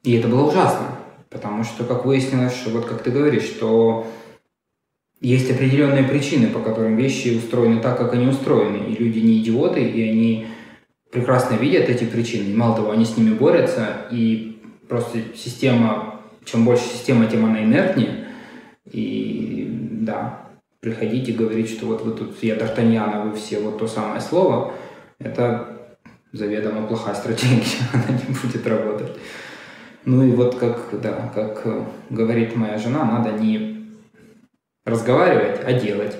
и 0.04 0.16
это 0.16 0.28
было 0.28 0.48
ужасно. 0.48 0.86
Потому 1.30 1.64
что, 1.64 1.82
как 1.82 2.04
выяснилось, 2.04 2.54
что 2.54 2.70
вот 2.70 2.84
как 2.84 3.02
ты 3.02 3.10
говоришь, 3.10 3.44
что 3.44 4.06
есть 5.20 5.50
определенные 5.50 6.04
причины, 6.04 6.46
по 6.48 6.60
которым 6.60 6.94
вещи 6.94 7.36
устроены 7.36 7.80
так, 7.80 7.98
как 7.98 8.12
они 8.12 8.28
устроены. 8.28 8.88
И 8.88 9.02
люди 9.02 9.18
не 9.18 9.40
идиоты, 9.40 9.82
и 9.82 10.08
они 10.08 10.46
прекрасно 11.10 11.56
видят 11.56 11.88
эти 11.88 12.04
причины. 12.04 12.50
И 12.50 12.54
мало 12.54 12.76
того, 12.76 12.92
они 12.92 13.04
с 13.04 13.16
ними 13.16 13.34
борются, 13.34 14.06
и 14.12 14.52
просто 14.92 15.20
система, 15.34 16.20
чем 16.44 16.66
больше 16.66 16.84
система, 16.84 17.26
тем 17.26 17.46
она 17.46 17.62
инертнее. 17.62 18.26
И 18.84 19.66
да, 20.02 20.40
приходить 20.80 21.30
и 21.30 21.32
говорить, 21.32 21.70
что 21.70 21.86
вот 21.86 22.02
вы 22.02 22.12
тут, 22.12 22.42
я 22.42 22.56
Д'Артаньян, 22.56 23.10
а 23.14 23.24
вы 23.24 23.34
все 23.34 23.58
вот 23.60 23.78
то 23.78 23.86
самое 23.86 24.20
слово, 24.20 24.74
это 25.18 25.96
заведомо 26.32 26.86
плохая 26.86 27.14
стратегия, 27.14 27.64
она 27.94 28.18
не 28.18 28.34
будет 28.34 28.66
работать. 28.66 29.16
Ну 30.04 30.26
и 30.26 30.32
вот 30.32 30.56
как, 30.56 31.00
да, 31.00 31.32
как 31.34 31.66
говорит 32.10 32.54
моя 32.54 32.76
жена, 32.76 33.02
надо 33.02 33.32
не 33.32 33.86
разговаривать, 34.84 35.62
а 35.64 35.72
делать. 35.72 36.18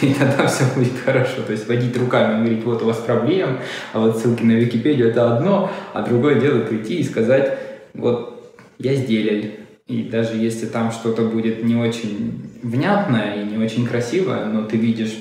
И 0.00 0.14
тогда 0.14 0.46
все 0.46 0.64
будет 0.74 0.98
хорошо. 1.04 1.42
То 1.46 1.52
есть 1.52 1.68
водить 1.68 1.96
руками 1.96 2.44
говорить, 2.44 2.64
вот 2.64 2.82
у 2.82 2.86
вас 2.86 2.98
проблем, 2.98 3.58
а 3.92 4.00
вот 4.00 4.18
ссылки 4.18 4.42
на 4.42 4.52
Википедию 4.52 5.08
это 5.08 5.36
одно, 5.36 5.70
а 5.92 6.02
другое 6.02 6.40
дело 6.40 6.60
прийти 6.60 6.96
и 6.96 7.04
сказать, 7.04 7.58
вот 7.92 8.54
я 8.78 8.94
сделал. 8.94 9.44
И 9.86 10.04
даже 10.04 10.36
если 10.36 10.66
там 10.66 10.92
что-то 10.92 11.22
будет 11.22 11.62
не 11.62 11.76
очень 11.76 12.50
внятное 12.62 13.42
и 13.42 13.44
не 13.44 13.62
очень 13.62 13.86
красивое, 13.86 14.46
но 14.46 14.64
ты 14.64 14.78
видишь 14.78 15.14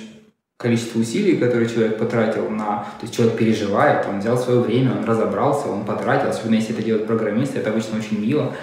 количество 0.57 0.99
усилий, 0.99 1.35
которые 1.35 1.67
человек 1.67 1.97
потратил 1.97 2.49
на... 2.49 2.85
То 2.99 3.01
есть 3.01 3.15
человек 3.15 3.37
переживает, 3.37 4.07
он 4.07 4.19
взял 4.19 4.37
свое 4.37 4.61
время, 4.61 4.93
он 4.97 5.03
разобрался, 5.03 5.67
он 5.67 5.83
потратил, 5.83 6.29
особенно 6.29 6.55
если 6.55 6.73
это 6.73 6.83
делает 6.83 7.05
программист, 7.07 7.57
это 7.57 7.71
обычно 7.71 7.97
очень 7.97 8.21
мило 8.21 8.55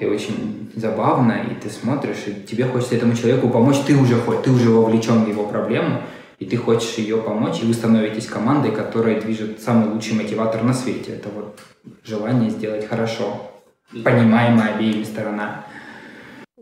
и 0.00 0.06
очень 0.06 0.70
забавно, 0.76 1.32
и 1.32 1.54
ты 1.54 1.70
смотришь, 1.70 2.26
и 2.26 2.46
тебе 2.46 2.64
хочется 2.64 2.96
этому 2.96 3.14
человеку 3.14 3.48
помочь, 3.48 3.78
ты 3.86 3.96
уже 3.96 4.20
ты 4.42 4.50
уже 4.50 4.70
вовлечен 4.70 5.24
в 5.24 5.28
его 5.28 5.46
проблему, 5.46 6.02
и 6.38 6.46
ты 6.46 6.56
хочешь 6.56 6.98
ее 6.98 7.18
помочь, 7.18 7.60
и 7.62 7.66
вы 7.66 7.74
становитесь 7.74 8.26
командой, 8.26 8.70
которая 8.70 9.20
движет 9.20 9.60
самый 9.60 9.90
лучший 9.90 10.14
мотиватор 10.14 10.62
на 10.62 10.72
свете. 10.72 11.12
Это 11.16 11.28
вот 11.30 11.60
желание 12.04 12.50
сделать 12.50 12.86
хорошо, 12.86 13.50
понимаемое 13.90 14.74
обеими 14.74 15.02
сторонами. 15.02 15.62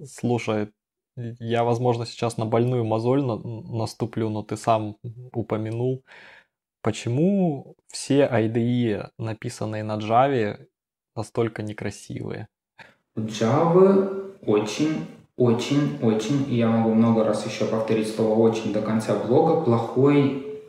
Слушай, 0.05 0.69
я, 1.17 1.65
возможно, 1.65 2.07
сейчас 2.07 2.37
на 2.37 2.47
больную 2.47 2.85
мозоль 2.85 3.23
на 3.23 3.37
наступлю, 3.37 4.29
но 4.29 4.43
ты 4.43 4.57
сам 4.57 4.97
упомянул, 5.33 6.05
почему 6.83 7.75
все 7.89 8.27
IDE, 8.27 9.11
написанные 9.19 9.83
на 9.83 9.99
Java, 9.99 10.67
настолько 11.15 11.63
некрасивые? 11.63 12.49
Java 13.17 14.13
очень, 14.45 15.07
очень, 15.37 15.99
очень, 16.03 16.47
и 16.49 16.57
я 16.57 16.69
могу 16.69 16.93
много 16.93 17.25
раз 17.25 17.47
еще 17.47 17.65
повторить 17.65 18.15
слово 18.15 18.39
«очень» 18.39 18.73
до 18.73 18.81
конца 18.81 19.15
блога, 19.15 19.63
плохой 19.63 20.61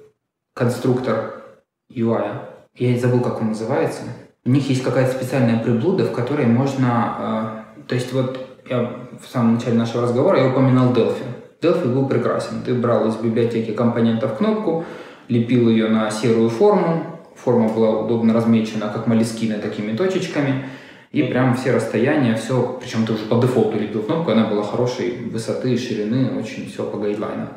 конструктор 0.55 1.43
UI. 1.91 2.39
Я 2.75 2.99
забыл, 2.99 3.19
как 3.19 3.41
он 3.41 3.49
называется. 3.49 4.03
У 4.45 4.49
них 4.49 4.69
есть 4.69 4.83
какая-то 4.83 5.11
специальная 5.11 5.61
приблуда, 5.61 6.05
в 6.05 6.11
которой 6.11 6.45
можно... 6.45 7.63
Э, 7.77 7.83
то 7.87 7.95
есть 7.95 8.13
вот 8.13 8.39
я 8.69 9.07
в 9.21 9.27
самом 9.27 9.55
начале 9.55 9.77
нашего 9.77 10.03
разговора 10.03 10.39
я 10.39 10.49
упоминал 10.49 10.93
Delphi. 10.93 11.25
Delphi 11.61 11.93
был 11.93 12.07
прекрасен. 12.07 12.61
Ты 12.65 12.73
брал 12.73 13.07
из 13.09 13.15
библиотеки 13.15 13.71
компонентов 13.71 14.37
кнопку, 14.37 14.85
лепил 15.27 15.69
ее 15.69 15.89
на 15.89 16.09
серую 16.11 16.49
форму, 16.49 17.19
форма 17.35 17.69
была 17.69 17.99
удобно 17.99 18.33
размечена 18.33 18.89
как 18.89 19.05
молескины 19.05 19.59
такими 19.59 19.95
точечками– 19.95 20.65
и 21.17 21.23
прям 21.23 21.55
все 21.55 21.71
расстояния, 21.71 22.35
все, 22.35 22.77
причем 22.79 23.03
ты 23.03 23.13
уже 23.13 23.25
по 23.25 23.41
дефолту 23.41 23.79
лепил 23.79 24.03
кнопку, 24.03 24.29
она 24.29 24.45
была 24.45 24.61
хорошей 24.61 25.17
высоты 25.31 25.75
ширины, 25.75 26.37
очень 26.37 26.69
все 26.69 26.83
по 26.83 26.99
гайдлайнам. 26.99 27.49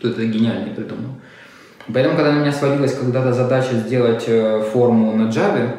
Тут 0.00 0.12
это 0.12 0.24
гениально 0.26 0.72
придумал. 0.72 1.16
Поэтому, 1.92 2.14
когда 2.14 2.30
на 2.30 2.38
меня 2.38 2.52
свалилась 2.52 2.94
когда-то 2.94 3.32
задача 3.32 3.74
сделать 3.74 4.24
э, 4.28 4.62
форму 4.72 5.16
на 5.16 5.28
Java, 5.28 5.70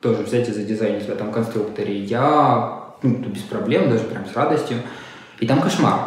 тоже 0.00 0.22
взять 0.22 0.48
и 0.48 0.52
задизайнить 0.52 1.04
в 1.04 1.10
этом 1.10 1.30
конструкторе, 1.30 2.00
я 2.00 2.94
ну, 3.04 3.14
без 3.28 3.42
проблем, 3.42 3.88
даже 3.88 4.02
прям 4.04 4.26
с 4.26 4.34
радостью. 4.34 4.78
И 5.38 5.46
там 5.46 5.60
кошмар. 5.60 6.00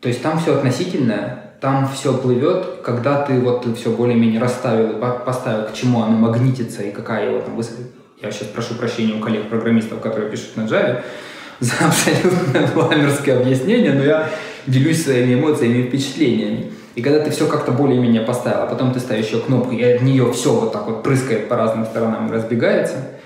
То 0.00 0.08
есть 0.08 0.22
там 0.22 0.38
все 0.38 0.54
относительное, 0.56 1.56
там 1.60 1.86
все 1.88 2.16
плывет, 2.16 2.80
когда 2.82 3.20
ты 3.20 3.38
вот 3.38 3.66
все 3.76 3.90
более-менее 3.90 4.40
расставил 4.40 4.96
и 4.96 5.24
поставил, 5.26 5.66
к 5.66 5.74
чему 5.74 6.02
оно 6.02 6.16
магнитится 6.16 6.84
и 6.84 6.90
какая 6.90 7.28
его 7.28 7.42
там 7.42 7.56
высота 7.56 7.82
я 8.22 8.30
сейчас 8.30 8.48
прошу 8.48 8.74
прощения 8.74 9.14
у 9.14 9.20
коллег-программистов, 9.20 10.00
которые 10.00 10.30
пишут 10.30 10.56
на 10.56 10.62
Java, 10.62 11.02
за 11.60 11.74
абсолютно 11.86 12.70
ламерское 12.74 13.40
объяснение, 13.40 13.92
но 13.92 14.04
я 14.04 14.30
делюсь 14.66 15.04
своими 15.04 15.34
эмоциями 15.34 15.78
и 15.78 15.88
впечатлениями. 15.88 16.72
И 16.94 17.02
когда 17.02 17.20
ты 17.20 17.30
все 17.30 17.46
как-то 17.46 17.72
более-менее 17.72 18.22
поставил, 18.22 18.62
а 18.62 18.66
потом 18.66 18.92
ты 18.92 19.00
ставишь 19.00 19.26
еще 19.26 19.40
кнопку, 19.40 19.72
и 19.72 19.82
от 19.82 20.02
нее 20.02 20.32
все 20.32 20.52
вот 20.52 20.72
так 20.72 20.86
вот 20.86 21.02
прыскает 21.02 21.48
по 21.48 21.56
разным 21.56 21.86
сторонам 21.86 22.28
и 22.28 22.32
разбегается, 22.32 23.20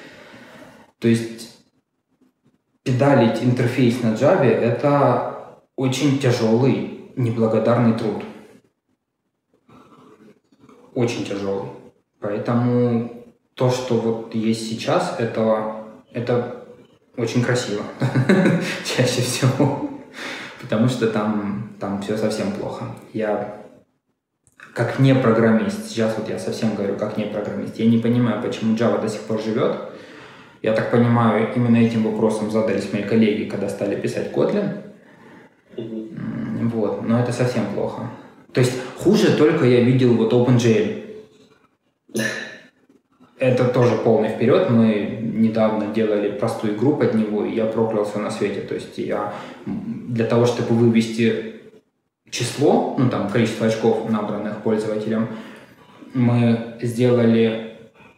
то 0.99 1.09
есть 1.09 1.51
педалить 2.83 3.43
интерфейс 3.43 4.03
на 4.03 4.09
Java— 4.09 4.45
это 4.45 5.61
очень 5.77 6.19
тяжелый 6.19 7.11
неблагодарный 7.17 7.97
труд. 7.99 8.23
Очень 10.95 11.25
тяжелый. 11.25 11.71
Поэтому 12.21 13.24
то, 13.55 13.71
что 13.71 13.95
вот 13.95 14.35
есть 14.35 14.69
сейчас, 14.69 15.17
это, 15.19 15.77
это 16.13 16.65
очень 17.17 17.43
красиво. 17.43 17.83
Чаще 18.85 19.23
всего. 19.23 19.91
Потому 20.61 20.89
что 20.89 21.09
там, 21.09 21.71
там 21.79 22.03
все 22.03 22.17
совсем 22.17 22.53
плохо. 22.53 22.87
Я 23.13 23.61
как 24.75 24.99
не 24.99 25.15
программист, 25.15 25.89
сейчас 25.89 26.17
вот 26.19 26.29
я 26.29 26.39
совсем 26.39 26.75
говорю 26.75 26.97
как 26.97 27.17
не 27.17 27.27
программист, 27.27 27.79
я 27.79 27.87
не 27.87 27.99
понимаю, 27.99 28.43
почему 28.43 28.75
Java 28.75 29.01
до 29.01 29.09
сих 29.09 29.21
пор 29.21 29.41
живет. 29.41 29.77
Я 30.63 30.73
так 30.73 30.91
понимаю, 30.91 31.53
именно 31.55 31.77
этим 31.77 32.05
вопросом 32.05 32.51
задались 32.51 32.93
мои 32.93 33.03
коллеги, 33.03 33.49
когда 33.49 33.69
стали 33.69 34.01
писать 34.01 34.33
Kotlin. 34.33 34.79
Вот, 35.77 37.07
но 37.07 37.21
это 37.21 37.33
совсем 37.33 37.67
плохо. 37.75 38.11
То 38.53 38.61
есть 38.61 38.73
хуже 38.97 39.37
только 39.37 39.67
я 39.67 39.81
видел 39.81 40.15
вот 40.15 40.33
OpenGL. 40.33 41.04
Это 43.45 43.65
тоже 43.65 43.97
полный 43.97 44.31
вперед. 44.31 44.71
Мы 44.71 45.19
недавно 45.21 45.89
делали 45.89 46.31
простую 46.31 46.77
игру 46.77 46.97
под 46.97 47.13
него, 47.13 47.45
и 47.45 47.55
я 47.55 47.67
проклялся 47.67 48.19
на 48.19 48.31
свете. 48.31 48.61
То 48.61 48.75
есть 48.75 48.97
я 48.97 49.35
для 49.67 50.25
того, 50.25 50.47
чтобы 50.47 50.75
вывести 50.75 51.57
число, 52.31 52.95
ну 52.97 53.11
там 53.11 53.29
количество 53.29 53.67
очков, 53.67 54.09
набранных 54.09 54.63
пользователем, 54.63 55.29
мы 56.15 56.77
сделали 56.81 57.77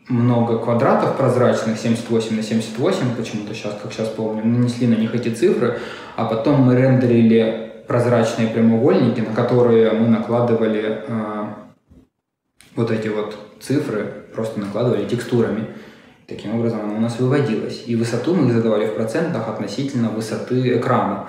много 0.08 0.58
квадратов 0.58 1.16
прозрачных, 1.16 1.76
78 1.76 2.36
на 2.36 2.42
78, 2.44 3.16
почему-то 3.16 3.52
сейчас, 3.52 3.76
как 3.82 3.92
сейчас 3.92 4.08
помню, 4.08 4.44
нанесли 4.44 4.86
на 4.86 4.94
них 4.94 5.12
эти 5.12 5.30
цифры, 5.34 5.80
а 6.14 6.26
потом 6.26 6.60
мы 6.60 6.76
рендерили 6.76 7.82
прозрачные 7.88 8.46
прямоугольники, 8.46 9.22
на 9.22 9.34
которые 9.34 9.90
мы 9.90 10.06
накладывали 10.06 11.02
э, 11.04 11.44
вот 12.76 12.92
эти 12.92 13.08
вот 13.08 13.36
цифры, 13.60 14.25
просто 14.36 14.60
накладывали 14.60 15.08
текстурами. 15.08 15.66
Таким 16.28 16.54
образом 16.54 16.80
оно 16.80 16.96
у 16.96 17.00
нас 17.00 17.18
выводилось. 17.18 17.84
И 17.86 17.96
высоту 17.96 18.34
мы 18.34 18.48
их 18.48 18.52
задавали 18.52 18.86
в 18.86 18.94
процентах 18.94 19.48
относительно 19.48 20.10
высоты 20.10 20.76
экрана. 20.76 21.28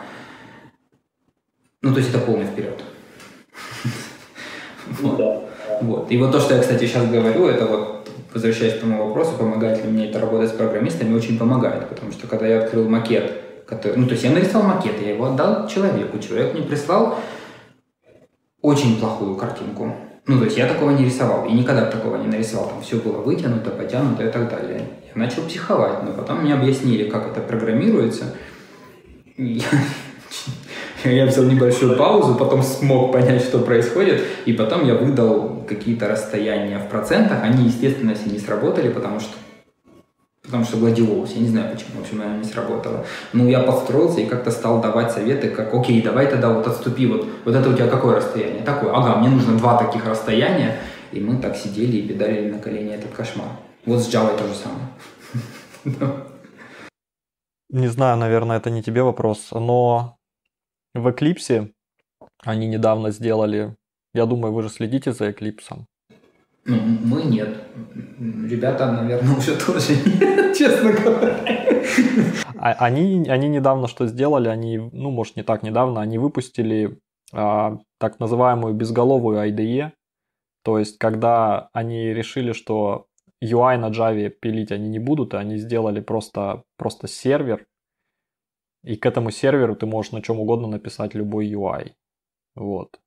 Ну, 1.82 1.94
то 1.94 2.00
есть 2.00 2.10
это 2.10 2.20
полный 2.20 2.46
вперед. 2.46 2.84
Вот. 5.02 5.50
вот. 5.82 6.12
И 6.12 6.18
вот 6.18 6.32
то, 6.32 6.40
что 6.40 6.56
я, 6.56 6.62
кстати, 6.62 6.86
сейчас 6.86 7.10
говорю, 7.10 7.48
это 7.48 7.66
вот, 7.66 8.10
возвращаясь 8.34 8.76
к 8.76 8.80
тому 8.80 9.06
вопросу, 9.06 9.32
помогает 9.38 9.84
ли 9.84 9.92
мне 9.92 10.10
это 10.10 10.20
работать 10.20 10.50
с 10.50 10.54
программистами, 10.54 11.14
очень 11.14 11.38
помогает. 11.38 11.90
Потому 11.90 12.12
что 12.14 12.26
когда 12.26 12.48
я 12.48 12.64
открыл 12.64 12.88
макет, 12.88 13.32
который, 13.68 13.98
ну, 13.98 14.06
то 14.06 14.14
есть 14.14 14.24
я 14.24 14.32
нарисовал 14.32 14.68
макет, 14.68 15.02
я 15.02 15.12
его 15.12 15.26
отдал 15.26 15.68
человеку, 15.68 16.20
человек 16.20 16.54
мне 16.54 16.64
прислал 16.64 17.20
очень 18.62 18.98
плохую 19.00 19.36
картинку. 19.36 19.94
Ну, 20.28 20.40
то 20.40 20.44
есть 20.44 20.58
я 20.58 20.68
такого 20.68 20.92
не 20.92 21.06
рисовал, 21.06 21.46
и 21.46 21.54
никогда 21.54 21.86
такого 21.86 22.18
не 22.18 22.28
нарисовал. 22.28 22.68
Там 22.68 22.82
все 22.82 22.98
было 22.98 23.22
вытянуто, 23.22 23.72
потянуто 23.72 24.26
и 24.28 24.32
так 24.32 24.50
далее. 24.50 24.82
Я 25.16 25.22
начал 25.22 25.44
психовать, 25.44 26.04
но 26.04 26.12
потом 26.12 26.42
мне 26.42 26.54
объяснили, 26.54 27.10
как 27.10 27.28
это 27.28 27.40
программируется. 27.40 28.36
Я, 29.38 29.64
я 31.06 31.26
взял 31.26 31.46
небольшую 31.46 31.96
паузу, 31.96 32.36
потом 32.36 32.62
смог 32.62 33.14
понять, 33.14 33.42
что 33.42 33.60
происходит, 33.60 34.22
и 34.46 34.52
потом 34.52 34.86
я 34.86 34.96
выдал 34.96 35.64
какие-то 35.66 36.10
расстояния 36.10 36.80
в 36.80 36.90
процентах. 36.90 37.44
Они, 37.44 37.68
естественно, 37.68 38.14
все 38.14 38.30
не 38.30 38.40
сработали, 38.40 38.90
потому 38.90 39.22
что 39.22 39.32
потому 40.48 40.64
что 40.64 40.78
гладиолус, 40.78 41.34
я 41.34 41.42
не 41.42 41.50
знаю 41.50 41.72
почему, 41.72 42.00
в 42.00 42.02
общем, 42.02 42.22
она 42.22 42.38
не 42.38 42.46
сработала. 42.46 43.06
Ну, 43.34 43.48
я 43.48 43.60
подстроился 43.60 44.22
и 44.22 44.26
как-то 44.26 44.50
стал 44.50 44.82
давать 44.82 45.12
советы, 45.12 45.50
как, 45.50 45.74
окей, 45.74 46.02
давай 46.02 46.28
тогда 46.28 46.50
вот 46.50 46.66
отступи, 46.66 47.06
вот, 47.06 47.28
вот 47.46 47.54
это 47.54 47.70
у 47.70 47.74
тебя 47.74 47.88
какое 47.88 48.16
расстояние? 48.16 48.64
Такое, 48.64 48.94
ага, 48.94 49.18
мне 49.18 49.30
нужно 49.30 49.58
два 49.58 49.78
таких 49.78 50.06
расстояния, 50.06 50.80
и 51.12 51.20
мы 51.20 51.42
так 51.42 51.56
сидели 51.56 51.98
и 51.98 52.08
педалили 52.08 52.50
на 52.50 52.60
колени 52.60 52.94
этот 52.94 53.12
кошмар. 53.12 53.50
Вот 53.86 54.02
с 54.02 54.08
Java 54.14 54.38
то 54.38 54.48
же 54.48 54.56
самое. 54.56 54.88
Не 57.70 57.88
знаю, 57.88 58.18
наверное, 58.18 58.58
это 58.58 58.70
не 58.70 58.82
тебе 58.82 59.04
вопрос, 59.04 59.50
но 59.52 60.18
в 60.94 61.06
Eclipse 61.06 61.74
они 62.46 62.66
недавно 62.66 63.12
сделали, 63.12 63.76
я 64.14 64.26
думаю, 64.26 64.54
вы 64.54 64.64
же 64.64 64.70
следите 64.70 65.12
за 65.12 65.30
Eclipse. 65.30 65.84
Ну, 66.68 66.78
мы 66.82 67.24
нет. 67.24 67.64
Ребята, 68.20 68.92
наверное, 68.92 69.38
уже 69.38 69.56
тоже 69.56 69.96
нет, 70.06 70.56
честно 70.58 70.92
говоря. 70.92 71.38
А, 72.58 72.74
они, 72.74 73.26
они 73.30 73.48
недавно 73.48 73.88
что 73.88 74.06
сделали? 74.08 74.50
Они, 74.50 74.78
ну, 74.78 75.10
может, 75.10 75.38
не 75.38 75.44
так 75.44 75.64
недавно, 75.64 76.02
они 76.02 76.18
выпустили 76.18 77.00
а, 77.32 77.78
так 78.00 78.20
называемую 78.20 78.74
безголовую 78.74 79.40
IDE. 79.50 79.92
То 80.64 80.78
есть, 80.78 80.98
когда 80.98 81.70
они 81.72 82.14
решили, 82.14 82.52
что 82.52 83.08
UI 83.42 83.78
на 83.78 83.90
Java 83.90 84.30
пилить 84.30 84.72
они 84.72 84.90
не 84.90 85.00
будут, 85.00 85.34
они 85.36 85.58
сделали 85.58 86.02
просто, 86.02 86.64
просто 86.78 87.08
сервер, 87.08 87.66
и 88.84 88.96
к 88.96 89.06
этому 89.06 89.32
серверу 89.32 89.76
ты 89.76 89.86
можешь 89.86 90.12
на 90.12 90.22
чем 90.22 90.40
угодно 90.40 90.68
написать 90.68 91.14
любой 91.14 91.48
UI. 91.50 91.94
Вот. 92.56 93.00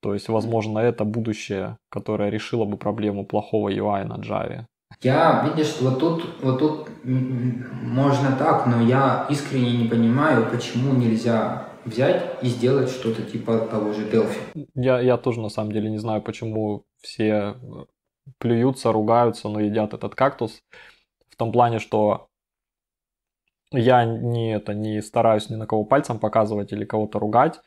То 0.00 0.14
есть, 0.14 0.28
возможно, 0.28 0.78
это 0.78 1.04
будущее, 1.04 1.76
которое 1.88 2.30
решило 2.30 2.64
бы 2.64 2.76
проблему 2.76 3.24
плохого 3.26 3.68
UI 3.70 4.04
на 4.04 4.18
Java. 4.18 4.66
Я, 5.02 5.46
видишь, 5.48 5.76
вот 5.80 6.00
тут, 6.00 6.42
вот 6.42 6.58
тут 6.58 6.88
можно 7.04 8.34
так, 8.36 8.66
но 8.66 8.82
я 8.82 9.26
искренне 9.30 9.76
не 9.76 9.88
понимаю, 9.88 10.50
почему 10.50 10.94
нельзя 10.94 11.68
взять 11.84 12.42
и 12.42 12.46
сделать 12.46 12.90
что-то 12.90 13.22
типа 13.22 13.58
того 13.58 13.92
же 13.92 14.08
Delphi. 14.08 14.66
Я, 14.74 15.00
я 15.00 15.16
тоже 15.16 15.40
на 15.40 15.48
самом 15.48 15.72
деле 15.72 15.90
не 15.90 15.98
знаю, 15.98 16.22
почему 16.22 16.84
все 17.00 17.54
плюются, 18.38 18.92
ругаются, 18.92 19.48
но 19.48 19.60
едят 19.60 19.94
этот 19.94 20.14
кактус. 20.14 20.62
В 21.30 21.36
том 21.36 21.52
плане, 21.52 21.78
что 21.78 22.28
я 23.70 24.04
не, 24.04 24.54
это, 24.54 24.74
не 24.74 25.02
стараюсь 25.02 25.50
ни 25.50 25.56
на 25.56 25.66
кого 25.66 25.84
пальцем 25.84 26.18
показывать 26.18 26.72
или 26.72 26.84
кого-то 26.84 27.18
ругать. 27.18 27.60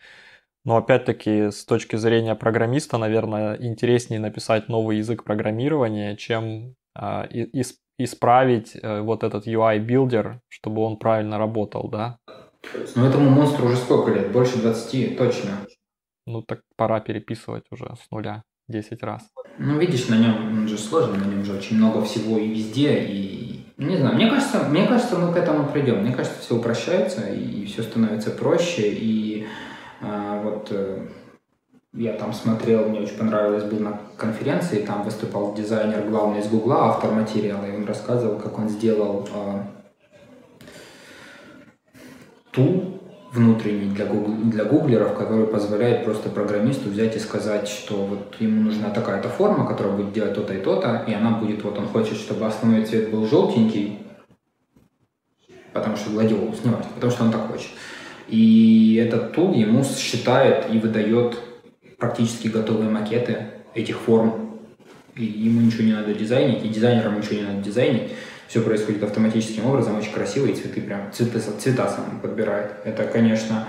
Но 0.64 0.78
опять-таки, 0.78 1.50
с 1.50 1.66
точки 1.66 1.96
зрения 1.96 2.36
программиста, 2.36 2.98
наверное, 2.98 3.56
интереснее 3.56 4.20
написать 4.20 4.70
новый 4.70 4.98
язык 4.98 5.24
программирования, 5.24 6.16
чем 6.16 6.76
э, 6.96 7.02
ис- 7.54 7.78
исправить 7.98 8.76
э, 8.76 9.02
вот 9.02 9.24
этот 9.24 9.48
UI-builder, 9.48 10.40
чтобы 10.50 10.84
он 10.84 10.98
правильно 10.98 11.40
работал, 11.40 11.90
да? 11.90 12.20
Ну, 12.96 13.06
этому 13.06 13.30
монстру 13.32 13.66
уже 13.66 13.78
сколько 13.78 14.12
лет? 14.12 14.32
Больше 14.32 14.62
20 14.62 15.18
точно. 15.18 15.66
Ну, 16.28 16.44
так 16.44 16.62
пора 16.76 17.00
переписывать 17.00 17.64
уже 17.72 17.86
с 17.86 18.12
нуля 18.12 18.44
10 18.68 19.02
раз. 19.02 19.28
Ну, 19.58 19.80
видишь, 19.80 20.08
на 20.10 20.18
нем 20.18 20.68
же 20.68 20.78
сложен, 20.78 21.20
на 21.20 21.26
нем 21.26 21.44
же 21.44 21.54
очень 21.54 21.78
много 21.78 22.04
всего 22.04 22.38
и 22.38 22.48
везде, 22.48 23.04
и 23.04 23.66
не 23.78 23.98
знаю, 23.98 24.16
мне 24.16 24.30
кажется, 24.30 24.64
мне 24.70 24.86
кажется, 24.86 25.18
мы 25.18 25.34
к 25.34 25.38
этому 25.38 25.68
придем. 25.68 26.04
Мне 26.04 26.14
кажется, 26.14 26.40
все 26.40 26.56
упрощается, 26.56 27.34
и 27.34 27.66
все 27.66 27.82
становится 27.82 28.30
проще, 28.30 28.92
и 28.94 29.31
а, 29.31 29.31
вот 30.62 30.68
э, 30.72 31.08
я 31.94 32.14
там 32.14 32.34
смотрел, 32.34 32.88
мне 32.88 33.02
очень 33.02 33.18
понравилось, 33.18 33.64
был 33.64 33.80
на 33.80 34.00
конференции, 34.18 34.86
там 34.86 35.04
выступал 35.04 35.54
дизайнер 35.54 36.08
главный 36.08 36.40
из 36.40 36.48
Гугла, 36.48 36.90
автор 36.90 37.12
материала, 37.12 37.66
и 37.66 37.76
он 37.76 37.86
рассказывал, 37.86 38.38
как 38.38 38.58
он 38.58 38.70
сделал 38.70 39.28
э, 39.34 39.64
тул 42.52 43.00
внутренний 43.34 43.90
для, 43.90 44.06
гугл, 44.06 44.34
для 44.50 44.66
гуглеров, 44.66 45.18
который 45.18 45.48
позволяет 45.48 46.04
просто 46.04 46.30
программисту 46.30 46.90
взять 46.90 47.16
и 47.16 47.20
сказать, 47.20 47.68
что 47.68 48.06
вот 48.06 48.36
ему 48.40 48.62
нужна 48.64 48.90
такая-то 48.90 49.30
форма, 49.30 49.66
которая 49.66 49.96
будет 49.96 50.12
делать 50.12 50.36
то-то 50.36 50.54
и 50.54 50.62
то-то, 50.62 51.06
и 51.08 51.14
она 51.14 51.32
будет, 51.32 51.64
вот 51.64 51.78
он 51.78 51.88
хочет, 51.88 52.18
чтобы 52.18 52.46
основной 52.46 52.86
цвет 52.86 53.10
был 53.10 53.26
желтенький, 53.26 54.06
потому 55.72 55.96
что 55.96 56.10
гладиолус, 56.10 56.62
не 56.66 56.72
важно, 56.72 56.92
потому 56.94 57.12
что 57.12 57.24
он 57.24 57.32
так 57.32 57.48
хочет. 57.48 57.70
И 58.32 58.96
этот 58.96 59.34
тул 59.34 59.54
ему 59.54 59.84
считает 59.84 60.74
и 60.74 60.80
выдает 60.80 61.38
практически 61.98 62.48
готовые 62.48 62.90
макеты 62.90 63.48
этих 63.76 64.00
форм. 64.00 64.58
И 65.16 65.26
ему 65.26 65.60
ничего 65.60 65.84
не 65.84 65.92
надо 65.92 66.14
дизайнить, 66.14 66.64
и 66.64 66.70
дизайнерам 66.70 67.18
ничего 67.18 67.36
не 67.36 67.44
надо 67.44 67.62
дизайнить. 67.62 68.14
Все 68.48 68.62
происходит 68.62 69.04
автоматическим 69.04 69.66
образом, 69.66 69.98
очень 69.98 70.14
красиво, 70.14 70.46
и 70.46 70.54
цветы 70.54 70.82
прям, 70.82 71.12
цвета, 71.12 71.40
цвета 71.40 71.90
сам 71.90 72.22
подбирает. 72.22 72.72
Это, 72.86 73.04
конечно, 73.04 73.68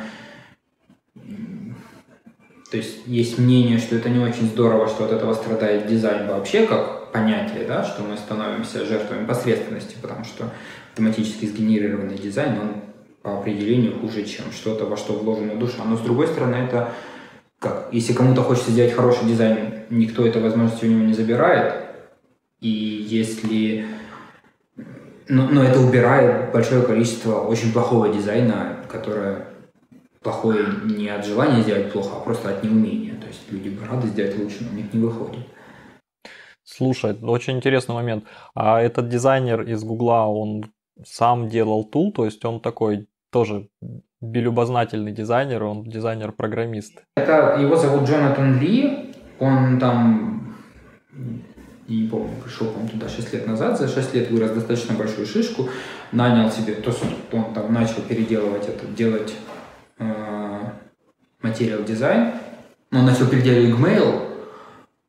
то 2.70 2.76
есть 2.76 3.00
есть 3.06 3.38
мнение, 3.38 3.78
что 3.78 3.96
это 3.96 4.08
не 4.08 4.18
очень 4.18 4.46
здорово, 4.46 4.88
что 4.88 5.04
от 5.04 5.12
этого 5.12 5.34
страдает 5.34 5.88
дизайн 5.88 6.26
вообще 6.28 6.66
как 6.66 7.12
понятие, 7.12 7.64
да, 7.66 7.84
что 7.84 8.02
мы 8.02 8.16
становимся 8.16 8.86
жертвами 8.86 9.26
посредственности, 9.26 9.96
потому 10.00 10.24
что 10.24 10.50
автоматически 10.90 11.46
сгенерированный 11.46 12.16
дизайн, 12.16 12.58
он 12.58 12.91
по 13.22 13.38
определению 13.38 13.98
хуже, 13.98 14.24
чем 14.24 14.50
что-то, 14.52 14.86
во 14.86 14.96
что 14.96 15.14
вложена 15.14 15.56
душа. 15.56 15.84
Но 15.84 15.96
с 15.96 16.00
другой 16.00 16.26
стороны, 16.26 16.56
это 16.56 16.92
как, 17.58 17.88
если 17.92 18.12
кому-то 18.12 18.42
хочется 18.42 18.72
сделать 18.72 18.92
хороший 18.92 19.28
дизайн, 19.28 19.84
никто 19.90 20.26
этой 20.26 20.42
возможности 20.42 20.84
у 20.84 20.88
него 20.88 21.04
не 21.04 21.14
забирает. 21.14 21.74
И 22.60 22.68
если... 22.68 23.86
Но, 25.28 25.48
но 25.48 25.62
это 25.62 25.80
убирает 25.80 26.52
большое 26.52 26.82
количество 26.82 27.40
очень 27.40 27.72
плохого 27.72 28.08
дизайна, 28.08 28.84
которое 28.90 29.46
плохое 30.20 30.66
не 30.84 31.08
от 31.08 31.24
желания 31.24 31.62
сделать 31.62 31.92
плохо, 31.92 32.16
а 32.16 32.20
просто 32.20 32.50
от 32.50 32.64
неумения. 32.64 33.14
То 33.14 33.28
есть 33.28 33.40
люди 33.50 33.68
бы 33.68 33.86
рады 33.86 34.08
сделать 34.08 34.36
лучше, 34.38 34.58
но 34.60 34.70
у 34.72 34.74
них 34.74 34.92
не 34.92 35.00
выходит. 35.00 35.46
Слушай, 36.64 37.16
очень 37.22 37.56
интересный 37.56 37.94
момент. 37.94 38.24
А 38.54 38.80
этот 38.80 39.08
дизайнер 39.08 39.62
из 39.62 39.84
Гугла, 39.84 40.26
он 40.26 40.72
сам 41.04 41.48
делал 41.48 41.84
тул, 41.84 42.12
то 42.12 42.24
есть 42.24 42.44
он 42.44 42.60
такой 42.60 43.06
тоже 43.32 43.68
белюбознательный 44.20 45.10
дизайнер, 45.10 45.64
он 45.64 45.84
дизайнер-программист. 45.84 47.02
Это 47.16 47.56
его 47.58 47.74
зовут 47.76 48.08
Джонатан 48.08 48.60
Ли, 48.60 49.14
он 49.40 49.80
там, 49.80 50.54
не 51.88 52.06
помню, 52.06 52.30
пришел, 52.44 52.68
по 52.68 52.88
туда 52.88 53.08
6 53.08 53.32
лет 53.32 53.46
назад, 53.48 53.78
за 53.78 53.88
6 53.88 54.14
лет 54.14 54.30
вырос 54.30 54.52
достаточно 54.52 54.94
большую 54.94 55.26
шишку, 55.26 55.68
нанял 56.12 56.50
себе, 56.50 56.74
то 56.74 56.90
есть 56.90 57.02
он 57.32 57.52
там 57.54 57.72
начал 57.72 58.02
переделывать 58.02 58.68
это, 58.68 58.86
делать 58.86 59.34
э, 59.98 60.60
материал 61.40 61.82
дизайн, 61.82 62.34
он 62.92 63.06
начал 63.06 63.26
переделывать 63.26 63.74
Gmail, 63.74 64.31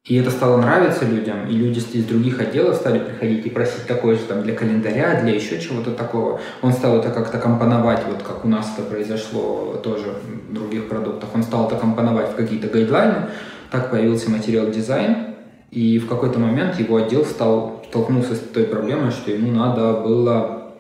и 0.06 0.16
это 0.16 0.32
стало 0.32 0.58
нравиться 0.58 1.06
людям, 1.06 1.48
и 1.48 1.54
люди 1.54 1.80
из 1.80 2.04
других 2.04 2.42
отделов 2.42 2.76
стали 2.76 3.00
приходить 3.00 3.46
и 3.46 3.50
просить 3.50 3.88
такое 3.88 4.16
же 4.16 4.24
там 4.24 4.44
для 4.44 4.54
календаря, 4.54 5.22
для 5.22 5.34
еще 5.34 5.62
чего-то 5.62 5.92
такого. 5.92 6.42
Он 6.62 6.74
стал 6.74 6.98
это 7.00 7.10
как-то 7.10 7.38
компоновать, 7.38 8.04
вот 8.06 8.22
как 8.22 8.44
у 8.44 8.50
нас 8.50 8.70
это 8.78 8.86
произошло 8.86 9.80
тоже 9.82 10.14
в 10.50 10.54
других 10.54 10.90
продуктах. 10.90 11.30
Он 11.34 11.42
стал 11.42 11.68
это 11.68 11.78
компоновать 11.78 12.32
в 12.32 12.36
какие-то 12.36 12.68
гайдлайны, 12.68 13.28
так 13.72 13.92
появился 13.92 14.30
материал 14.30 14.70
дизайн, 14.70 15.36
и 15.72 15.98
в 16.00 16.10
какой-то 16.10 16.38
момент 16.38 16.78
его 16.80 16.98
отдел 16.98 17.24
стал, 17.24 17.86
столкнулся 17.88 18.36
с 18.36 18.40
той 18.40 18.66
проблемой, 18.66 19.12
что 19.12 19.32
ему 19.32 19.54
надо 19.54 19.94
было 19.94 20.74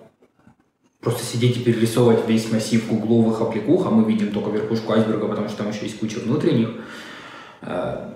просто 0.99 1.24
сидеть 1.24 1.55
и 1.55 1.63
перерисовывать 1.63 2.28
весь 2.28 2.51
массив 2.51 2.86
гугловых 2.89 3.39
аппликух, 3.39 3.88
а 3.88 3.89
мы 3.89 4.03
видим 4.03 4.34
только 4.34 4.49
верхушку 4.49 4.91
айсберга, 4.91 5.28
потому 5.28 5.47
что 5.47 5.59
там 5.59 5.69
еще 5.69 5.84
есть 5.86 5.97
куча 5.97 6.19
внутренних 6.19 6.71
э, 7.61 8.09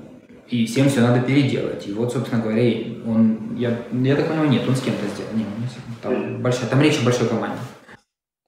и 0.49 0.65
всем 0.65 0.89
все 0.89 1.01
надо 1.01 1.21
переделать. 1.21 1.87
И 1.87 1.93
вот, 1.93 2.13
собственно 2.13 2.41
говоря, 2.41 2.63
он, 3.05 3.55
я, 3.55 3.85
я 3.91 4.15
так 4.15 4.27
понимаю, 4.27 4.49
нет, 4.49 4.67
он 4.67 4.75
с 4.75 4.81
кем-то 4.81 5.07
сделал. 5.07 5.31
Нет, 5.33 5.47
там, 6.01 6.41
большая, 6.41 6.69
там 6.69 6.81
речь 6.81 6.99
о 7.01 7.05
большой 7.05 7.27
команде. 7.27 7.59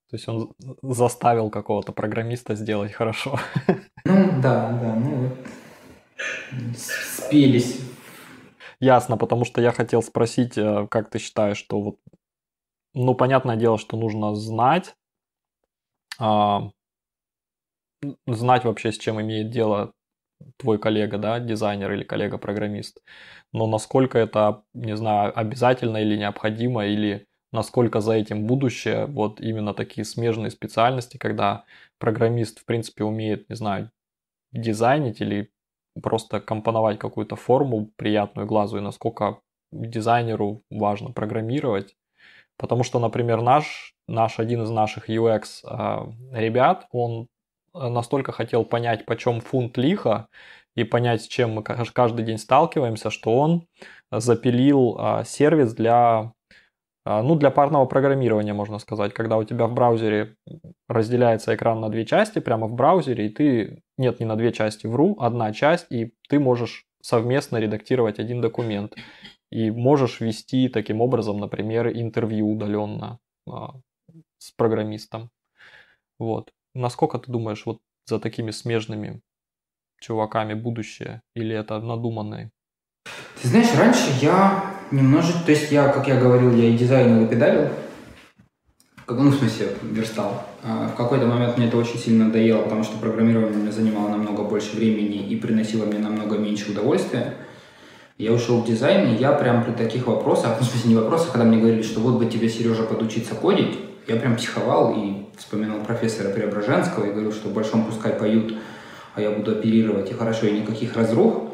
То 0.10 0.16
есть 0.16 0.28
он 0.28 0.54
заставил 0.82 1.50
какого-то 1.50 1.91
программиста 1.91 2.56
сделать 2.56 2.91
хорошо. 2.91 3.39
Ну, 4.06 4.41
да, 4.41 4.72
да, 4.82 4.95
ну, 4.95 5.30
спелись. 6.76 7.80
Ясно, 8.80 9.18
потому 9.18 9.45
что 9.45 9.62
я 9.62 9.72
хотел 9.72 10.02
спросить, 10.02 10.58
э, 10.58 10.88
как 10.89 11.10
ты 11.10 11.20
считаешь, 11.20 11.58
что 11.58 11.80
вот, 11.82 12.00
ну, 12.93 13.14
понятное 13.14 13.56
дело, 13.56 13.78
что 13.78 13.97
нужно 13.97 14.34
знать, 14.36 14.95
а, 16.18 16.72
знать 18.26 18.64
вообще, 18.64 18.91
с 18.91 18.97
чем 18.97 19.22
имеет 19.22 19.52
дело 19.52 19.93
твой 20.58 20.80
коллега, 20.80 21.18
да, 21.18 21.40
дизайнер 21.40 21.92
или 21.92 22.04
коллега-программист. 22.04 23.02
Но 23.54 23.68
насколько 23.68 24.18
это, 24.18 24.64
не 24.74 24.96
знаю, 24.96 25.38
обязательно 25.38 25.98
или 25.98 26.18
необходимо, 26.18 26.86
или 26.86 27.28
насколько 27.52 28.00
за 28.00 28.14
этим 28.14 28.46
будущее, 28.46 29.06
вот 29.06 29.42
именно 29.42 29.74
такие 29.74 30.06
смежные 30.06 30.52
специальности, 30.52 31.18
когда 31.18 31.66
программист, 31.98 32.60
в 32.60 32.66
принципе, 32.66 33.04
умеет, 33.04 33.50
не 33.50 33.56
знаю, 33.56 33.92
дизайнить 34.52 35.22
или 35.22 35.52
просто 36.02 36.40
компоновать 36.40 37.00
какую-то 37.00 37.36
форму 37.36 37.90
приятную 37.96 38.48
глазу, 38.48 38.78
и 38.78 38.82
насколько 38.82 39.40
дизайнеру 39.72 40.64
важно 40.70 41.12
программировать. 41.12 41.96
Потому 42.58 42.84
что, 42.84 43.00
например, 43.00 43.42
наш, 43.42 43.96
наш 44.08 44.40
один 44.40 44.64
из 44.64 44.70
наших 44.70 45.10
UX 45.10 45.64
э, 45.64 46.12
ребят, 46.34 46.88
он 46.92 47.28
настолько 47.74 48.32
хотел 48.32 48.66
понять, 48.66 49.06
почем 49.06 49.42
фунт 49.42 49.78
лиха, 49.78 50.28
и 50.76 50.84
понять, 50.84 51.24
с 51.24 51.28
чем 51.28 51.52
мы 51.52 51.64
каждый 51.64 52.26
день 52.26 52.38
сталкиваемся, 52.38 53.10
что 53.10 53.38
он 53.38 53.68
запилил 54.12 54.96
а, 54.98 55.24
сервис 55.24 55.74
для, 55.74 56.34
а, 57.06 57.24
ну, 57.24 57.36
для 57.36 57.52
парного 57.52 57.86
программирования, 57.86 58.54
можно 58.54 58.80
сказать, 58.80 59.14
когда 59.14 59.38
у 59.38 59.44
тебя 59.44 59.68
в 59.68 59.74
браузере 59.74 60.36
разделяется 60.88 61.56
экран 61.56 61.82
на 61.82 61.90
две 61.90 62.06
части, 62.06 62.40
прямо 62.40 62.68
в 62.68 62.74
браузере, 62.74 63.28
и 63.28 63.30
ты, 63.30 63.82
нет, 63.98 64.20
не 64.20 64.26
на 64.26 64.36
две 64.36 64.52
части, 64.52 64.88
вру, 64.88 65.18
одна 65.20 65.52
часть, 65.54 65.88
и 65.92 66.14
ты 66.30 66.40
можешь 66.40 66.86
совместно 67.02 67.58
редактировать 67.58 68.20
один 68.20 68.42
документ. 68.42 68.96
И 69.52 69.72
можешь 69.72 70.22
вести 70.22 70.70
таким 70.70 71.02
образом, 71.02 71.40
например, 71.40 71.88
интервью 71.90 72.52
удаленно 72.52 73.20
а, 73.50 73.74
с 74.38 74.52
программистом. 74.52 75.32
Вот. 76.20 76.52
Насколько 76.80 77.20
ты 77.20 77.30
думаешь, 77.30 77.64
вот 77.66 77.80
за 78.06 78.20
такими 78.20 78.52
смежными 78.52 79.20
чуваками 80.00 80.54
будущее? 80.54 81.22
Или 81.36 81.54
это 81.54 81.82
надуманное? 81.82 82.52
Ты 83.42 83.50
знаешь, 83.50 83.76
раньше 83.78 84.10
я 84.22 84.64
немножечко... 84.90 85.44
То 85.44 85.52
есть 85.52 85.74
я, 85.74 85.90
как 85.90 86.08
я 86.08 86.18
говорил, 86.18 86.56
я 86.56 86.70
и 86.70 86.78
дизайнил, 86.78 87.26
и 87.26 87.28
педалил. 87.28 87.68
Ну, 89.10 89.30
в 89.30 89.36
смысле, 89.36 89.76
верстал. 89.82 90.46
А 90.64 90.88
в 90.88 90.96
какой-то 90.96 91.26
момент 91.26 91.58
мне 91.58 91.68
это 91.68 91.76
очень 91.76 92.00
сильно 92.00 92.28
надоело, 92.28 92.64
потому 92.64 92.84
что 92.84 92.98
программирование 92.98 93.58
мне 93.58 93.74
занимало 93.74 94.08
намного 94.08 94.44
больше 94.44 94.78
времени 94.78 95.28
и 95.28 95.36
приносило 95.36 95.86
мне 95.86 96.00
намного 96.00 96.38
меньше 96.38 96.72
удовольствия. 96.72 97.34
Я 98.18 98.32
ушел 98.32 98.62
в 98.62 98.66
дизайн, 98.66 99.14
и 99.14 99.20
я 99.20 99.34
прям 99.34 99.66
при 99.66 99.74
таких 99.74 100.08
вопросах, 100.08 100.56
ну, 100.58 100.66
в 100.66 100.70
смысле, 100.70 100.92
не 100.92 100.96
вопросах, 100.96 101.34
когда 101.34 101.46
мне 101.46 101.58
говорили, 101.58 101.82
что 101.82 102.00
вот 102.00 102.20
бы 102.20 102.28
тебе, 102.28 102.48
Сережа, 102.48 102.84
подучиться 102.84 103.36
кодить, 103.36 103.89
я 104.10 104.16
прям 104.16 104.36
психовал 104.36 104.93
и 104.95 105.26
вспоминал 105.38 105.80
профессора 105.82 106.30
Преображенского 106.30 107.05
и 107.05 107.12
говорил, 107.12 107.32
что 107.32 107.49
в 107.49 107.53
большом 107.53 107.86
пускай 107.86 108.14
поют, 108.14 108.55
а 109.16 109.22
я 109.22 109.32
буду 109.32 109.51
оперировать, 109.51 110.12
и 110.12 110.14
хорошо, 110.14 110.47
и 110.47 110.60
никаких 110.60 110.95
разрух, 110.95 111.49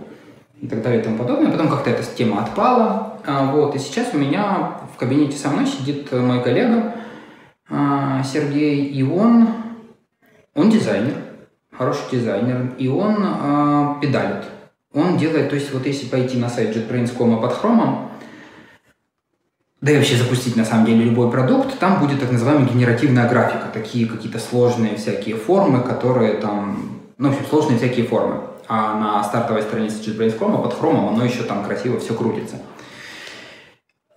и 0.61 0.67
так 0.67 0.81
далее 0.81 1.01
и 1.01 1.03
тому 1.03 1.17
подобное. 1.17 1.51
Потом 1.51 1.69
как-то 1.69 1.89
эта 1.89 2.03
тема 2.03 2.43
отпала. 2.43 3.19
А, 3.25 3.51
вот, 3.51 3.75
и 3.75 3.79
сейчас 3.79 4.13
у 4.13 4.17
меня 4.17 4.79
в 4.93 4.97
кабинете 4.97 5.37
со 5.37 5.49
мной 5.49 5.65
сидит 5.65 6.11
мой 6.11 6.43
коллега 6.43 6.95
а, 7.69 8.23
Сергей, 8.23 8.85
и 8.85 9.03
он, 9.03 9.47
он 10.53 10.69
дизайнер, 10.69 11.15
хороший 11.71 12.03
дизайнер, 12.11 12.73
и 12.77 12.87
он 12.87 13.17
а, 13.19 13.99
педалит. 14.01 14.45
Он 14.93 15.17
делает, 15.17 15.49
то 15.49 15.55
есть 15.55 15.73
вот 15.73 15.85
если 15.85 16.07
пойти 16.07 16.37
на 16.37 16.49
сайт 16.49 16.75
JetBrains.com 16.75 17.41
под 17.41 17.53
хромом, 17.53 18.11
да 19.82 19.91
и 19.91 19.97
вообще 19.97 20.15
запустить 20.15 20.55
на 20.55 20.65
самом 20.65 20.86
деле 20.86 21.03
любой 21.03 21.30
продукт, 21.30 21.78
там 21.80 21.99
будет 21.99 22.19
так 22.19 22.32
называемая 22.32 22.67
генеративная 22.67 23.30
графика, 23.30 23.67
такие 23.73 24.07
какие-то 24.07 24.39
сложные 24.39 24.95
всякие 24.95 25.36
формы, 25.36 25.82
которые 25.82 26.34
там, 26.36 27.01
ну, 27.17 27.30
в 27.30 27.34
общем, 27.34 27.45
сложные 27.47 27.78
всякие 27.78 28.05
формы. 28.05 28.41
А 28.67 28.97
на 28.99 29.23
стартовой 29.23 29.61
странице 29.61 30.01
JetBrains 30.01 30.39
Chrome 30.39 30.63
под 30.63 30.73
хромом 30.73 31.09
оно 31.09 31.23
еще 31.23 31.43
там 31.43 31.63
красиво 31.63 31.99
все 31.99 32.15
крутится. 32.15 32.55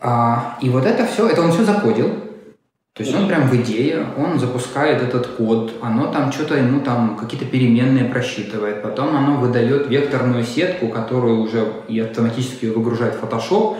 А, 0.00 0.56
и 0.62 0.70
вот 0.70 0.86
это 0.86 1.04
все, 1.06 1.28
это 1.28 1.42
он 1.42 1.52
все 1.52 1.64
закодил. 1.64 2.08
То 2.94 3.04
есть 3.04 3.14
он 3.14 3.28
прям 3.28 3.48
в 3.48 3.54
идее, 3.54 4.06
он 4.16 4.40
запускает 4.40 5.00
этот 5.00 5.28
код, 5.28 5.74
оно 5.80 6.10
там 6.10 6.32
что-то 6.32 6.56
ему 6.56 6.80
там 6.80 7.16
какие-то 7.16 7.46
переменные 7.46 8.06
просчитывает, 8.06 8.82
потом 8.82 9.14
оно 9.14 9.36
выдает 9.36 9.88
векторную 9.88 10.42
сетку, 10.42 10.88
которую 10.88 11.40
уже 11.40 11.64
и 11.86 12.00
автоматически 12.00 12.66
выгружает 12.66 13.16
Photoshop, 13.22 13.76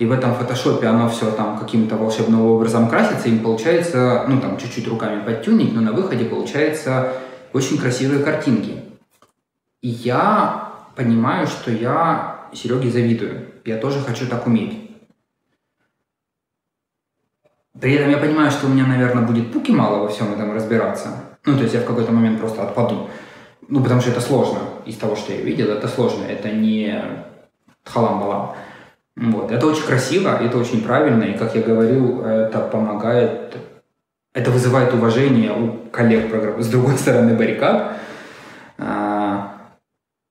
и 0.00 0.06
в 0.06 0.12
этом 0.12 0.34
фотошопе 0.34 0.86
оно 0.86 1.10
все 1.10 1.30
там 1.30 1.58
каким-то 1.58 1.96
волшебным 1.96 2.40
образом 2.40 2.88
красится, 2.88 3.28
и 3.28 3.38
получается, 3.38 4.24
ну 4.28 4.40
там 4.40 4.56
чуть-чуть 4.56 4.88
руками 4.88 5.22
подтюнить, 5.22 5.74
но 5.74 5.82
на 5.82 5.92
выходе 5.92 6.24
получается 6.24 7.12
очень 7.52 7.76
красивые 7.76 8.24
картинки. 8.24 8.82
И 9.82 9.88
я 9.88 10.72
понимаю, 10.96 11.46
что 11.46 11.70
я 11.70 12.46
Сереге 12.54 12.90
завидую. 12.90 13.46
Я 13.66 13.76
тоже 13.76 14.00
хочу 14.00 14.26
так 14.26 14.46
уметь. 14.46 14.90
При 17.78 17.92
этом 17.92 18.10
я 18.10 18.16
понимаю, 18.16 18.50
что 18.50 18.68
у 18.68 18.70
меня, 18.70 18.86
наверное, 18.86 19.26
будет 19.26 19.52
пуки 19.52 19.70
мало 19.70 19.98
во 19.98 20.08
всем 20.08 20.32
этом 20.32 20.54
разбираться. 20.54 21.08
Ну, 21.44 21.56
то 21.56 21.62
есть 21.62 21.74
я 21.74 21.80
в 21.80 21.84
какой-то 21.84 22.10
момент 22.10 22.40
просто 22.40 22.62
отпаду. 22.62 23.10
Ну, 23.68 23.82
потому 23.82 24.00
что 24.00 24.12
это 24.12 24.22
сложно. 24.22 24.60
Из 24.86 24.96
того, 24.96 25.14
что 25.14 25.34
я 25.34 25.42
видел, 25.42 25.68
это 25.68 25.88
сложно. 25.88 26.24
Это 26.24 26.50
не 26.50 27.04
халам-балам. 27.84 28.56
Вот. 29.16 29.50
Это 29.50 29.66
очень 29.66 29.84
красиво, 29.84 30.38
это 30.40 30.56
очень 30.58 30.82
правильно, 30.82 31.24
и, 31.24 31.36
как 31.36 31.54
я 31.54 31.62
говорил, 31.62 32.22
это 32.24 32.60
помогает, 32.60 33.56
это 34.32 34.50
вызывает 34.50 34.94
уважение 34.94 35.52
у 35.52 35.88
коллег 35.90 36.30
программы. 36.30 36.62
С 36.62 36.68
другой 36.68 36.96
стороны 36.96 37.36
баррикад, 37.36 37.96
а, 38.78 39.56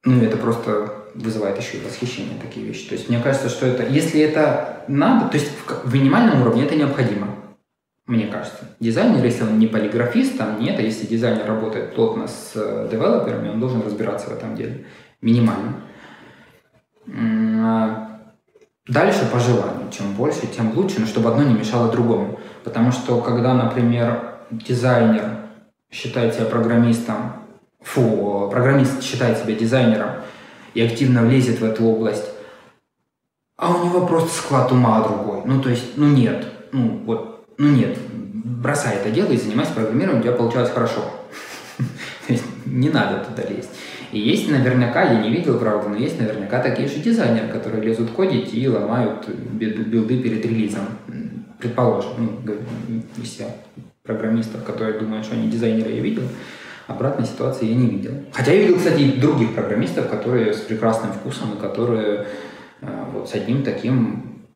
ну, 0.04 0.24
это 0.24 0.38
просто 0.38 0.94
вызывает 1.14 1.58
еще 1.58 1.78
и 1.78 1.86
восхищение 1.86 2.40
такие 2.42 2.66
вещи. 2.66 2.88
То 2.88 2.96
есть 2.96 3.10
мне 3.10 3.20
кажется, 3.20 3.50
что 3.50 3.66
это, 3.68 3.84
если 3.84 4.22
это 4.22 4.84
надо, 4.88 5.28
то 5.28 5.38
есть 5.38 5.52
в, 5.84 5.94
минимальном 5.94 6.42
уровне 6.42 6.66
это 6.66 6.76
необходимо, 6.76 7.36
мне 8.06 8.28
кажется. 8.28 8.76
Дизайнер, 8.80 9.24
если 9.24 9.44
он 9.44 9.60
не 9.60 9.68
полиграфист, 9.68 10.38
там 10.38 10.60
нет, 10.60 10.80
а 10.80 10.82
если 10.82 11.06
дизайнер 11.06 11.46
работает 11.46 11.94
плотно 11.94 12.28
с 12.28 12.54
э, 12.56 12.88
девелоперами, 12.90 13.50
он 13.50 13.60
должен 13.60 13.82
разбираться 13.82 14.30
в 14.30 14.34
этом 14.34 14.56
деле. 14.56 14.86
Минимально. 15.22 15.76
Дальше 18.90 19.30
по 19.32 19.40
желанию. 19.40 19.92
Чем 19.92 20.14
больше, 20.14 20.48
тем 20.48 20.76
лучше, 20.76 21.00
но 21.00 21.06
чтобы 21.06 21.30
одно 21.30 21.44
не 21.44 21.54
мешало 21.54 21.92
другому. 21.92 22.40
Потому 22.64 22.92
что 22.92 23.22
когда, 23.22 23.54
например, 23.54 24.40
дизайнер 24.50 25.42
считает 25.92 26.34
себя 26.34 26.46
программистом, 26.46 27.34
фу, 27.82 28.50
программист 28.52 29.04
считает 29.04 29.38
себя 29.38 29.54
дизайнером 29.54 30.10
и 30.74 30.82
активно 30.82 31.22
влезет 31.22 31.60
в 31.60 31.64
эту 31.64 31.86
область, 31.86 32.26
а 33.58 33.76
у 33.76 33.86
него 33.86 34.08
просто 34.08 34.30
склад 34.30 34.72
ума 34.72 35.02
другой. 35.04 35.42
Ну, 35.46 35.62
то 35.62 35.70
есть, 35.70 35.96
ну 35.96 36.08
нет, 36.08 36.48
ну 36.72 37.04
вот, 37.06 37.46
ну 37.60 37.68
нет, 37.68 37.96
бросай 38.12 38.96
это 38.96 39.12
дело 39.12 39.32
и 39.32 39.38
занимайся 39.38 39.74
программированием, 39.74 40.22
у 40.22 40.24
тебя 40.24 40.34
получалось 40.34 40.72
хорошо. 40.72 41.02
То 41.78 42.34
есть 42.34 42.46
не 42.66 42.90
надо 42.90 43.24
туда 43.24 43.44
лезть. 43.48 43.70
И 44.12 44.20
есть 44.20 44.50
наверняка, 44.50 45.04
я 45.04 45.22
не 45.22 45.30
видел, 45.30 45.60
правда, 45.60 45.90
но 45.90 45.96
есть 45.96 46.20
наверняка 46.20 46.62
такие 46.62 46.88
же 46.88 47.00
дизайнеры, 47.00 47.48
которые 47.48 47.84
лезут 47.84 48.12
кодить 48.12 48.54
и 48.54 48.68
ломают 48.68 49.28
билды 49.30 50.22
перед 50.22 50.46
релизом. 50.46 50.86
Предположим, 51.60 52.12
ну, 52.44 52.54
из 53.22 53.42
программистов, 54.04 54.64
которые 54.64 55.00
думают, 55.00 55.26
что 55.26 55.36
они 55.36 55.50
дизайнеры, 55.50 55.92
я 55.92 56.02
видел. 56.02 56.24
Обратной 56.88 57.28
ситуации 57.28 57.68
я 57.68 57.76
не 57.76 57.88
видел. 57.88 58.14
Хотя 58.34 58.52
я 58.52 58.62
видел, 58.62 58.78
кстати, 58.78 59.02
и 59.02 59.20
других 59.20 59.54
программистов, 59.54 60.10
которые 60.10 60.54
с 60.54 60.62
прекрасным 60.62 61.14
вкусом 61.14 61.54
и 61.54 61.62
которые 61.62 62.26
э, 62.82 62.88
вот 63.14 63.30
с 63.30 63.36
одним 63.36 63.62
таким 63.62 64.48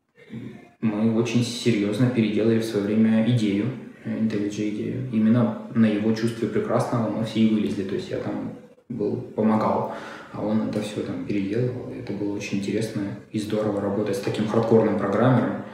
мы 0.80 1.14
очень 1.14 1.44
серьезно 1.44 2.10
переделали 2.10 2.58
в 2.58 2.64
свое 2.64 2.86
время 2.86 3.24
идею, 3.30 3.66
IntelliJ 4.04 4.70
идею. 4.70 5.08
Именно 5.12 5.58
на 5.74 5.86
его 5.86 6.12
чувстве 6.12 6.48
прекрасного 6.48 7.08
мы 7.08 7.24
все 7.24 7.40
и 7.40 7.54
вылезли. 7.54 7.84
То 7.84 7.94
есть 7.94 8.10
я 8.10 8.18
там 8.18 8.54
был, 8.88 9.16
помогал, 9.16 9.94
а 10.32 10.44
он 10.44 10.68
это 10.68 10.80
все 10.82 11.02
там 11.02 11.24
переделывал. 11.26 11.92
Это 11.92 12.12
было 12.12 12.36
очень 12.36 12.58
интересно 12.58 13.02
и 13.30 13.38
здорово 13.38 13.80
работать 13.80 14.16
с 14.16 14.20
таким 14.20 14.48
хардкорным 14.48 14.98
программером 14.98 15.64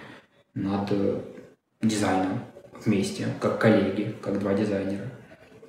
над 0.55 0.91
э, 0.93 1.21
дизайном 1.83 2.41
вместе, 2.85 3.29
как 3.41 3.61
коллеги, 3.61 4.15
как 4.23 4.39
два 4.39 4.55
дизайнера. 4.55 5.07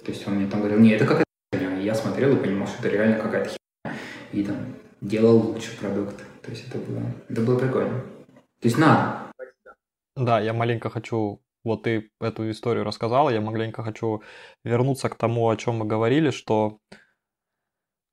То 0.04 0.12
есть 0.12 0.28
он 0.28 0.36
мне 0.36 0.48
там 0.48 0.62
говорил, 0.62 0.80
не, 0.80 0.92
это 0.92 1.06
какая-то 1.06 1.26
херня. 1.54 1.80
И 1.80 1.86
я 1.86 1.96
смотрел 1.96 2.36
и 2.36 2.39
понимал, 2.39 2.68
что 2.68 2.80
это 2.80 2.89
реально 2.89 3.18
какая-то 3.18 3.50
херня. 3.50 3.98
И 4.32 4.44
там 4.44 4.58
делал 5.02 5.38
лучший 5.38 5.78
продукт. 5.78 6.18
То 6.42 6.52
есть 6.52 6.68
это 6.68 6.78
было, 6.80 7.02
это 7.30 7.42
было 7.42 7.60
прикольно. 7.60 8.02
То 8.60 8.68
есть 8.68 8.78
надо. 8.78 9.32
Да, 10.16 10.39
я 10.39 10.54
маленько 10.54 10.89
хочу 10.89 11.42
вот 11.64 11.84
ты 11.84 12.10
эту 12.20 12.50
историю 12.50 12.84
рассказал, 12.84 13.30
я 13.30 13.42
маленько 13.42 13.84
хочу 13.84 14.24
вернуться 14.64 15.10
к 15.10 15.16
тому, 15.16 15.50
о 15.50 15.56
чем 15.56 15.76
мы 15.78 15.86
говорили, 15.86 16.32
что 16.32 16.80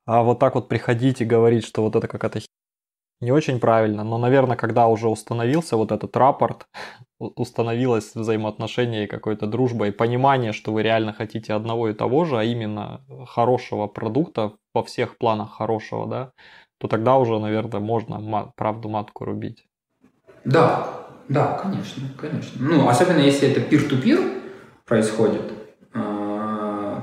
а 0.09 0.23
вот 0.23 0.39
так 0.39 0.55
вот 0.55 0.69
приходить 0.69 1.21
и 1.21 1.27
говорить, 1.27 1.67
что 1.67 1.83
вот 1.83 1.95
это 1.95 2.09
какая-то 2.09 2.41
не 3.21 3.31
очень 3.31 3.61
правильно, 3.61 4.05
но, 4.05 4.17
наверное, 4.17 4.57
когда 4.57 4.87
уже 4.87 5.09
установился 5.09 5.77
вот 5.77 5.93
этот 5.93 6.17
рапорт, 6.17 6.67
установилось 7.19 8.15
взаимоотношение 8.15 9.05
и 9.05 9.07
какой-то 9.07 9.47
дружба 9.47 9.89
и 9.89 9.91
понимание, 9.91 10.53
что 10.53 10.73
вы 10.73 10.83
реально 10.83 11.13
хотите 11.13 11.53
одного 11.53 11.91
и 11.91 11.93
того 11.93 12.25
же, 12.25 12.39
а 12.39 12.45
именно 12.45 13.05
хорошего 13.27 13.87
продукта 13.87 14.55
во 14.73 14.83
всех 14.83 15.19
планах 15.19 15.57
хорошего, 15.57 16.07
да, 16.07 16.33
то 16.79 16.89
тогда 16.89 17.19
уже, 17.19 17.39
наверное, 17.39 17.81
можно 17.81 18.51
правду 18.57 18.89
матку 18.89 19.27
рубить. 19.27 19.67
Да, 20.45 21.07
да, 21.29 21.59
конечно, 21.63 22.09
конечно. 22.17 22.53
Ну, 22.59 22.89
особенно 22.89 23.19
если 23.19 23.51
это 23.51 23.61
пир-ту-пир 23.61 24.21
происходит, 24.87 25.58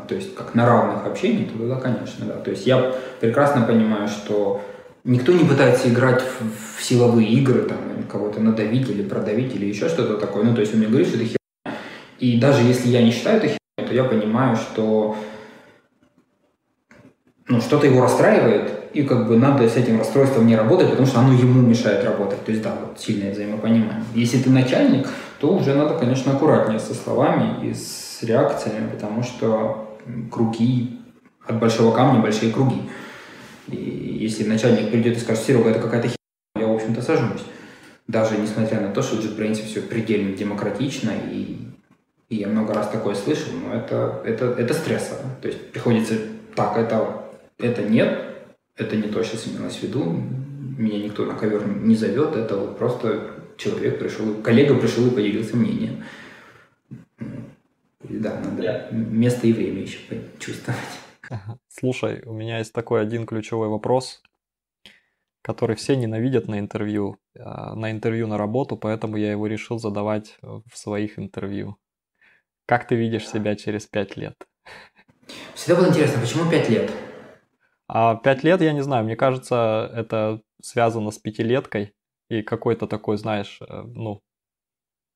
то 0.07 0.15
есть 0.15 0.35
как 0.35 0.55
на 0.55 0.65
равных 0.65 1.05
общений, 1.05 1.45
то 1.45 1.67
да, 1.67 1.75
конечно, 1.75 2.25
да. 2.25 2.35
То 2.35 2.51
есть 2.51 2.65
я 2.65 2.93
прекрасно 3.19 3.61
понимаю, 3.61 4.07
что 4.07 4.61
никто 5.03 5.31
не 5.31 5.43
пытается 5.43 5.89
играть 5.89 6.21
в, 6.21 6.77
в 6.79 6.83
силовые 6.83 7.27
игры, 7.29 7.63
там, 7.63 7.77
кого-то 8.09 8.39
надавить 8.39 8.89
или 8.89 9.03
продавить 9.03 9.55
или 9.55 9.65
еще 9.65 9.89
что-то 9.89 10.17
такое. 10.17 10.43
Ну, 10.43 10.53
то 10.53 10.61
есть 10.61 10.73
он 10.73 10.79
мне 10.79 10.87
говорит, 10.87 11.07
что 11.07 11.17
это 11.17 11.25
херня. 11.25 11.79
И 12.19 12.39
даже 12.39 12.63
если 12.63 12.89
я 12.89 13.03
не 13.03 13.11
считаю 13.11 13.37
это 13.37 13.47
херня, 13.47 13.87
то 13.87 13.93
я 13.93 14.03
понимаю, 14.03 14.55
что 14.55 15.15
ну, 17.47 17.61
что-то 17.61 17.85
его 17.85 18.01
расстраивает, 18.01 18.71
и 18.93 19.03
как 19.03 19.27
бы 19.27 19.37
надо 19.37 19.67
с 19.69 19.75
этим 19.75 19.99
расстройством 19.99 20.47
не 20.47 20.55
работать, 20.55 20.89
потому 20.89 21.05
что 21.05 21.19
оно 21.19 21.33
ему 21.33 21.61
мешает 21.61 22.03
работать. 22.03 22.43
То 22.45 22.51
есть, 22.51 22.63
да, 22.63 22.73
вот 22.79 22.99
сильное 22.99 23.33
взаимопонимание. 23.33 24.03
Если 24.15 24.41
ты 24.41 24.49
начальник, 24.49 25.07
то 25.39 25.53
уже 25.53 25.75
надо, 25.75 25.97
конечно, 25.99 26.31
аккуратнее 26.31 26.79
со 26.79 26.93
словами 26.93 27.67
и 27.67 27.73
с 27.73 28.23
реакциями, 28.23 28.89
потому 28.89 29.21
что 29.21 29.84
круги 30.31 30.99
от 31.45 31.59
большого 31.59 31.95
камня 31.95 32.21
большие 32.21 32.51
круги. 32.51 32.81
И 33.67 34.17
если 34.21 34.43
начальник 34.43 34.91
придет 34.91 35.17
и 35.17 35.19
скажет, 35.19 35.43
Серега, 35.43 35.69
это 35.69 35.79
какая-то 35.79 36.07
херня, 36.07 36.67
я, 36.67 36.67
в 36.67 36.75
общем-то, 36.75 37.01
сажусь. 37.01 37.43
Даже 38.07 38.37
несмотря 38.37 38.81
на 38.81 38.91
то, 38.91 39.01
что 39.01 39.15
в 39.15 39.19
JetBrains 39.19 39.65
все 39.65 39.81
предельно 39.81 40.35
демократично, 40.35 41.11
и, 41.31 41.57
и 42.29 42.35
я 42.35 42.47
много 42.47 42.73
раз 42.73 42.89
такое 42.89 43.15
слышал, 43.15 43.51
но 43.53 43.73
это, 43.73 44.21
это, 44.25 44.45
это 44.45 44.73
стрессово. 44.73 45.21
То 45.41 45.47
есть 45.47 45.71
приходится, 45.71 46.15
так, 46.55 46.77
это, 46.77 47.25
это 47.57 47.81
нет, 47.81 48.25
это 48.77 48.95
не 48.95 49.09
то, 49.09 49.23
что 49.23 49.37
имелось 49.49 49.77
в 49.77 49.83
виду, 49.83 50.03
меня 50.77 50.99
никто 50.99 51.25
на 51.25 51.33
ковер 51.33 51.67
не 51.67 51.95
зовет, 51.95 52.35
это 52.35 52.57
вот 52.57 52.77
просто 52.77 53.31
человек 53.57 53.99
пришел, 53.99 54.35
коллега 54.43 54.75
пришел 54.75 55.07
и 55.07 55.11
поделился 55.11 55.55
мнением. 55.55 56.03
Да, 58.09 58.39
надо 58.39 58.87
место 58.91 59.47
и 59.47 59.53
время 59.53 59.81
еще 59.81 59.99
почувствовать. 59.99 60.79
Слушай, 61.67 62.21
у 62.25 62.33
меня 62.33 62.59
есть 62.59 62.73
такой 62.73 63.01
один 63.01 63.25
ключевой 63.25 63.67
вопрос, 63.67 64.21
который 65.41 65.75
все 65.75 65.95
ненавидят 65.95 66.47
на 66.47 66.59
интервью, 66.59 67.17
а, 67.37 67.75
на 67.75 67.91
интервью 67.91 68.27
на 68.27 68.37
работу, 68.37 68.77
поэтому 68.77 69.17
я 69.17 69.31
его 69.31 69.47
решил 69.47 69.79
задавать 69.79 70.37
в 70.41 70.77
своих 70.77 71.19
интервью. 71.19 71.77
Как 72.65 72.87
ты 72.87 72.95
видишь 72.95 73.27
себя 73.27 73.55
через 73.55 73.85
пять 73.85 74.17
лет? 74.17 74.35
Всегда 75.53 75.81
было 75.81 75.89
интересно, 75.89 76.21
почему 76.21 76.49
пять 76.49 76.69
лет? 76.69 76.91
А 77.87 78.15
пять 78.15 78.43
лет, 78.43 78.61
я 78.61 78.73
не 78.73 78.81
знаю, 78.81 79.05
мне 79.05 79.15
кажется, 79.15 79.91
это 79.93 80.41
связано 80.61 81.11
с 81.11 81.19
пятилеткой 81.19 81.93
и 82.29 82.41
какой-то 82.41 82.87
такой, 82.87 83.17
знаешь, 83.17 83.59
э, 83.61 83.83
ну, 83.83 84.21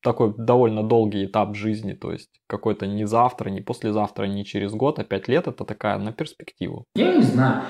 такой 0.01 0.33
довольно 0.37 0.83
долгий 0.83 1.25
этап 1.25 1.55
жизни, 1.55 1.93
то 1.93 2.11
есть 2.11 2.29
какой-то 2.47 2.87
не 2.87 3.05
завтра, 3.05 3.49
не 3.49 3.61
послезавтра, 3.61 4.25
не 4.25 4.45
через 4.45 4.71
год, 4.71 4.99
а 4.99 5.03
пять 5.03 5.27
лет 5.27 5.47
это 5.47 5.65
такая 5.65 5.97
на 5.97 6.11
перспективу. 6.11 6.85
Я 6.95 7.15
не 7.15 7.23
знаю. 7.23 7.63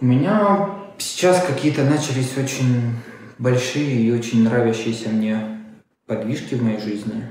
У 0.00 0.04
меня 0.04 0.70
сейчас 0.98 1.44
какие-то 1.44 1.84
начались 1.84 2.36
очень 2.36 2.92
большие 3.38 4.02
и 4.02 4.12
очень 4.12 4.44
нравящиеся 4.44 5.10
мне 5.10 5.60
подвижки 6.06 6.54
в 6.54 6.62
моей 6.62 6.80
жизни. 6.80 7.24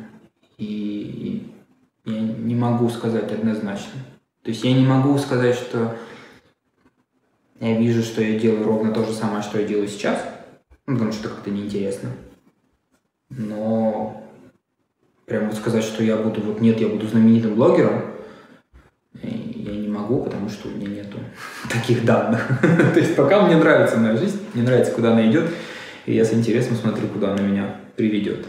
И 0.58 1.52
я 2.06 2.20
не 2.20 2.56
могу 2.56 2.90
сказать 2.90 3.32
однозначно. 3.32 4.00
То 4.44 4.52
есть 4.52 4.64
я 4.64 4.74
не 4.74 4.86
могу 4.86 5.18
сказать, 5.18 5.56
что 5.56 5.96
я 7.60 7.78
вижу, 7.78 8.04
что 8.04 8.22
я 8.22 8.40
делаю 8.40 8.66
ровно 8.66 8.94
то 8.94 9.04
же 9.04 9.14
самое, 9.14 9.42
что 9.42 9.60
я 9.60 9.68
делаю 9.68 9.88
сейчас, 9.88 10.24
ну, 10.86 10.96
потому 10.96 11.12
что 11.12 11.30
как-то 11.30 11.50
неинтересно. 11.50 12.10
Но 13.30 14.24
прямо 15.26 15.48
вот 15.48 15.56
сказать, 15.56 15.84
что 15.84 16.04
я 16.04 16.18
буду, 16.18 16.42
вот 16.42 16.62
нет, 16.62 16.80
я 16.80 16.88
буду 16.88 17.08
знаменитым 17.08 17.56
блогером, 17.56 18.04
я 19.22 19.72
не 19.72 19.88
могу, 19.88 20.24
потому 20.24 20.50
что 20.50 20.68
у 20.68 20.72
меня 20.72 20.88
нету 20.88 21.18
таких 21.70 22.06
данных. 22.06 22.48
То 22.62 23.00
есть 23.00 23.16
пока 23.16 23.46
мне 23.46 23.58
нравится 23.58 23.98
моя 23.98 24.16
жизнь, 24.16 24.40
мне 24.54 24.64
нравится, 24.64 24.92
куда 24.92 25.12
она 25.12 25.30
идет, 25.30 25.50
и 26.06 26.14
я 26.14 26.24
с 26.26 26.34
интересом 26.34 26.76
смотрю, 26.76 27.08
куда 27.08 27.34
она 27.34 27.42
меня 27.42 27.80
приведет. 27.96 28.46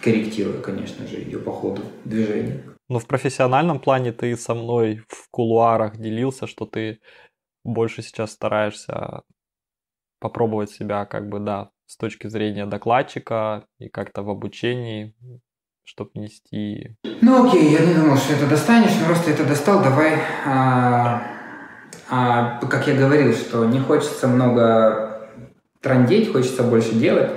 Корректируя, 0.00 0.60
конечно 0.60 1.06
же, 1.06 1.16
ее 1.16 1.38
по 1.38 1.50
ходу 1.50 1.82
движения. 2.04 2.62
Но 2.88 2.98
в 2.98 3.06
профессиональном 3.06 3.80
плане 3.80 4.12
ты 4.12 4.36
со 4.36 4.54
мной 4.54 5.02
в 5.08 5.30
кулуарах 5.30 5.96
делился, 5.96 6.46
что 6.46 6.66
ты 6.66 7.00
больше 7.64 8.02
сейчас 8.02 8.32
стараешься 8.32 9.22
попробовать 10.20 10.70
себя 10.70 11.06
как 11.06 11.28
бы, 11.28 11.40
да, 11.40 11.70
с 11.94 11.96
точки 11.96 12.26
зрения 12.26 12.66
докладчика 12.66 13.66
и 13.78 13.88
как-то 13.88 14.24
в 14.24 14.28
обучении, 14.28 15.14
чтобы 15.84 16.10
нести... 16.14 16.96
Ну 17.20 17.46
окей, 17.46 17.70
я 17.70 17.86
не 17.86 17.94
думал, 17.94 18.16
что 18.16 18.34
это 18.34 18.48
достанешь, 18.48 18.90
но 19.00 19.14
ты 19.24 19.30
это 19.30 19.44
достал, 19.44 19.80
давай... 19.80 20.14
А, 20.44 21.22
а, 22.10 22.58
как 22.66 22.88
я 22.88 22.96
говорил, 22.96 23.32
что 23.32 23.64
не 23.66 23.78
хочется 23.78 24.26
много 24.26 25.30
трандеть, 25.80 26.32
хочется 26.32 26.64
больше 26.64 26.96
делать, 26.96 27.30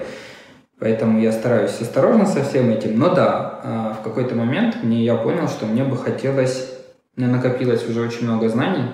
поэтому 0.80 1.20
я 1.20 1.32
стараюсь 1.32 1.80
осторожно 1.80 2.26
со 2.26 2.43
всем 2.43 2.72
этим. 2.72 2.97
Но 2.97 3.14
да, 3.14 3.62
а, 3.64 3.93
в 3.93 4.01
какой-то 4.01 4.34
момент 4.34 4.82
мне 4.82 5.05
я 5.05 5.16
понял, 5.18 5.47
что 5.47 5.68
мне 5.68 5.84
бы 5.84 5.95
хотелось... 5.97 6.74
Меня 7.16 7.30
накопилось 7.30 7.88
уже 7.88 8.01
очень 8.01 8.24
много 8.24 8.49
знаний, 8.49 8.89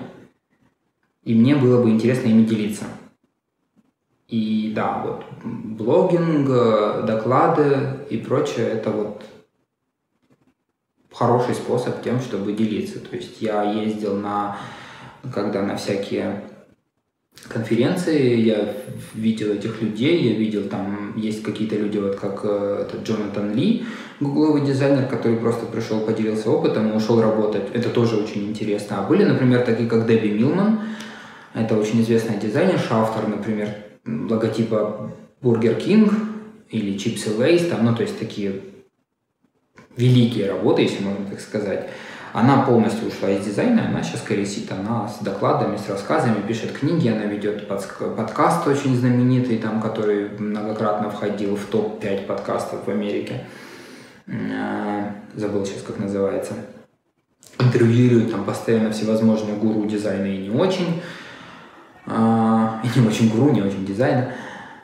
и 1.22 1.34
мне 1.34 1.54
было 1.56 1.82
бы 1.82 1.88
интересно 1.88 2.28
ими 2.28 2.44
делиться. 2.44 2.84
И 4.34 4.72
да, 4.74 5.00
вот 5.04 5.24
блогинг, 5.44 6.48
доклады 7.06 8.00
и 8.10 8.16
прочее, 8.16 8.66
это 8.66 8.90
вот 8.90 9.22
хороший 11.12 11.54
способ 11.54 12.02
тем, 12.02 12.18
чтобы 12.20 12.52
делиться. 12.52 12.98
То 12.98 13.14
есть 13.14 13.40
я 13.40 13.62
ездил 13.62 14.16
на, 14.16 14.56
когда 15.32 15.62
на 15.62 15.76
всякие 15.76 16.42
конференции, 17.46 18.40
я 18.40 18.74
видел 19.14 19.52
этих 19.52 19.80
людей, 19.80 20.32
я 20.32 20.36
видел 20.36 20.64
там, 20.68 21.16
есть 21.16 21.44
какие-то 21.44 21.76
люди, 21.76 21.98
вот 21.98 22.16
как 22.16 22.40
э, 22.42 22.86
этот 22.88 23.06
Джонатан 23.06 23.54
Ли, 23.54 23.84
гугловый 24.18 24.62
дизайнер, 24.62 25.06
который 25.06 25.36
просто 25.36 25.66
пришел, 25.66 26.00
поделился 26.00 26.50
опытом 26.50 26.90
и 26.90 26.96
ушел 26.96 27.22
работать. 27.22 27.68
Это 27.72 27.88
тоже 27.88 28.16
очень 28.16 28.48
интересно. 28.48 28.98
А 28.98 29.06
были, 29.06 29.22
например, 29.22 29.64
такие, 29.64 29.88
как 29.88 30.08
Дебби 30.08 30.30
Милман, 30.30 30.80
это 31.54 31.76
очень 31.76 32.02
известная 32.02 32.40
дизайнерша, 32.40 32.96
автор, 32.96 33.28
например, 33.28 33.68
логотипа 34.06 35.12
Burger 35.42 35.78
King 35.78 36.12
или 36.70 36.96
Chips 36.96 37.38
Lays, 37.38 37.68
там, 37.68 37.84
ну, 37.84 37.94
то 37.94 38.02
есть 38.02 38.18
такие 38.18 38.60
великие 39.96 40.50
работы, 40.50 40.82
если 40.82 41.04
можно 41.04 41.26
так 41.26 41.40
сказать. 41.40 41.88
Она 42.32 42.62
полностью 42.62 43.06
ушла 43.06 43.30
из 43.30 43.44
дизайна, 43.44 43.86
она 43.86 44.02
сейчас 44.02 44.22
колесит, 44.22 44.70
она 44.72 45.06
с 45.06 45.22
докладами, 45.22 45.76
с 45.76 45.88
рассказами, 45.88 46.44
пишет 46.46 46.72
книги, 46.72 47.06
она 47.06 47.26
ведет 47.26 47.68
подкаст 47.68 48.66
очень 48.66 48.96
знаменитый, 48.96 49.58
там, 49.58 49.80
который 49.80 50.30
многократно 50.30 51.10
входил 51.10 51.54
в 51.54 51.66
топ-5 51.66 52.26
подкастов 52.26 52.86
в 52.86 52.90
Америке. 52.90 53.46
Э, 54.26 55.12
забыл 55.36 55.64
сейчас, 55.64 55.82
как 55.82 56.00
называется. 56.00 56.54
Интервьюирует 57.60 58.32
там 58.32 58.44
постоянно 58.44 58.90
всевозможные 58.90 59.54
гуру 59.54 59.86
дизайна 59.86 60.26
и 60.26 60.48
не 60.48 60.50
очень. 60.50 61.02
А, 62.06 62.82
и 62.84 62.98
не 62.98 63.06
очень 63.06 63.30
гуру, 63.30 63.52
не 63.52 63.62
очень 63.62 63.84
дизайна. 63.86 64.32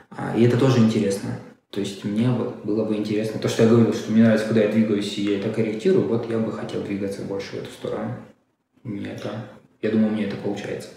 А, 0.09 0.35
и 0.35 0.43
это 0.43 0.57
тоже 0.57 0.79
интересно. 0.79 1.39
То 1.69 1.79
есть 1.79 2.03
мне 2.03 2.29
было 2.29 2.83
бы 2.83 2.95
интересно, 2.97 3.39
то, 3.39 3.47
что 3.47 3.63
я 3.63 3.69
говорил, 3.69 3.93
что 3.93 4.11
мне 4.11 4.23
нравится, 4.23 4.47
куда 4.47 4.61
я 4.61 4.71
двигаюсь, 4.71 5.17
и 5.17 5.23
я 5.23 5.39
это 5.39 5.49
корректирую, 5.49 6.07
вот 6.07 6.29
я 6.29 6.37
бы 6.37 6.51
хотел 6.51 6.83
двигаться 6.83 7.21
больше 7.21 7.51
в 7.51 7.59
эту 7.59 7.71
сторону. 7.71 8.15
Мне 8.83 9.11
это, 9.11 9.45
я 9.81 9.91
думаю, 9.91 10.11
мне 10.11 10.25
это 10.25 10.35
получается. 10.35 10.89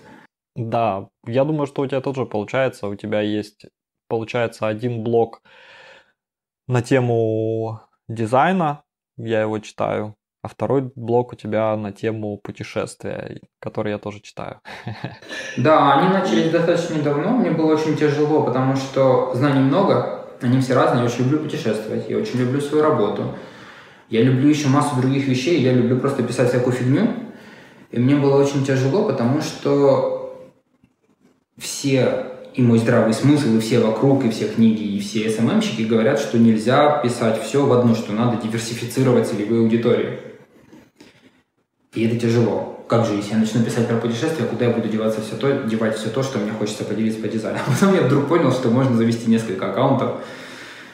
Да, 0.57 1.09
я 1.27 1.45
думаю, 1.45 1.67
что 1.67 1.83
у 1.83 1.87
тебя 1.87 2.01
тоже 2.01 2.27
получается. 2.27 2.89
У 2.89 2.95
тебя 2.97 3.21
есть, 3.21 3.67
получается, 4.09 4.67
один 4.67 5.05
блок 5.05 5.43
на 6.67 6.83
тему 6.83 7.81
дизайна, 8.09 8.83
я 9.17 9.43
его 9.43 9.59
читаю, 9.61 10.17
а 10.45 10.49
второй 10.49 10.93
блок 10.95 11.33
у 11.33 11.37
тебя 11.37 11.75
на 11.75 11.91
тему 11.91 12.37
путешествия, 12.37 13.41
который 13.61 13.93
я 13.93 13.99
тоже 13.99 14.21
читаю. 14.21 14.61
Да, 15.57 15.95
они 15.95 16.13
начались 16.13 16.51
достаточно 16.51 17.03
давно, 17.03 17.31
мне 17.31 17.51
было 17.51 17.73
очень 17.73 17.97
тяжело, 17.97 18.43
потому 18.43 18.77
что 18.77 19.33
знаний 19.35 19.61
много, 19.61 20.27
они 20.43 20.61
все 20.61 20.75
разные. 20.75 21.01
Я 21.01 21.07
очень 21.07 21.25
люблю 21.25 21.39
путешествовать, 21.39 22.11
я 22.11 22.19
очень 22.19 22.41
люблю 22.41 22.61
свою 22.61 22.85
работу. 22.85 23.37
Я 24.11 24.23
люблю 24.23 24.49
еще 24.51 24.69
массу 24.69 25.01
других 25.01 25.27
вещей, 25.27 25.63
я 25.63 25.73
люблю 25.73 25.99
просто 25.99 26.23
писать 26.23 26.51
всякую 26.51 26.75
фигню. 26.75 27.09
И 27.91 27.99
мне 27.99 28.15
было 28.15 28.39
очень 28.43 28.67
тяжело, 28.67 29.05
потому 29.05 29.41
что 29.41 30.47
все 31.57 32.27
и 32.53 32.61
мой 32.61 32.79
здравый 32.81 33.15
смысл, 33.15 33.57
и 33.57 33.61
все 33.61 33.79
вокруг, 33.79 34.27
и 34.27 34.31
все 34.31 34.49
книги, 34.49 34.83
и 34.83 35.01
все 35.01 35.31
СММщики 35.31 35.83
говорят, 35.83 36.21
что 36.21 36.39
нельзя 36.39 36.99
писать 36.99 37.43
все 37.43 37.65
в 37.65 37.73
одну, 37.73 37.95
что 37.95 38.13
надо 38.13 38.43
диверсифицировать 38.43 39.27
целевые 39.27 39.63
аудитории. 39.63 40.34
И 41.95 42.07
это 42.07 42.19
тяжело 42.19 42.75
как 42.87 43.07
же, 43.07 43.15
если 43.15 43.33
я 43.33 43.39
начну 43.39 43.65
писать 43.65 43.89
про 43.89 43.97
путешествия, 43.97 44.45
куда 44.45 44.67
я 44.67 44.71
буду 44.71 44.89
деваться 44.89 45.21
все 45.23 45.37
то, 45.37 45.51
девать 45.65 45.97
все 45.97 46.11
то, 46.11 46.23
что 46.23 46.39
мне 46.39 46.53
хочется 46.53 46.85
поделиться 46.85 47.21
по 47.21 47.29
дизайну. 47.29 47.59
А 47.67 47.71
потом 47.73 47.95
я 47.95 48.03
вдруг 48.03 48.29
понял, 48.29 48.53
что 48.53 48.71
можно 48.71 48.97
завести 48.97 49.31
несколько 49.31 49.71
аккаунтов 49.71 50.21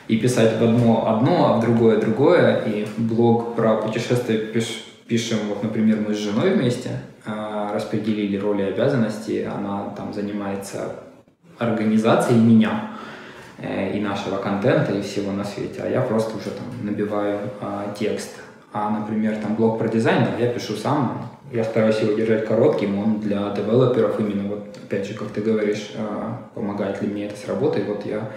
и 0.09 0.17
писать 0.17 0.59
в 0.59 0.63
одно 0.63 1.09
одно, 1.09 1.47
а 1.49 1.57
в 1.59 1.61
другое 1.61 2.01
другое. 2.01 2.63
И 2.67 2.87
блог 2.97 3.57
про 3.57 3.77
путешествия 3.77 4.39
пиш, 4.39 4.85
пишем, 5.07 5.39
вот, 5.49 5.63
например, 5.63 5.99
мы 6.07 6.15
с 6.15 6.19
женой 6.19 6.55
вместе 6.55 6.91
э, 7.27 7.71
распределили 7.75 8.37
роли 8.37 8.63
и 8.63 8.67
обязанности. 8.67 9.49
Она 9.53 9.93
там 9.97 10.15
занимается 10.15 10.97
организацией 11.59 12.39
меня 12.39 12.93
э, 13.59 13.97
и 13.97 14.01
нашего 14.01 14.37
контента 14.37 14.93
и 14.93 15.03
всего 15.03 15.33
на 15.33 15.45
свете, 15.45 15.83
а 15.83 15.89
я 15.89 16.01
просто 16.03 16.37
уже 16.37 16.51
там 16.51 16.67
набиваю 16.83 17.39
э, 17.61 17.95
текст. 17.99 18.31
А, 18.73 18.91
например, 18.91 19.37
там 19.37 19.57
блог 19.57 19.79
про 19.79 19.89
дизайн, 19.89 20.29
я 20.39 20.53
пишу 20.53 20.77
сам, 20.77 21.29
я 21.51 21.65
стараюсь 21.65 21.99
его 22.01 22.13
держать 22.13 22.47
коротким, 22.47 22.99
он 22.99 23.21
для 23.21 23.51
девелоперов 23.51 24.21
именно, 24.21 24.49
вот 24.49 24.79
опять 24.85 25.07
же, 25.07 25.15
как 25.15 25.29
ты 25.31 25.41
говоришь, 25.41 25.91
а, 25.97 26.49
помогает 26.55 27.03
ли 27.03 27.09
мне 27.09 27.27
это 27.27 27.37
с 27.37 27.49
работой, 27.49 27.85
вот 27.85 28.07
я 28.07 28.31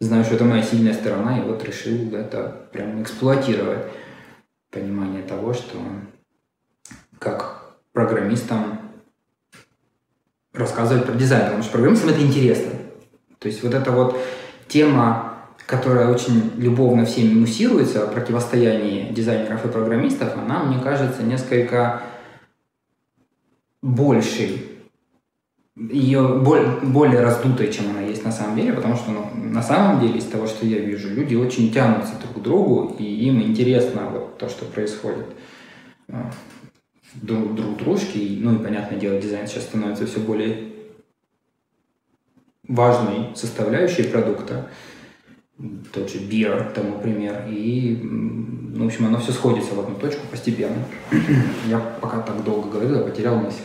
знаю, 0.00 0.24
что 0.24 0.34
это 0.34 0.44
моя 0.44 0.62
сильная 0.62 0.92
сторона, 0.92 1.38
и 1.38 1.42
вот 1.42 1.64
решил 1.64 2.14
это 2.14 2.68
прям 2.72 3.02
эксплуатировать. 3.02 3.86
Понимание 4.70 5.22
того, 5.22 5.54
что 5.54 5.78
как 7.18 7.76
программистам 7.92 8.78
рассказывать 10.52 11.06
про 11.06 11.14
дизайн, 11.14 11.44
потому 11.44 11.62
что 11.62 11.72
программистам 11.72 12.10
это 12.10 12.20
интересно. 12.20 12.72
То 13.38 13.48
есть 13.48 13.62
вот 13.62 13.72
эта 13.72 13.90
вот 13.90 14.18
тема, 14.66 15.27
которая 15.68 16.08
очень 16.08 16.50
любовно 16.56 17.04
всеми 17.04 17.38
муссируется, 17.38 18.02
о 18.02 18.06
противостоянии 18.06 19.12
дизайнеров 19.12 19.66
и 19.66 19.68
программистов, 19.68 20.34
она, 20.34 20.64
мне 20.64 20.82
кажется, 20.82 21.22
несколько 21.22 22.02
большей, 23.82 24.62
ее 25.76 26.38
более 26.38 27.20
раздутой, 27.20 27.70
чем 27.70 27.90
она 27.90 28.00
есть 28.00 28.24
на 28.24 28.32
самом 28.32 28.56
деле, 28.56 28.72
потому 28.72 28.96
что 28.96 29.10
ну, 29.10 29.30
на 29.34 29.62
самом 29.62 30.00
деле 30.00 30.18
из 30.18 30.24
того, 30.24 30.46
что 30.46 30.64
я 30.64 30.78
вижу, 30.78 31.10
люди 31.10 31.34
очень 31.34 31.70
тянутся 31.70 32.14
друг 32.22 32.38
к 32.38 32.42
другу, 32.42 32.96
и 32.98 33.04
им 33.04 33.42
интересно 33.42 34.08
вот 34.10 34.38
то, 34.38 34.48
что 34.48 34.64
происходит 34.64 35.26
а, 36.08 36.32
друг, 37.12 37.54
друг 37.54 37.76
дружке. 37.76 38.18
И, 38.18 38.40
ну 38.40 38.54
и, 38.54 38.64
понятное 38.64 38.98
дело, 38.98 39.20
дизайн 39.20 39.46
сейчас 39.46 39.64
становится 39.64 40.06
все 40.06 40.20
более 40.20 40.72
важной 42.66 43.36
составляющей 43.36 44.04
продукта. 44.04 44.70
Тот 45.92 46.10
же 46.10 46.18
beer, 46.18 46.72
тому 46.72 47.00
пример. 47.00 47.44
И, 47.50 47.98
ну, 48.02 48.84
в 48.84 48.86
общем, 48.86 49.06
оно 49.06 49.18
все 49.18 49.32
сходится 49.32 49.74
в 49.74 49.80
одну 49.80 49.96
точку 49.96 50.20
постепенно. 50.30 50.84
я 51.68 51.78
пока 52.00 52.20
так 52.20 52.44
долго 52.44 52.70
говорил, 52.70 52.96
я 52.96 53.02
потерял 53.02 53.36
мысль. 53.36 53.62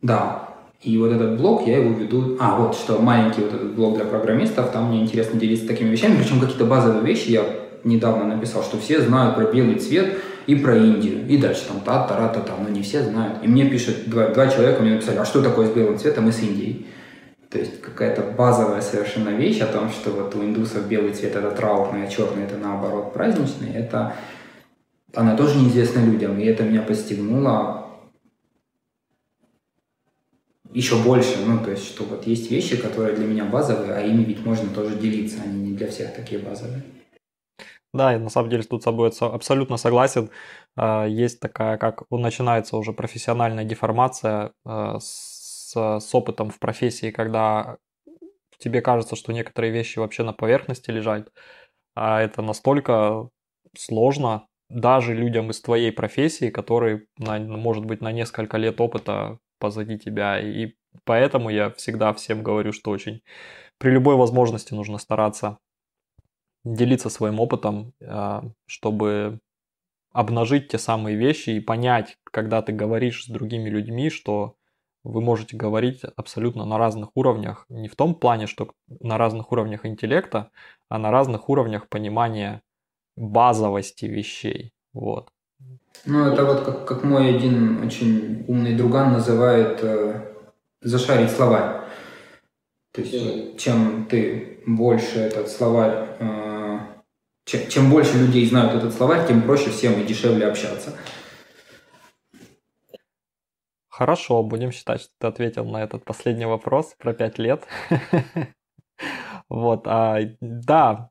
Да. 0.00 0.48
И 0.80 0.96
вот 0.96 1.10
этот 1.10 1.38
блог 1.38 1.66
я 1.66 1.78
его 1.78 1.92
веду... 1.92 2.36
А, 2.38 2.56
вот 2.56 2.76
что, 2.76 3.00
маленький 3.00 3.40
вот 3.40 3.52
этот 3.52 3.74
блог 3.74 3.96
для 3.96 4.04
программистов, 4.04 4.70
там 4.70 4.90
мне 4.90 5.02
интересно 5.02 5.40
делиться 5.40 5.66
такими 5.66 5.88
вещами, 5.88 6.16
причем 6.16 6.38
какие-то 6.38 6.66
базовые 6.66 7.04
вещи 7.04 7.30
я 7.30 7.42
недавно 7.82 8.24
написал, 8.24 8.62
что 8.62 8.78
все 8.78 9.00
знают 9.00 9.34
про 9.34 9.50
белый 9.52 9.74
цвет 9.76 10.18
и 10.46 10.54
про 10.54 10.76
Индию. 10.76 11.26
И 11.26 11.36
дальше 11.36 11.64
там 11.66 11.80
та-та-та-та, 11.80 12.52
но 12.62 12.68
не 12.68 12.82
все 12.82 13.02
знают. 13.02 13.38
И 13.42 13.48
мне 13.48 13.68
пишет 13.68 14.08
два, 14.08 14.28
два 14.28 14.46
человека, 14.46 14.82
мне 14.82 14.92
написали, 14.92 15.16
а 15.16 15.24
что 15.24 15.42
такое 15.42 15.66
с 15.66 15.70
белым 15.70 15.98
цветом 15.98 16.28
и 16.28 16.32
с 16.32 16.40
Индией? 16.40 16.86
То 17.50 17.58
есть 17.58 17.80
какая-то 17.80 18.22
базовая 18.22 18.82
совершенно 18.82 19.30
вещь 19.30 19.60
о 19.60 19.66
том, 19.66 19.88
что 19.90 20.10
вот 20.10 20.34
у 20.34 20.42
индусов 20.42 20.86
белый 20.86 21.14
цвет 21.14 21.34
это 21.34 21.50
траурный, 21.50 22.04
а 22.04 22.10
черный 22.10 22.44
это 22.44 22.56
наоборот 22.58 23.14
праздничный, 23.14 23.72
это 23.72 24.14
она 25.14 25.36
тоже 25.36 25.58
неизвестна 25.58 26.00
людям. 26.00 26.38
И 26.38 26.44
это 26.44 26.62
меня 26.62 26.82
подстегнуло 26.82 27.88
еще 30.72 31.02
больше, 31.02 31.38
ну, 31.46 31.64
то 31.64 31.70
есть, 31.70 31.86
что 31.86 32.04
вот 32.04 32.26
есть 32.26 32.50
вещи, 32.50 32.76
которые 32.76 33.16
для 33.16 33.26
меня 33.26 33.44
базовые, 33.44 33.94
а 33.94 34.02
ими 34.02 34.22
ведь 34.24 34.44
можно 34.44 34.68
тоже 34.68 34.96
делиться, 34.96 35.38
они 35.42 35.70
не 35.70 35.76
для 35.76 35.88
всех 35.88 36.14
такие 36.14 36.40
базовые. 36.40 36.82
Да, 37.94 38.12
я 38.12 38.18
на 38.18 38.28
самом 38.28 38.50
деле 38.50 38.62
тут 38.62 38.82
с 38.82 38.84
собой 38.84 39.10
абсолютно 39.20 39.78
согласен. 39.78 40.30
А, 40.76 41.06
есть 41.06 41.40
такая, 41.40 41.78
как 41.78 42.02
начинается 42.10 42.76
уже 42.76 42.92
профессиональная 42.92 43.64
деформация 43.64 44.52
а, 44.64 44.98
с, 45.68 46.14
опытом 46.14 46.50
в 46.50 46.58
профессии, 46.58 47.10
когда 47.10 47.76
тебе 48.58 48.80
кажется, 48.80 49.16
что 49.16 49.32
некоторые 49.32 49.72
вещи 49.72 49.98
вообще 49.98 50.22
на 50.22 50.32
поверхности 50.32 50.90
лежат, 50.90 51.30
а 51.94 52.20
это 52.20 52.42
настолько 52.42 53.28
сложно 53.76 54.46
даже 54.68 55.14
людям 55.14 55.50
из 55.50 55.60
твоей 55.60 55.92
профессии, 55.92 56.50
которые, 56.50 57.06
на, 57.18 57.38
может 57.38 57.84
быть, 57.84 58.00
на 58.00 58.12
несколько 58.12 58.56
лет 58.56 58.80
опыта 58.80 59.38
позади 59.58 59.98
тебя. 59.98 60.40
И 60.40 60.74
поэтому 61.04 61.50
я 61.50 61.70
всегда 61.70 62.12
всем 62.12 62.42
говорю, 62.42 62.72
что 62.72 62.90
очень 62.90 63.22
при 63.78 63.90
любой 63.90 64.16
возможности 64.16 64.74
нужно 64.74 64.98
стараться 64.98 65.58
делиться 66.64 67.08
своим 67.08 67.40
опытом, 67.40 67.92
а, 68.02 68.44
чтобы 68.66 69.40
обнажить 70.12 70.68
те 70.68 70.78
самые 70.78 71.16
вещи 71.16 71.50
и 71.50 71.60
понять, 71.60 72.16
когда 72.24 72.60
ты 72.62 72.72
говоришь 72.72 73.24
с 73.24 73.28
другими 73.28 73.68
людьми, 73.68 74.10
что 74.10 74.57
вы 75.08 75.22
можете 75.22 75.56
говорить 75.56 76.02
абсолютно 76.16 76.66
на 76.66 76.76
разных 76.76 77.10
уровнях. 77.14 77.64
Не 77.70 77.88
в 77.88 77.96
том 77.96 78.14
плане, 78.14 78.46
что 78.46 78.70
на 79.00 79.16
разных 79.16 79.52
уровнях 79.52 79.86
интеллекта, 79.86 80.50
а 80.90 80.98
на 80.98 81.10
разных 81.10 81.48
уровнях 81.48 81.88
понимания 81.88 82.60
базовости 83.16 84.04
вещей. 84.04 84.72
Вот. 84.92 85.30
Ну, 86.04 86.26
это 86.26 86.44
вот 86.44 86.60
как, 86.60 86.86
как 86.86 87.04
мой 87.04 87.34
один 87.34 87.82
очень 87.84 88.44
умный 88.48 88.76
друган 88.76 89.12
называет 89.14 89.78
э, 89.82 90.20
зашарить 90.82 91.30
словарь. 91.30 91.80
То 92.92 93.00
есть, 93.00 93.58
чем 93.58 94.06
ты 94.10 94.60
больше 94.66 95.20
этот 95.20 95.48
словарь, 95.48 96.06
э, 96.20 96.78
чем, 97.46 97.68
чем 97.68 97.90
больше 97.90 98.18
людей 98.18 98.46
знают 98.46 98.74
этот 98.74 98.92
словарь, 98.92 99.26
тем 99.26 99.42
проще 99.42 99.70
всем 99.70 100.00
и 100.00 100.06
дешевле 100.06 100.46
общаться. 100.46 100.92
Хорошо, 103.98 104.44
будем 104.44 104.70
считать, 104.70 105.00
что 105.00 105.10
ты 105.18 105.26
ответил 105.26 105.64
на 105.64 105.82
этот 105.82 106.04
последний 106.04 106.46
вопрос 106.46 106.94
про 106.98 107.12
пять 107.12 107.38
лет. 107.38 107.66
Вот, 109.48 109.86
а, 109.86 110.18
да, 110.40 111.10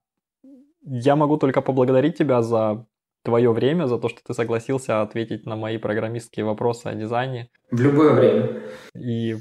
я 0.84 1.16
могу 1.16 1.38
только 1.38 1.62
поблагодарить 1.62 2.18
тебя 2.18 2.44
за 2.44 2.86
твое 3.24 3.52
время, 3.52 3.88
за 3.88 3.98
то, 3.98 4.10
что 4.10 4.22
ты 4.24 4.34
согласился 4.36 5.02
ответить 5.02 5.46
на 5.46 5.56
мои 5.56 5.78
программистские 5.78 6.46
вопросы 6.46 6.86
о 6.88 6.94
дизайне. 6.94 7.50
В 7.72 7.82
любое 7.82 8.14
время. 8.14 8.62
И 8.96 9.38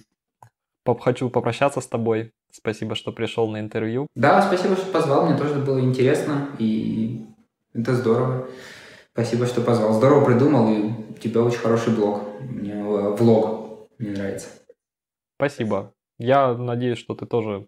хочу 1.00 1.28
попрощаться 1.28 1.80
с 1.80 1.86
тобой. 1.86 2.32
Спасибо, 2.50 2.94
что 2.94 3.12
пришел 3.12 3.48
на 3.48 3.60
интервью. 3.60 4.06
Да, 4.14 4.40
спасибо, 4.40 4.76
что 4.76 4.90
позвал. 4.90 5.26
Мне 5.26 5.36
тоже 5.36 5.56
было 5.56 5.80
интересно, 5.80 6.48
и 6.58 7.26
это 7.74 7.94
здорово. 7.94 8.48
Спасибо, 9.12 9.46
что 9.46 9.60
позвал. 9.60 9.92
Здорово 9.92 10.24
придумал, 10.24 10.72
и 10.72 11.05
у 11.16 11.18
тебя 11.18 11.42
очень 11.42 11.58
хороший 11.58 11.94
блог. 11.94 12.22
Мне 12.40 12.72
э, 12.72 13.16
влог. 13.16 13.88
Мне 13.98 14.10
нравится. 14.10 14.48
Спасибо. 15.38 15.92
Я 16.18 16.54
надеюсь, 16.54 16.98
что 16.98 17.14
ты 17.14 17.26
тоже 17.26 17.66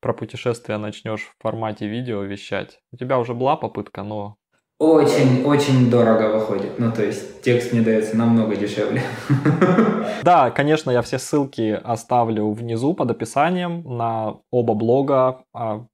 про 0.00 0.12
путешествия 0.12 0.78
начнешь 0.78 1.22
в 1.22 1.42
формате 1.42 1.86
видео 1.86 2.22
вещать. 2.22 2.80
У 2.92 2.96
тебя 2.96 3.18
уже 3.18 3.34
была 3.34 3.56
попытка, 3.56 4.02
но... 4.02 4.36
Очень, 4.78 5.44
очень 5.44 5.90
дорого 5.90 6.34
выходит. 6.34 6.78
Ну, 6.78 6.90
то 6.90 7.04
есть 7.04 7.42
текст 7.42 7.72
мне 7.72 7.82
дается 7.82 8.16
намного 8.16 8.56
дешевле. 8.56 9.02
Да, 10.22 10.50
конечно, 10.50 10.90
я 10.90 11.00
все 11.00 11.18
ссылки 11.18 11.80
оставлю 11.82 12.50
внизу 12.50 12.92
под 12.92 13.10
описанием 13.10 13.82
на 13.96 14.36
оба 14.50 14.74
блога 14.74 15.44
а, 15.54 15.86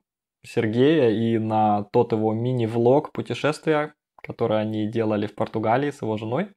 Сергея 0.45 1.11
и 1.11 1.39
на 1.39 1.85
тот 1.93 2.11
его 2.11 2.33
мини-влог 2.33 3.13
путешествия, 3.13 3.95
которое 4.27 4.61
они 4.61 4.87
делали 4.87 5.27
в 5.27 5.35
Португалии 5.35 5.91
с 5.91 6.03
его 6.03 6.16
женой. 6.16 6.51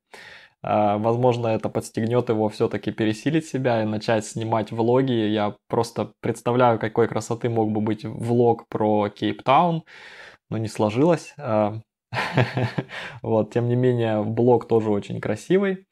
А, 0.62 0.98
возможно, 0.98 1.48
это 1.48 1.70
подстегнет 1.70 2.30
его 2.30 2.50
все-таки 2.50 2.92
пересилить 2.92 3.46
себя 3.46 3.82
и 3.84 3.86
начать 3.86 4.26
снимать 4.26 4.72
влоги. 4.72 5.12
Я 5.12 5.56
просто 5.68 6.12
представляю, 6.22 6.80
какой 6.80 7.08
красоты 7.08 7.50
мог 7.50 7.72
бы 7.72 7.82
быть 7.82 8.04
влог 8.04 8.68
про 8.68 9.10
Кейптаун, 9.10 9.84
но 10.50 10.58
не 10.58 10.68
сложилось. 10.68 11.34
А, 11.38 11.80
вот, 13.22 13.54
тем 13.54 13.68
не 13.68 13.76
менее, 13.76 14.24
блог 14.24 14.68
тоже 14.68 14.90
очень 14.90 15.22
красивый. 15.22 15.86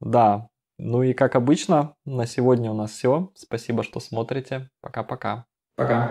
Да, 0.00 0.48
ну 0.78 1.02
и 1.02 1.14
как 1.14 1.36
обычно, 1.36 1.94
на 2.04 2.26
сегодня 2.26 2.70
у 2.70 2.74
нас 2.74 2.90
все. 2.90 3.30
Спасибо, 3.34 3.82
что 3.82 4.00
смотрите. 4.00 4.68
Пока-пока. 4.82 5.46
Пока. 5.76 5.84
-пока. 5.84 6.00
Пока. 6.00 6.04